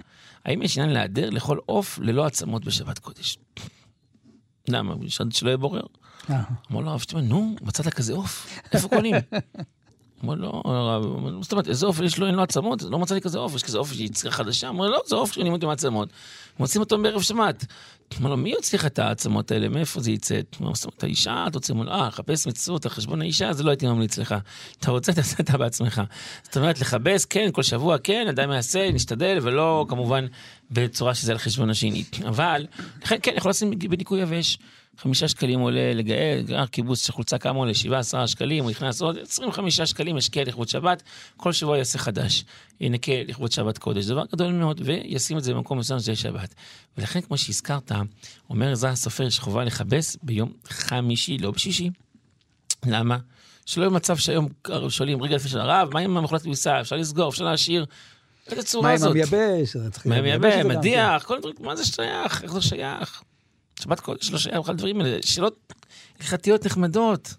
האם 0.44 0.62
יש 0.62 0.78
עניין 0.78 0.94
להיעדר 0.94 1.30
לאכול 1.30 1.60
עוף 1.66 1.98
ללא 2.02 2.26
עצמות 2.26 2.64
בשבת 2.64 2.98
קודש? 2.98 3.38
למה? 4.68 4.94
שלא 5.08 5.48
יהיה 5.48 5.56
בורר. 5.56 5.82
אה, 6.30 6.42
אמר 6.72 6.80
לו 6.80 6.90
הרב 6.90 7.00
שטיינמן, 7.00 7.28
נו, 7.28 7.56
מצאת 7.62 7.94
כזה 7.94 8.12
עוף? 8.12 8.60
איפה 8.72 8.88
קונים? 8.88 9.14
אמר 10.24 10.34
לו, 10.34 10.62
הרב, 10.64 11.04
זאת 11.42 11.52
אומרת, 11.52 11.68
איזה 11.68 11.86
עוף 11.86 12.00
יש 12.00 12.18
לו, 12.18 12.26
אין 12.26 12.34
לו 12.34 12.42
עצמות? 12.42 12.82
לא 12.82 12.98
מצאתי 12.98 13.20
כזה 13.20 13.38
עוף, 13.38 13.54
יש 13.54 13.62
כזה 13.62 13.78
עוף 13.78 13.92
שיצרה 13.92 14.30
חדשה? 14.30 14.68
אמר 14.68 14.88
לא, 14.88 15.00
זה 15.06 15.16
עוף 15.16 15.32
שאני 15.32 15.48
עם 15.48 15.70
עצמות. 15.70 16.08
מוצאים 16.58 16.80
אותו 16.82 16.98
בערב 17.02 17.22
שבת. 17.22 17.64
אמר 18.20 18.30
לו, 18.30 18.36
מי 18.36 18.50
יוציא 18.50 18.78
לך 18.78 18.86
את 18.86 18.98
העצמות 18.98 19.50
האלה? 19.50 19.68
מאיפה 19.68 20.00
זה 20.00 20.10
יצא? 20.10 20.34
אמר 20.34 20.68
לו, 20.68 20.74
אומרת, 20.84 21.02
האישה, 21.02 21.46
תוציא, 21.52 21.74
אמר 21.74 21.84
לו, 21.84 21.92
אה, 21.92 22.10
חפש 22.10 22.46
מצוות 22.46 22.84
על 22.84 22.90
חשבון 22.90 23.22
האישה, 23.22 23.52
זה 23.52 23.62
לא 23.62 23.70
הייתי 23.70 23.86
ממליץ 23.86 24.18
לך. 24.18 24.34
אתה 24.80 24.90
רוצה, 24.90 25.12
תעשה 25.12 25.36
אתה 25.42 25.58
בעצמך. 25.58 26.02
זאת 26.42 26.56
אומרת, 26.56 26.80
לכבס, 26.80 27.24
כן, 27.24 27.48
כל 27.52 27.62
שבוע, 27.62 27.98
כן, 27.98 28.26
עדיין 28.28 28.48
מעשה, 28.48 28.90
נשתדל, 28.92 29.38
ולא, 29.42 29.86
כמובן, 29.88 30.26
בצורה 30.70 31.14
שזה 31.14 31.32
על 31.32 31.38
חשבון 31.38 31.70
השני. 31.70 32.04
אבל, 32.28 32.66
לכן, 33.02 33.16
כן, 33.22 33.32
יכול 33.36 33.50
לשים 33.50 33.70
בניקוי 33.70 34.20
יבש. 34.20 34.58
חמישה 34.98 35.28
שקלים 35.28 35.60
עולה 35.60 35.94
לגאל, 35.94 36.66
קיבוץ 36.70 37.06
של 37.06 37.12
חולצה 37.12 37.38
כמה 37.38 37.58
עולה? 37.58 37.74
שבעה, 37.74 37.98
עשרה 37.98 38.26
שקלים, 38.26 38.64
הוא 38.64 38.70
נכנס 38.70 39.02
עוד 39.02 39.18
25 39.18 39.80
שקלים, 39.80 40.16
ישקיע 40.16 40.44
לכבוד 40.44 40.68
שבת, 40.68 41.02
כל 41.36 41.52
שבוע 41.52 41.78
יעשה 41.78 41.98
חדש. 41.98 42.44
ינקה 42.80 43.12
לכבוד 43.28 43.52
שבת 43.52 43.78
קודש, 43.78 44.04
דבר 44.04 44.24
גדול 44.32 44.52
מאוד, 44.52 44.80
וישים 44.84 45.38
את 45.38 45.44
זה 45.44 45.54
במקום 45.54 45.78
מסוים 45.78 46.00
שזה 46.00 46.16
שבת. 46.16 46.54
ולכן, 46.98 47.20
כמו 47.20 47.38
שהזכרת, 47.38 47.92
אומר 48.50 48.74
זר 48.74 48.88
הסופר, 48.88 49.24
יש 49.24 49.38
חובה 49.38 49.64
לכבס 49.64 50.16
ביום 50.22 50.52
חמישי, 50.68 51.38
לא 51.38 51.50
בשישי. 51.50 51.90
למה? 52.86 53.18
שלא 53.66 53.82
יהיה 53.82 53.90
מצב 53.90 54.16
שהיום 54.16 54.48
שואלים 54.88 55.22
רגע 55.22 55.36
לפני 55.36 55.50
של 55.50 55.60
הרב, 55.60 55.88
מה 55.92 56.00
עם 56.00 56.16
המחולת 56.16 56.42
כביסה? 56.42 56.80
אפשר 56.80 56.96
לסגור, 56.96 57.28
אפשר 57.28 57.44
להשאיר? 57.44 57.86
איזה 58.50 58.62
צורה 58.62 58.82
מה 58.82 58.90
עם 58.90 58.98
זאת? 58.98 59.10
המייבש? 59.10 59.76
מה 60.06 60.16
עם 60.16 60.24
לייבש 60.24 60.44
מייבש, 60.44 60.58
את 60.58 60.62
זה 60.62 60.68
גם, 60.68 60.78
מדיח, 60.78 61.24
כל 61.24 61.36
הדברים, 61.36 61.56
מה 61.60 61.76
זה 61.76 61.84
שייך? 61.84 62.42
איך 62.42 62.52
זה 62.52 62.60
שייך? 62.60 63.22
שבת 63.80 64.00
קודש 64.00 64.30
לא 64.30 64.38
שייך 64.38 64.58
בכלל 64.58 64.74
דברים 64.74 65.00
האלה, 65.00 65.18
שאלות 65.22 65.72
הלכתיות 66.20 66.66
נחמדות. 66.66 67.34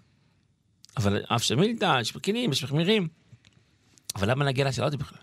אבל 0.96 1.22
אף 1.28 1.42
שמילתא, 1.42 1.98
יש 2.00 2.16
מקינים, 2.16 2.52
יש 2.52 2.64
מחמירים. 2.64 3.08
אבל 4.16 4.30
למה 4.30 4.44
להגיע 4.44 4.68
לשאלה 4.68 4.86
הזאת 4.86 5.00
בכלל? 5.00 5.18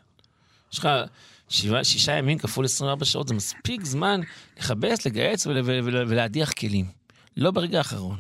יש 0.74 0.80
לך 0.80 0.90
שבעה, 1.50 1.84
שישה 1.84 2.12
ימים 2.12 2.38
כפול 2.38 2.66
24 2.66 3.06
שעות, 3.06 3.28
זה 3.28 3.34
מספיק 3.34 3.86
זמן 3.86 4.22
לכבס, 4.58 5.06
לגייס 5.06 5.48
ול, 5.48 5.58
ול, 5.64 5.80
ול, 5.84 5.96
ולהדיח 6.08 6.52
כלים. 6.52 6.86
לא 7.38 7.52
ברגע 7.52 7.78
האחרון. 7.78 8.18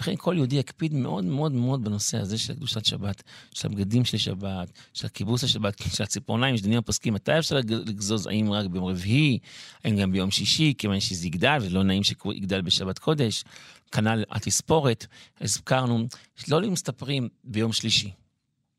לכן 0.00 0.14
כל 0.16 0.34
יהודי 0.36 0.56
יקפיד 0.56 0.94
מאוד 0.94 1.24
מאוד 1.24 1.52
מאוד 1.52 1.84
בנושא 1.84 2.18
הזה 2.18 2.38
של 2.38 2.54
קדושת 2.54 2.84
שבת, 2.84 3.22
של 3.54 3.68
הבגדים 3.68 4.04
של 4.04 4.18
שבת, 4.18 4.72
של 4.92 5.06
הכיבוס 5.06 5.44
השבת, 5.44 5.82
של 5.94 6.02
הציפורניים, 6.02 6.56
של 6.56 6.62
דינים 6.62 6.78
הפוסקים, 6.78 7.14
מתי 7.14 7.38
אפשר 7.38 7.56
לגזוז, 7.56 8.26
האם 8.26 8.52
רק 8.52 8.66
ביום 8.66 8.84
רביעי, 8.84 9.38
האם 9.84 9.96
גם 9.96 10.12
ביום 10.12 10.30
שישי, 10.30 10.74
כיוון 10.78 11.00
שזה 11.00 11.26
יגדל, 11.26 11.58
ולא 11.62 11.82
נעים 11.82 12.02
שיגדל 12.02 12.62
בשבת 12.62 12.98
קודש, 12.98 13.44
כנ"ל 13.92 14.24
התספורת, 14.30 15.06
הזכרנו, 15.40 16.06
לא 16.48 16.60
מסתפרים 16.60 17.28
ביום 17.44 17.72
שלישי. 17.72 18.10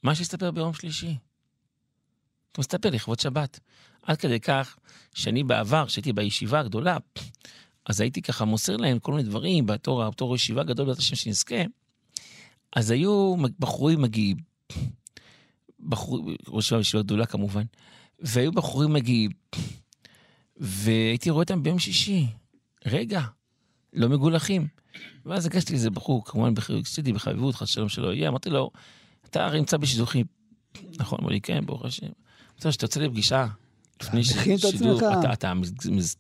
מה 0.04 0.16
שיסתפר 0.16 0.52
ביום 0.52 0.74
שלישי? 0.74 1.16
אתה 2.52 2.62
מסתפר 2.62 2.90
לכבוד 2.90 3.20
שבת. 3.20 3.60
עד 4.04 4.18
כדי 4.18 4.40
כך 4.40 4.78
שאני 5.14 5.44
בעבר, 5.44 5.86
כשהייתי 5.88 6.14
בישיבה 6.14 6.60
הגדולה, 6.60 6.98
אז 7.90 8.02
הייתי 8.02 8.22
ככה 8.22 8.46
מוסר 8.46 8.78
להם 8.78 9.00
כל 9.00 9.12
מיני 9.12 9.24
דברים, 9.24 9.66
בתור, 9.66 10.10
בתור 10.10 10.36
ישיבה 10.36 10.64
גדול 10.64 10.86
בעזרת 10.86 11.00
השם 11.00 11.16
שנזכה, 11.16 11.64
אז 12.76 12.92
היו 12.92 13.36
בחורים 13.60 14.02
מגיעים, 14.02 14.38
בחור, 15.80 16.30
ראש 16.48 16.72
ישיבה 16.72 17.04
גדולה 17.04 17.26
כמובן, 17.26 17.64
והיו 18.20 18.52
בחורים 18.52 18.94
מגיעים, 18.94 19.32
והייתי 20.58 21.30
רואה 21.30 21.44
אותם 21.44 21.64
ביום 21.64 21.80
שישי, 21.80 22.28
רגע, 22.86 23.22
לא 23.94 24.10
מגולחים. 24.10 24.68
ואז 25.26 25.46
הגשתי 25.46 25.74
לאיזה 25.74 25.90
בחור, 25.90 26.26
כמובן, 26.26 26.54
עשיתי 26.86 27.14
בחביבות, 27.14 27.56
חס 27.56 27.68
שלום 27.68 27.90
שלא 27.90 28.14
יהיה, 28.14 28.30
אמרתי 28.30 28.50
לו, 28.50 28.72
אתה 29.26 29.46
הרי 29.46 29.60
נמצא 29.60 29.78
בשידוכים. 29.78 30.26
נכון, 31.00 31.20
אמר 31.22 31.30
לי, 31.30 31.42
כן, 31.42 31.66
ברוך 31.66 31.86
השם. 31.86 32.06
אמרתי 32.06 32.66
לו, 32.66 32.72
שאתה 32.72 32.86
יוצא 32.86 33.00
לפגישה, 33.00 33.48
לפני 34.02 34.24
שידור, 34.24 35.00
אתה 35.34 35.54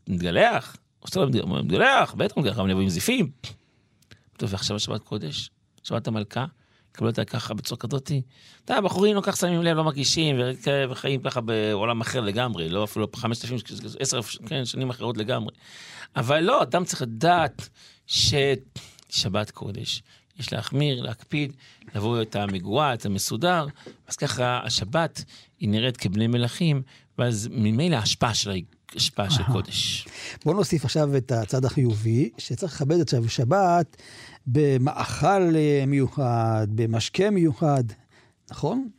מתגלח? 0.07 0.77
לא 1.15 1.59
מתגלח, 1.63 2.13
בטח 2.13 2.37
מתגלח, 2.37 2.59
אבל 2.59 2.69
נבוא 2.69 2.81
עם 2.81 2.89
זיפים. 2.89 3.31
טוב, 4.37 4.53
ועכשיו 4.53 4.79
שבת 4.79 5.03
קודש, 5.03 5.49
שבת 5.83 6.07
המלכה, 6.07 6.45
קבלו 6.91 7.09
אותה 7.09 7.25
ככה 7.25 7.53
בצורה 7.53 7.79
כזאתי. 7.79 8.21
אתה 8.65 8.73
יודע, 8.73 8.81
בחורים 8.81 9.15
לא 9.15 9.21
כך 9.21 9.37
שמים 9.37 9.61
לב, 9.61 9.77
לא 9.77 9.83
מרגישים, 9.83 10.35
וחיים 10.89 11.21
ככה 11.21 11.41
בעולם 11.41 12.01
אחר 12.01 12.21
לגמרי, 12.21 12.69
לא 12.69 12.83
אפילו 12.83 13.07
חמשת 13.15 13.45
אלפים, 13.45 13.57
עשר 13.99 14.21
כן, 14.21 14.65
שנים 14.65 14.89
אחרות 14.89 15.17
לגמרי. 15.17 15.51
אבל 16.15 16.39
לא, 16.39 16.63
אדם 16.63 16.85
צריך 16.85 17.01
לדעת 17.01 17.69
ששבת 18.07 19.51
קודש, 19.51 20.03
יש 20.39 20.53
להחמיר, 20.53 21.01
להקפיד, 21.01 21.53
לבוא 21.95 22.21
את 22.21 22.35
המגועה, 22.35 22.93
את 22.93 23.05
המסודר, 23.05 23.65
אז 24.07 24.15
ככה 24.15 24.59
השבת 24.63 25.23
היא 25.59 25.69
נראית 25.69 25.97
כבני 25.97 26.27
מלכים, 26.27 26.81
ואז 27.17 27.49
ממילא 27.51 27.95
ההשפעה 27.95 28.33
שלה 28.33 28.53
היא 28.53 28.63
השפעה 28.95 29.29
של 29.29 29.43
קודש. 29.43 30.07
בוא 30.45 30.53
נוסיף 30.53 30.85
עכשיו 30.85 31.17
את 31.17 31.31
הצד 31.31 31.65
החיובי, 31.65 32.29
שצריך 32.37 32.73
לכבד 32.73 32.99
את 32.99 33.13
שבת 33.27 33.97
במאכל 34.47 35.53
מיוחד, 35.87 36.67
במשקה 36.69 37.29
מיוחד, 37.29 37.83
נכון? 38.51 38.89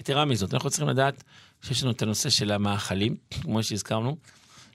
יתרה 0.00 0.24
מזאת, 0.24 0.54
אנחנו 0.54 0.70
צריכים 0.70 0.88
לדעת 0.88 1.24
שיש 1.62 1.82
לנו 1.82 1.92
את 1.92 2.02
הנושא 2.02 2.30
של 2.30 2.52
המאכלים, 2.52 3.16
כמו 3.30 3.62
שהזכרנו, 3.62 4.16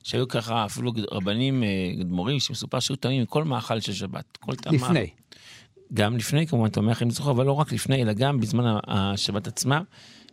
שהיו 0.03 0.27
ככה 0.27 0.65
אפילו 0.65 0.91
רבנים, 1.11 1.63
גדמורים, 1.99 2.35
אה, 2.35 2.39
שמסופר 2.39 2.79
שהיו 2.79 2.95
טעמים 2.95 3.21
מכל 3.21 3.43
מאכל 3.43 3.79
של 3.79 3.93
שבת. 3.93 4.37
כל 4.39 4.55
טעם 4.55 4.75
לפני. 4.75 5.09
גם 5.93 6.17
לפני, 6.17 6.47
כמובן, 6.47 6.69
תומי 6.69 6.91
אחים 6.91 7.09
זוכר, 7.09 7.31
אבל 7.31 7.45
לא 7.45 7.51
רק 7.51 7.71
לפני, 7.71 8.01
אלא 8.01 8.13
גם 8.13 8.39
בזמן 8.39 8.77
השבת 8.87 9.47
עצמה. 9.47 9.81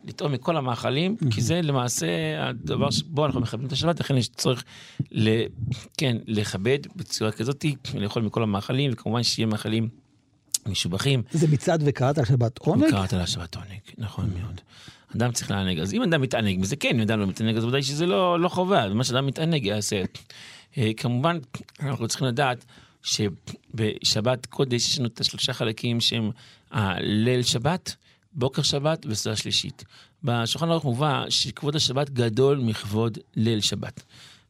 לטעום 0.08 0.32
מכל 0.32 0.56
המאכלים, 0.56 1.16
כי 1.30 1.40
זה 1.40 1.62
למעשה 1.62 2.06
הדבר 2.48 2.90
שבו 2.90 3.26
אנחנו 3.26 3.40
מכבדים 3.40 3.66
את 3.66 3.72
השבת, 3.72 4.00
לכן 4.00 4.16
יש 4.16 4.28
צורך, 4.28 4.64
ל, 5.12 5.42
כן, 5.96 6.16
לכבד 6.26 6.78
בצורה 6.96 7.32
כזאת, 7.32 7.64
לאכול 7.94 8.22
מכל 8.22 8.42
המאכלים, 8.42 8.90
וכמובן 8.92 9.22
שיהיה 9.22 9.46
מאכלים 9.46 9.88
משובחים. 10.66 11.22
זה 11.30 11.48
מצעד 11.48 11.82
וקראת 11.86 12.18
על 12.18 12.24
שבת 12.24 12.58
עונג? 12.58 12.90
קראת 12.90 13.12
על 13.12 13.20
השבת 13.20 13.54
עונג, 13.54 13.80
נכון 13.98 14.30
מאוד. 14.40 14.60
אדם 15.16 15.32
צריך 15.32 15.50
לענג, 15.50 15.78
אז 15.78 15.94
אם 15.94 16.02
אדם 16.02 16.20
מתענג 16.22 16.58
מזה, 16.60 16.76
כן, 16.76 16.94
אם 16.94 17.00
אדם 17.00 17.20
לא 17.20 17.26
מתענג, 17.26 17.56
אז 17.56 17.64
ודאי 17.64 17.82
שזה 17.82 18.06
לא, 18.06 18.40
לא 18.40 18.48
חובה, 18.48 18.94
מה 18.94 19.04
שאדם 19.04 19.26
מתענג 19.26 19.66
יעשה. 19.66 20.02
אה, 20.78 20.90
כמובן, 20.96 21.38
אנחנו 21.80 22.08
צריכים 22.08 22.26
לדעת 22.26 22.64
שבשבת 23.02 24.46
קודש 24.46 24.88
יש 24.88 24.98
לנו 24.98 25.08
את 25.08 25.20
השלושה 25.20 25.52
חלקים 25.52 26.00
שהם 26.00 26.30
הליל 26.70 27.42
שבת, 27.42 27.96
בוקר 28.34 28.62
שבת 28.62 29.06
וסעודה 29.08 29.36
שלישית. 29.36 29.84
בשולחן 30.22 30.70
ערוך 30.70 30.84
מובא 30.84 31.24
שכבוד 31.28 31.76
השבת 31.76 32.10
גדול 32.10 32.58
מכבוד 32.58 33.18
ליל 33.36 33.60
שבת. 33.60 34.02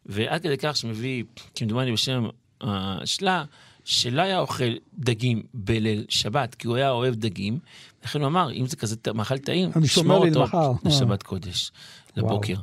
ועד 0.07 0.43
כדי 0.43 0.57
כך 0.59 0.77
שמביא, 0.77 1.25
כמדומני 1.55 1.93
בשם 1.93 2.29
השלה, 2.61 3.45
שלא 3.85 4.23
היה 4.23 4.39
אוכל 4.39 4.75
דגים 4.99 5.43
בליל 5.55 6.05
שבת, 6.09 6.55
כי 6.55 6.67
הוא 6.67 6.77
היה 6.77 6.91
אוהב 6.91 7.15
דגים. 7.15 7.59
לכן 8.05 8.21
הוא 8.21 8.27
אמר, 8.27 8.53
אם 8.53 8.67
זה 8.67 8.77
כזה 8.77 8.97
מאכל 9.15 9.39
טעים, 9.39 9.71
שמור 9.87 10.29
אותו 10.29 10.45
לשבת 10.85 11.23
קודש, 11.23 11.71
לבוקר. 12.17 12.55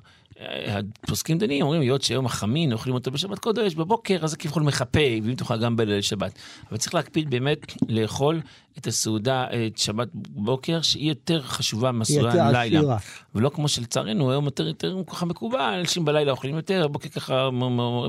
הפוסקים 1.03 1.37
דנים 1.37 1.61
אומרים, 1.61 1.81
היות 1.81 2.01
שהיום 2.01 2.25
החמין 2.25 2.73
אוכלים 2.73 2.95
אותו 2.95 3.11
בשבת 3.11 3.39
קודש, 3.39 3.75
בבוקר, 3.75 4.17
אז 4.23 4.29
זה 4.29 4.37
כביכול 4.37 4.63
מחפה, 4.63 4.99
ואם 5.23 5.35
תאכל 5.35 5.61
גם 5.61 5.75
בליל 5.75 6.01
שבת. 6.01 6.31
אבל 6.69 6.77
צריך 6.77 6.93
להקפיד 6.93 7.29
באמת 7.29 7.73
לאכול 7.89 8.41
את 8.77 8.87
הסעודה, 8.87 9.45
את 9.67 9.77
שבת 9.77 10.07
בוקר, 10.13 10.81
שהיא 10.81 11.09
יותר 11.09 11.41
חשובה 11.41 11.91
מהסעודה 11.91 12.51
לילה. 12.51 12.97
ולא 13.35 13.49
כמו 13.49 13.67
שלצערנו, 13.67 14.31
היום 14.31 14.45
יותר, 14.45 14.67
יותר 14.67 14.95
ככה 15.07 15.25
מקובל, 15.25 15.75
אנשים 15.79 16.05
בלילה 16.05 16.31
אוכלים 16.31 16.55
יותר, 16.55 16.87
בבוקר 16.87 17.09
ככה 17.09 17.49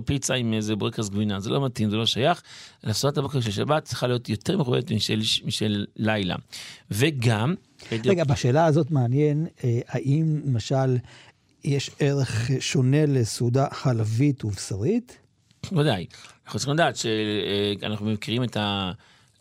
פיצה 0.05 0.35
עם 0.35 0.55
איזה 0.55 0.77
ברקס 0.77 1.09
גבינה, 1.09 1.41
זה 1.41 1.51
לא 1.51 1.65
מתאים, 1.65 1.91
זה 1.91 1.97
לא 1.97 2.07
שייך. 2.07 2.43
לסעודת 2.85 3.19
הבוקר 3.19 3.41
של 3.41 3.51
שבת 3.51 3.85
צריכה 3.85 4.07
להיות 4.07 4.29
יותר 4.29 4.59
מכובדת 4.59 4.93
משל, 4.93 5.21
משל 5.45 5.85
לילה. 5.97 6.37
וגם... 6.91 7.55
רגע, 8.05 8.25
בשאלה 8.25 8.65
הזאת 8.65 8.91
מעניין, 8.91 9.47
אה, 9.65 9.81
האם 9.89 10.41
למשל... 10.45 10.97
יש 11.65 11.91
ערך 11.99 12.51
שונה 12.61 13.07
לסעודה 13.07 13.67
חלבית 13.73 14.45
ובשרית? 14.45 15.19
ודאי. 15.73 16.07
אנחנו 16.47 16.59
צריכים 16.59 16.75
לדעת 16.75 16.97
שאנחנו 16.97 18.07
מכירים 18.07 18.45
את 18.45 18.57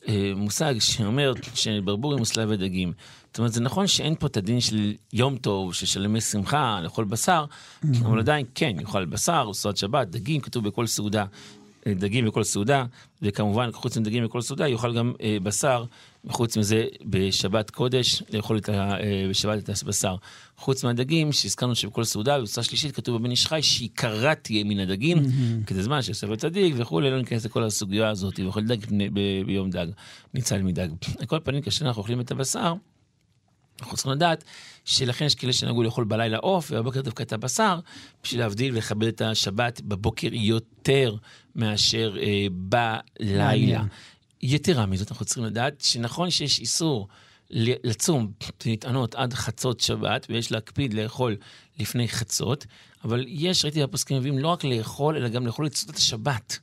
המושג 0.07 0.75
שאומר 0.79 1.33
שברבורים 1.55 2.19
מוסלב 2.19 2.49
ודגים. 2.51 2.93
זאת 3.27 3.37
אומרת, 3.37 3.53
זה 3.53 3.61
נכון 3.61 3.87
שאין 3.87 4.15
פה 4.15 4.27
את 4.27 4.37
הדין 4.37 4.61
של 4.61 4.93
יום 5.13 5.37
טוב, 5.37 5.73
של 5.73 6.05
ימי 6.05 6.21
שמחה, 6.21 6.79
לאכול 6.83 7.05
בשר, 7.05 7.45
אבל 8.05 8.19
עדיין 8.19 8.45
כן, 8.55 8.75
יאכל 8.79 9.05
בשר, 9.05 9.53
סעודת 9.53 9.77
שבת, 9.77 10.07
דגים, 10.07 10.41
כתוב 10.41 10.67
בכל 10.67 10.87
סעודה. 10.87 11.25
דגים 11.87 12.25
בכל 12.25 12.43
סעודה, 12.43 12.85
וכמובן 13.21 13.71
חוץ 13.71 13.97
מדגים 13.97 14.25
בכל 14.25 14.41
סעודה 14.41 14.67
יאכל 14.67 14.97
גם 14.97 15.13
אה, 15.21 15.37
בשר, 15.43 15.85
וחוץ 16.25 16.57
מזה 16.57 16.85
בשבת 17.05 17.69
קודש 17.69 18.23
לאכול 18.33 18.57
את 18.57 18.69
ה, 18.69 18.73
אה, 18.73 19.25
בשבת 19.29 19.63
את 19.63 19.69
הבשר. 19.83 20.15
חוץ 20.57 20.83
מהדגים, 20.83 21.31
שהזכרנו 21.31 21.75
שבכל 21.75 22.03
סעודה, 22.03 22.41
בסעודה 22.41 22.67
שלישית 22.67 22.95
כתוב 22.95 23.17
בבן 23.17 23.31
איש 23.31 23.47
חי 23.47 23.61
שעיקרה 23.61 24.35
תהיה 24.35 24.63
מן 24.63 24.79
הדגים, 24.79 25.17
mm-hmm. 25.17 25.65
כדי 25.67 25.83
זמן 25.83 26.01
שיוסף 26.01 26.29
הצדיק 26.29 26.73
וכולי, 26.77 27.11
לא 27.11 27.17
ניכנס 27.17 27.45
לכל 27.45 27.63
הסוגיה 27.63 28.09
הזאת, 28.09 28.39
ואוכל 28.39 28.63
דג 28.63 28.77
ב- 29.13 29.45
ביום 29.45 29.69
דג, 29.69 29.87
ניצל 30.33 30.61
מדג. 30.61 30.87
על 31.19 31.25
כל 31.25 31.39
פנים, 31.43 31.61
כאשר 31.61 31.85
אנחנו 31.85 31.99
אוכלים 31.99 32.19
את 32.21 32.31
הבשר, 32.31 32.73
אנחנו 33.81 33.95
צריכים 33.95 34.11
לדעת 34.11 34.43
שלכן 34.85 35.25
יש 35.25 35.35
כאלה 35.35 35.53
שנהגו 35.53 35.83
לאכול 35.83 36.03
בלילה 36.03 36.37
עוף, 36.37 36.71
ובבוקר 36.71 37.01
דווקא 37.01 37.23
את 37.23 37.33
הבשר, 37.33 37.79
בשביל 38.23 38.41
להבדיל 38.41 38.73
ולכבד 38.73 39.07
את 39.07 39.21
השבת 39.21 39.81
בבוקר 39.81 40.29
יותר 40.31 41.15
מאשר 41.55 42.15
אה, 42.21 42.47
בלילה. 42.51 43.83
יתרה 44.43 44.85
מזאת, 44.85 45.11
אנחנו 45.11 45.25
צריכים 45.25 45.43
לדעת 45.43 45.81
שנכון 45.81 46.29
שיש 46.29 46.59
איסור 46.59 47.07
לצום 47.83 48.31
ולטענות 48.65 49.15
עד 49.15 49.33
חצות 49.33 49.79
שבת, 49.79 50.27
ויש 50.29 50.51
להקפיד 50.51 50.93
לאכול 50.93 51.35
לפני 51.79 52.07
חצות, 52.07 52.65
אבל 53.03 53.25
יש, 53.27 53.65
ראיתי 53.65 53.83
בפוסקים 53.83 54.17
מביאים 54.17 54.39
לא 54.39 54.47
רק 54.47 54.63
לאכול, 54.63 55.15
אלא 55.15 55.29
גם 55.29 55.47
לאכול 55.47 55.65
את 55.65 55.75
סעודת 55.75 55.97
השבת. 55.97 56.59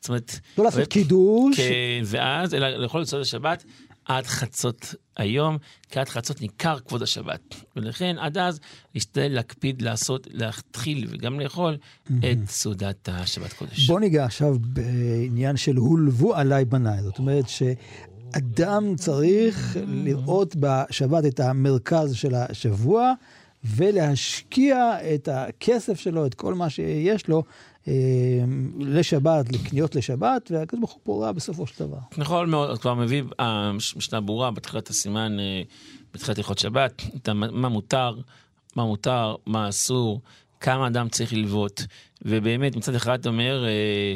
זאת 0.00 0.08
אומרת... 0.08 0.38
לא 0.58 0.64
לעשות 0.64 0.88
קידוש. 0.88 1.56
כן, 1.56 2.02
ואז, 2.04 2.54
אלא 2.54 2.68
לאכול 2.68 3.02
את 3.02 3.06
סעודת 3.06 3.26
השבת 3.26 3.64
עד 4.10 4.26
חצות 4.26 4.94
היום, 5.16 5.58
כי 5.90 6.00
עד 6.00 6.08
חצות 6.08 6.40
ניכר 6.40 6.78
כבוד 6.78 7.02
השבת. 7.02 7.40
ולכן 7.76 8.16
עד 8.18 8.38
אז 8.38 8.60
להשתדל 8.94 9.28
להקפיד 9.28 9.82
לעשות, 9.82 10.26
להתחיל 10.30 11.06
וגם 11.10 11.40
לאכול 11.40 11.76
את 12.06 12.38
סעודת 12.46 13.08
השבת 13.12 13.52
קודש. 13.52 13.86
בוא 13.86 14.00
ניגע 14.00 14.24
עכשיו 14.24 14.56
בעניין 14.60 15.56
של 15.56 15.76
הולבו 15.76 16.34
עליי 16.34 16.64
בניי. 16.64 17.02
זאת 17.02 17.18
אומרת 17.18 17.44
שאדם 17.48 18.96
צריך 18.96 19.76
לראות 19.86 20.56
בשבת 20.60 21.24
את 21.24 21.40
המרכז 21.40 22.14
של 22.14 22.34
השבוע. 22.34 23.12
ולהשקיע 23.64 24.96
את 25.14 25.28
הכסף 25.28 26.00
שלו, 26.00 26.26
את 26.26 26.34
כל 26.34 26.54
מה 26.54 26.70
שיש 26.70 27.28
לו, 27.28 27.42
לשבת, 28.78 29.52
לקניות 29.52 29.94
לשבת, 29.94 30.50
והקדוש 30.50 30.80
ברוך 30.80 30.92
הוא 30.92 31.00
פורע 31.04 31.32
בסופו 31.32 31.66
של 31.66 31.84
דבר. 31.84 31.98
נכון 32.18 32.50
מאוד, 32.50 32.78
כבר 32.78 32.94
מביא 32.94 33.22
המשנה 33.38 34.20
ברורה 34.20 34.50
בתחילת 34.50 34.88
הסימן, 34.88 35.40
אה, 35.40 35.62
בתחילת 36.14 36.38
הלכות 36.38 36.58
שבת, 36.58 37.02
מה 37.52 37.68
מותר, 37.68 38.16
מה 38.76 38.84
מותר, 38.84 39.34
מה 39.46 39.68
אסור, 39.68 40.20
כמה 40.60 40.86
אדם 40.86 41.08
צריך 41.08 41.32
ללוות. 41.32 41.86
ובאמת, 42.22 42.76
מצד 42.76 42.94
אחד 42.94 43.20
אתה 43.20 43.28
אומר, 43.28 43.64
אה, 43.66 44.14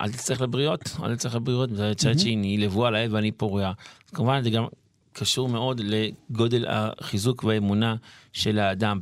אל 0.00 0.12
תצטרך 0.12 0.40
לבריות, 0.40 0.80
אל 1.02 1.16
תצטרך 1.16 1.34
לבריות, 1.34 1.70
מצד 1.70 2.18
שני, 2.18 2.68
על 2.86 2.94
העד 2.94 3.12
ואני 3.12 3.32
פורע. 3.32 3.72
כמובן, 4.14 4.42
זה 4.42 4.50
גם 4.50 4.64
קשור 5.12 5.48
מאוד 5.48 5.80
לגודל 5.84 6.64
החיזוק 6.68 7.44
והאמונה 7.44 7.96
של 8.32 8.58
האדם. 8.58 9.00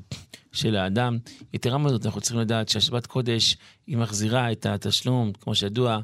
של 0.53 0.77
האדם. 0.77 1.19
יתרה 1.53 1.79
מזאת, 1.79 2.07
אנחנו 2.07 2.21
צריכים 2.21 2.41
לדעת 2.41 2.69
שהשבת 2.69 3.07
קודש, 3.07 3.57
היא 3.87 3.97
מחזירה 3.97 4.53
את 4.53 4.67
התשלום, 4.67 5.33
כמו 5.41 5.55
שידוע, 5.55 6.01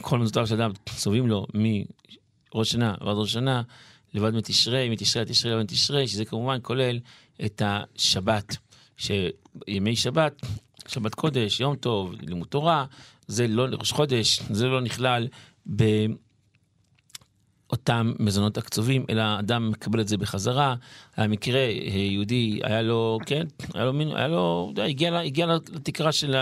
כל 0.00 0.18
מזוטר 0.18 0.44
של 0.44 0.62
אדם 0.62 0.70
צובעים 0.96 1.26
לו 1.26 1.46
מראש 1.54 2.70
שנה 2.70 2.94
ועד 3.00 3.16
ראש 3.16 3.32
שנה, 3.32 3.62
לבד 4.14 4.34
מתשרי, 4.34 4.88
מתשרי 4.88 5.22
עד 5.22 5.28
תשרי 5.28 5.52
לבד 5.52 5.62
מתשרי, 5.62 6.08
שזה 6.08 6.24
כמובן 6.24 6.58
כולל 6.62 6.98
את 7.44 7.62
השבת. 7.64 8.56
שימי 8.96 9.96
שבת, 9.96 10.46
שבת 10.88 11.14
קודש, 11.14 11.60
יום 11.60 11.76
טוב, 11.76 12.14
לימוד 12.20 12.48
תורה, 12.48 12.84
זה 13.26 13.48
לא, 13.48 13.66
ראש 13.78 13.92
חודש, 13.92 14.40
זה 14.50 14.66
לא 14.66 14.80
נכלל 14.80 15.28
באותם 17.72 18.12
מזונות 18.18 18.58
הקצובים, 18.58 19.04
אלא 19.10 19.22
אדם 19.38 19.70
מקבל 19.70 20.00
את 20.00 20.08
זה 20.08 20.16
בחזרה. 20.16 20.74
היה 21.16 21.28
מקרה, 21.28 21.60
אה, 21.60 21.98
יהודי, 22.10 22.60
היה 22.62 22.82
לו, 22.82 23.18
כן, 23.26 23.46
היה 23.74 23.84
לו, 23.84 24.16
היה 24.16 24.28
לו, 24.28 24.72
הגיע, 24.76 25.18
הגיע 25.18 25.46
לתקרה 25.46 26.12
של 26.12 26.34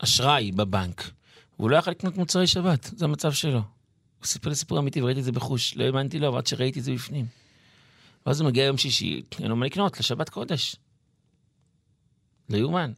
האשראי 0.00 0.52
בבנק, 0.52 1.10
והוא 1.58 1.70
לא 1.70 1.76
יכול 1.76 1.90
לקנות 1.90 2.16
מוצרי 2.16 2.46
שבת, 2.46 2.90
זה 2.96 3.04
המצב 3.04 3.32
שלו. 3.32 3.52
הוא 3.52 4.26
סיפר 4.26 4.48
לי 4.48 4.54
סיפור 4.54 4.78
אמיתי 4.78 5.02
וראיתי 5.02 5.20
את 5.20 5.24
זה 5.24 5.32
בחוש, 5.32 5.76
לא 5.76 5.84
האמנתי 5.84 6.18
לו, 6.18 6.38
עד 6.38 6.46
שראיתי 6.46 6.78
את 6.78 6.84
זה 6.84 6.92
בפנים. 6.92 7.26
ואז 8.26 8.40
הוא 8.40 8.48
מגיע 8.48 8.64
יום 8.64 8.76
שישי, 8.76 9.22
אין 9.40 9.48
לו 9.48 9.56
מה 9.56 9.66
לקנות, 9.66 10.00
לשבת 10.00 10.28
קודש. 10.28 10.76
לא 12.50 12.56
יאומן. 12.56 12.92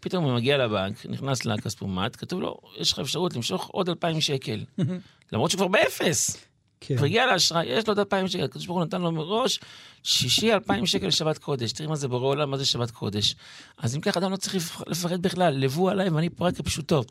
פתאום 0.00 0.24
הוא 0.24 0.34
מגיע 0.34 0.58
לבנק, 0.58 1.06
נכנס 1.06 1.44
לכספומט, 1.44 2.16
כתוב 2.16 2.40
לו, 2.40 2.56
יש 2.76 2.92
לך 2.92 2.98
אפשרות 2.98 3.36
למשוך 3.36 3.66
עוד 3.66 3.88
אלפיים 3.88 4.20
שקל. 4.20 4.64
למרות 5.32 5.50
שהוא 5.50 5.58
כבר 5.58 5.68
באפס. 5.68 6.36
כן. 6.80 6.98
הוא 6.98 7.06
הגיע 7.06 7.26
לאשראי, 7.26 7.66
יש 7.66 7.86
לו 7.86 7.90
עוד 7.90 7.98
אלפיים 7.98 8.28
שקל, 8.28 8.44
הקדוש 8.44 8.66
ברוך 8.66 8.78
הוא 8.78 8.86
נתן 8.86 9.00
לו 9.00 9.12
מראש 9.12 9.60
שישי 10.02 10.52
אלפיים 10.52 10.86
שקל 10.86 11.06
לשבת 11.06 11.38
קודש. 11.38 11.72
תראי 11.72 11.88
מה 11.88 11.96
זה 11.96 12.08
בורא 12.08 12.26
עולם, 12.26 12.50
מה 12.50 12.56
זה 12.56 12.66
שבת 12.66 12.90
קודש. 12.90 13.34
אז 13.78 13.96
אם 13.96 14.00
כך, 14.00 14.16
אדם 14.16 14.32
לא 14.32 14.36
צריך 14.36 14.54
לפח- 14.54 14.82
לפחד 14.86 15.22
בכלל, 15.22 15.54
לבו 15.54 15.90
עליי 15.90 16.08
ואני 16.08 16.30
פורק 16.30 16.56
כפשוטו. 16.56 17.04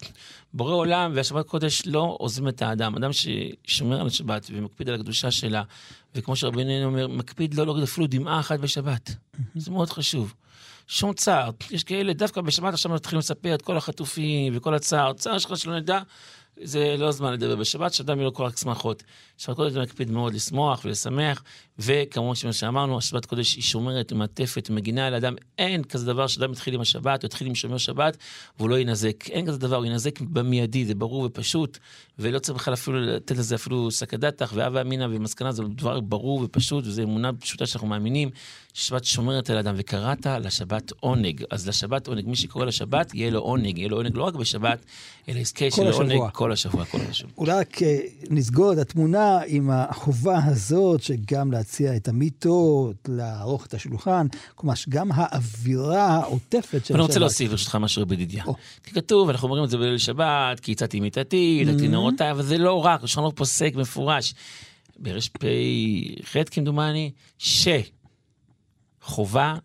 בורא 0.53 0.73
עולם 0.73 1.11
והשבת 1.15 1.47
קודש 1.47 1.81
לא 1.85 2.15
עוזבים 2.19 2.47
את 2.47 2.61
האדם. 2.61 2.95
אדם 2.95 3.09
ששומר 3.13 4.01
על 4.01 4.07
השבת 4.07 4.47
ומקפיד 4.53 4.89
על 4.89 4.95
הקדושה 4.95 5.31
שלה, 5.31 5.63
וכמו 6.15 6.35
שרבנו 6.35 6.83
אומר, 6.83 7.07
מקפיד 7.07 7.53
לא 7.53 7.65
להוריד 7.65 7.83
אפילו 7.83 8.07
דמעה 8.07 8.39
אחת 8.39 8.59
בשבת. 8.59 9.11
זה 9.55 9.71
מאוד 9.71 9.89
חשוב. 9.89 10.33
שום 10.87 11.13
צער. 11.13 11.49
יש 11.71 11.83
כאלה, 11.83 12.13
דווקא 12.13 12.41
בשבת 12.41 12.73
עכשיו 12.73 12.91
מתחילים 12.91 13.19
לספר 13.19 13.55
את 13.55 13.61
כל 13.61 13.77
החטופים 13.77 14.57
וכל 14.57 14.73
הצער. 14.73 15.13
צער 15.13 15.37
שלך 15.37 15.57
שלא 15.57 15.75
נדע, 15.79 15.99
זה 16.63 16.95
לא 16.97 17.07
הזמן 17.07 17.33
לדבר 17.33 17.55
בשבת, 17.55 17.93
שאדם 17.93 18.19
יהיו 18.19 18.31
לו 18.39 18.45
רק 18.45 18.57
שמחות. 18.57 19.03
שבת 19.37 19.55
קודש 19.55 19.77
מקפיד 19.77 20.11
מאוד 20.11 20.33
לשמוח 20.33 20.81
ולשמח, 20.85 21.43
וכמובן 21.79 22.35
שמה 22.35 22.53
שאמרנו, 22.53 22.97
השבת 22.97 23.25
קודש 23.25 23.55
היא 23.55 23.63
שומרת 23.63 24.11
ומעטפת 24.11 24.67
ומגינה 24.69 25.07
על 25.07 25.13
אדם. 25.13 25.35
אין 25.57 25.83
כזה 25.83 26.05
דבר 26.05 26.27
שאדם 26.27 26.51
יתחיל 26.51 26.73
עם 26.73 26.81
השבת, 26.81 27.23
או 27.23 27.25
יתחיל 27.25 27.47
עם 27.47 27.55
שומר 27.55 27.77
שבת, 27.77 28.17
והוא 28.57 28.69
לא 28.69 28.75
יינזק. 28.75 29.29
אין 29.29 29.47
כזה 29.47 29.57
דבר, 29.57 29.75
הוא 29.75 29.85
יינזק 29.85 30.21
במיידי, 30.21 30.85
זה 30.85 30.95
ברור 30.95 31.23
ופשוט, 31.23 31.77
ולא 32.19 32.39
צריך 32.39 32.57
בכלל 32.57 32.73
אפילו 32.73 33.01
לתת 33.01 33.37
לזה 33.37 33.55
אפילו 33.55 33.91
סקדתך 33.91 34.51
והווה 34.55 34.81
אמינא 34.81 35.07
ומסקנה, 35.09 35.51
זה 35.51 35.63
דבר 35.63 35.99
ברור 35.99 36.41
ופשוט, 36.43 36.83
וזו 36.87 37.01
אמונה 37.01 37.33
פשוטה 37.33 37.65
שאנחנו 37.65 37.87
מאמינים, 37.87 38.29
ששבת 38.73 39.05
שומרת 39.05 39.49
על 39.49 39.57
אדם, 39.57 39.75
וקראת 39.77 40.25
לשבת 40.25 40.91
עונג. 40.99 41.43
אז 41.49 41.67
לשבת 41.67 42.07
עונג, 42.07 42.27
מי 42.27 42.35
שקורא 42.35 42.65
לשבת, 42.65 43.13
יהיה 43.13 43.31
לו 43.31 43.39
עונג, 43.39 43.77
יהיה 43.77 43.89
לו 43.89 43.97
עונג 43.97 44.17
לא 44.17 44.23
רק 44.23 44.35
בשבת, 44.35 44.85
אלא 45.29 45.39
יזכה 45.39 45.65
השבוע. 45.65 45.91
עונג 45.91 46.31
כל 46.33 46.51
השבוע, 46.51 46.85
כל 46.85 46.97
השבוע. 47.09 47.31
אולי 47.37 47.51
רק 47.51 47.83
אה, 47.83 47.99
נסגור 48.29 48.73
את 48.73 48.77
התמונה 48.77 49.24
עם 49.47 49.69
החובה 49.69 50.39
הזאת, 50.45 51.01
שגם 51.01 51.51
להציע 51.51 51.95
את 51.95 52.07
המיטות, 52.07 52.95
לערוך 53.07 53.65
את 53.65 53.73
השולחן, 53.73 54.27
כלומר, 54.55 54.73
גם 54.89 55.09
האווירה 55.13 56.07
העוטפת 56.07 56.85
של 56.85 56.93
אני 56.93 57.03
רוצה. 57.03 57.19
להוסיף 57.19 57.51
ברשותך 57.51 57.75
משהו 57.75 58.05
בדידיה. 58.05 58.43
או. 58.45 58.55
כי 58.83 58.91
כתוב, 58.91 59.29
אנחנו 59.29 59.47
אומרים 59.47 59.63
את 59.63 59.69
זה 59.69 59.77
בליל 59.77 59.97
שבת, 59.97 60.59
כי 60.61 60.71
הצעתי 60.71 60.99
מיתתי, 60.99 61.59
הדלקתי 61.61 61.87
נורותיי, 61.87 62.31
אבל 62.31 62.43
זה 62.43 62.57
לא 62.57 62.85
רק, 62.85 63.03
השולחן 63.03 63.35
פוסק 63.35 63.71
מפורש. 63.75 64.33
ברשפ"ח 64.99 66.39
כמדומני, 66.51 67.11
שחובה 69.01 69.55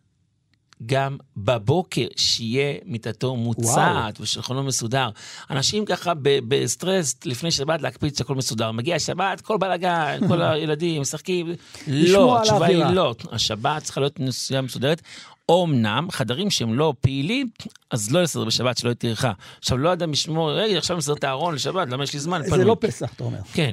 גם 0.87 1.17
בבוקר 1.37 2.07
שיהיה 2.17 2.75
מיטתו 2.85 3.37
מוצעת 3.37 4.21
ושולחנו 4.21 4.63
מסודר. 4.63 5.09
אנשים 5.51 5.85
ככה 5.85 6.13
בסטרס 6.25 7.17
לפני 7.25 7.51
שבת 7.51 7.83
להקפיד 7.83 8.17
שהכל 8.17 8.35
מסודר. 8.35 8.73
מגיע 8.73 8.99
שבת, 8.99 9.41
כל 9.41 9.57
בלאגן, 9.57 10.19
כל 10.29 10.43
הילדים 10.43 11.01
משחקים. 11.01 11.53
לא, 11.87 12.41
התשובה 12.41 12.67
היא. 12.67 12.85
לא. 12.85 13.15
השבת 13.33 13.83
צריכה 13.83 14.01
להיות 14.01 14.21
נסיעה 14.21 14.63
מסודרת. 14.63 15.03
אמנם 15.51 16.09
חדרים 16.11 16.51
שהם 16.51 16.75
לא 16.75 16.95
פעילים, 17.01 17.51
אז 17.91 18.11
לא 18.11 18.23
לסדר 18.23 18.45
בשבת, 18.45 18.79
שלא 18.79 18.93
תהיה 18.93 19.15
טרחה. 19.15 19.33
עכשיו, 19.59 19.79
לא 19.79 19.93
אדם 19.93 20.13
ישמור, 20.13 20.53
רגע, 20.53 20.79
עכשיו 20.79 20.95
אני 20.95 20.99
מסדר 20.99 21.15
את 21.15 21.25
הארון 21.25 21.55
לשבת, 21.55 21.89
למה 21.89 22.05
יש 22.05 22.13
לי 22.13 22.21
זמן? 22.21 22.43
זה 22.43 22.51
פנוי." 22.51 22.65
לא 22.65 22.77
פסח, 22.81 23.13
אתה 23.15 23.25
אומר. 23.25 23.39
כן, 23.53 23.73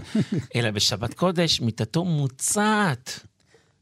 אלא 0.55 0.71
בשבת 0.71 1.13
קודש, 1.13 1.61
מיטתו 1.61 2.05
מוצעת 2.05 3.19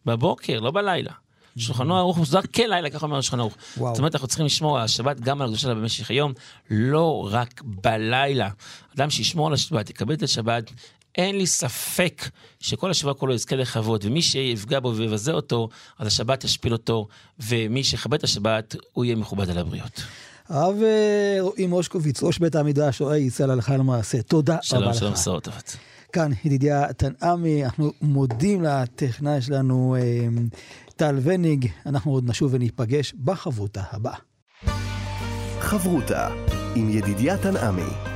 בבוקר, 0.06 0.60
לא 0.60 0.72
בלילה. 0.72 1.12
שולחנו 1.58 1.98
ערוך 1.98 2.18
מסודר 2.18 2.42
כלילה, 2.42 2.90
ככה 2.90 3.06
אומר 3.06 3.18
השולחן 3.18 3.40
ערוך. 3.40 3.54
זאת 3.76 3.98
אומרת, 3.98 4.16
אנחנו 4.16 4.28
צריכים 4.28 4.46
לשמור 4.46 4.78
על 4.78 4.84
השבת 4.84 5.20
גם 5.20 5.42
על 5.42 5.48
הקדושה 5.48 5.62
שלה 5.62 5.76
במשך 5.76 6.10
היום, 6.10 6.34
לא 6.70 7.30
רק 7.32 7.62
בלילה. 7.66 8.50
אדם 8.96 9.10
שישמור 9.10 9.48
על 9.48 9.54
השבת, 9.54 9.90
יקבל 9.90 10.14
את 10.14 10.24
השבת, 10.24 10.72
אין 11.18 11.38
לי 11.38 11.48
ספק 11.48 12.30
שכל 12.60 12.92
השבוע 12.92 13.14
כולו 13.14 13.34
יזכה 13.34 13.56
לכבוד, 13.56 14.06
ומי 14.06 14.22
שיפגע 14.22 14.80
בו 14.80 14.96
ויבזה 14.96 15.32
אותו, 15.32 15.70
אז 16.00 16.08
השבת 16.08 16.40
תשפיל 16.40 16.74
אותו, 16.74 17.08
ומי 17.40 17.84
שיכבד 17.84 18.18
את 18.18 18.24
השבת, 18.24 18.76
הוא 18.94 19.06
יהיה 19.06 19.16
מכובד 19.16 19.50
על 19.50 19.58
הבריות. 19.58 20.02
הרב 20.50 20.76
אה, 20.84 21.38
רועי 21.40 21.68
מושקוביץ, 21.68 22.24
ראש 22.24 22.40
בית 22.40 22.56
המדרש, 22.56 23.02
רואה 23.02 23.18
ישראל 23.18 23.52
הלכה 23.52 23.78
למעשה. 23.78 24.22
תודה 24.22 24.58
שלום, 24.62 24.84
רבה 24.84 24.94
שלום, 24.94 25.12
לך. 25.12 25.20
בשורות 25.20 25.44
טובות. 25.44 25.78
כאן 26.14 26.32
ידידיה 26.46 26.94
תנעמי, 26.94 27.66
אנחנו 27.66 27.92
מודים 28.02 28.64
לטכנאי 28.64 29.42
שלנו 29.42 29.96
אה, 30.00 30.28
טל 30.96 31.16
וניג, 31.24 31.68
אנחנו 31.86 32.12
עוד 32.12 32.30
נשוב 32.30 32.54
וניפגש 32.54 33.14
בחברותה 33.14 33.82
הבאה. 33.92 34.18
חברותה 35.60 36.28
עם 36.76 36.90
ידידיה 36.90 37.38
תנעמי. 37.38 38.15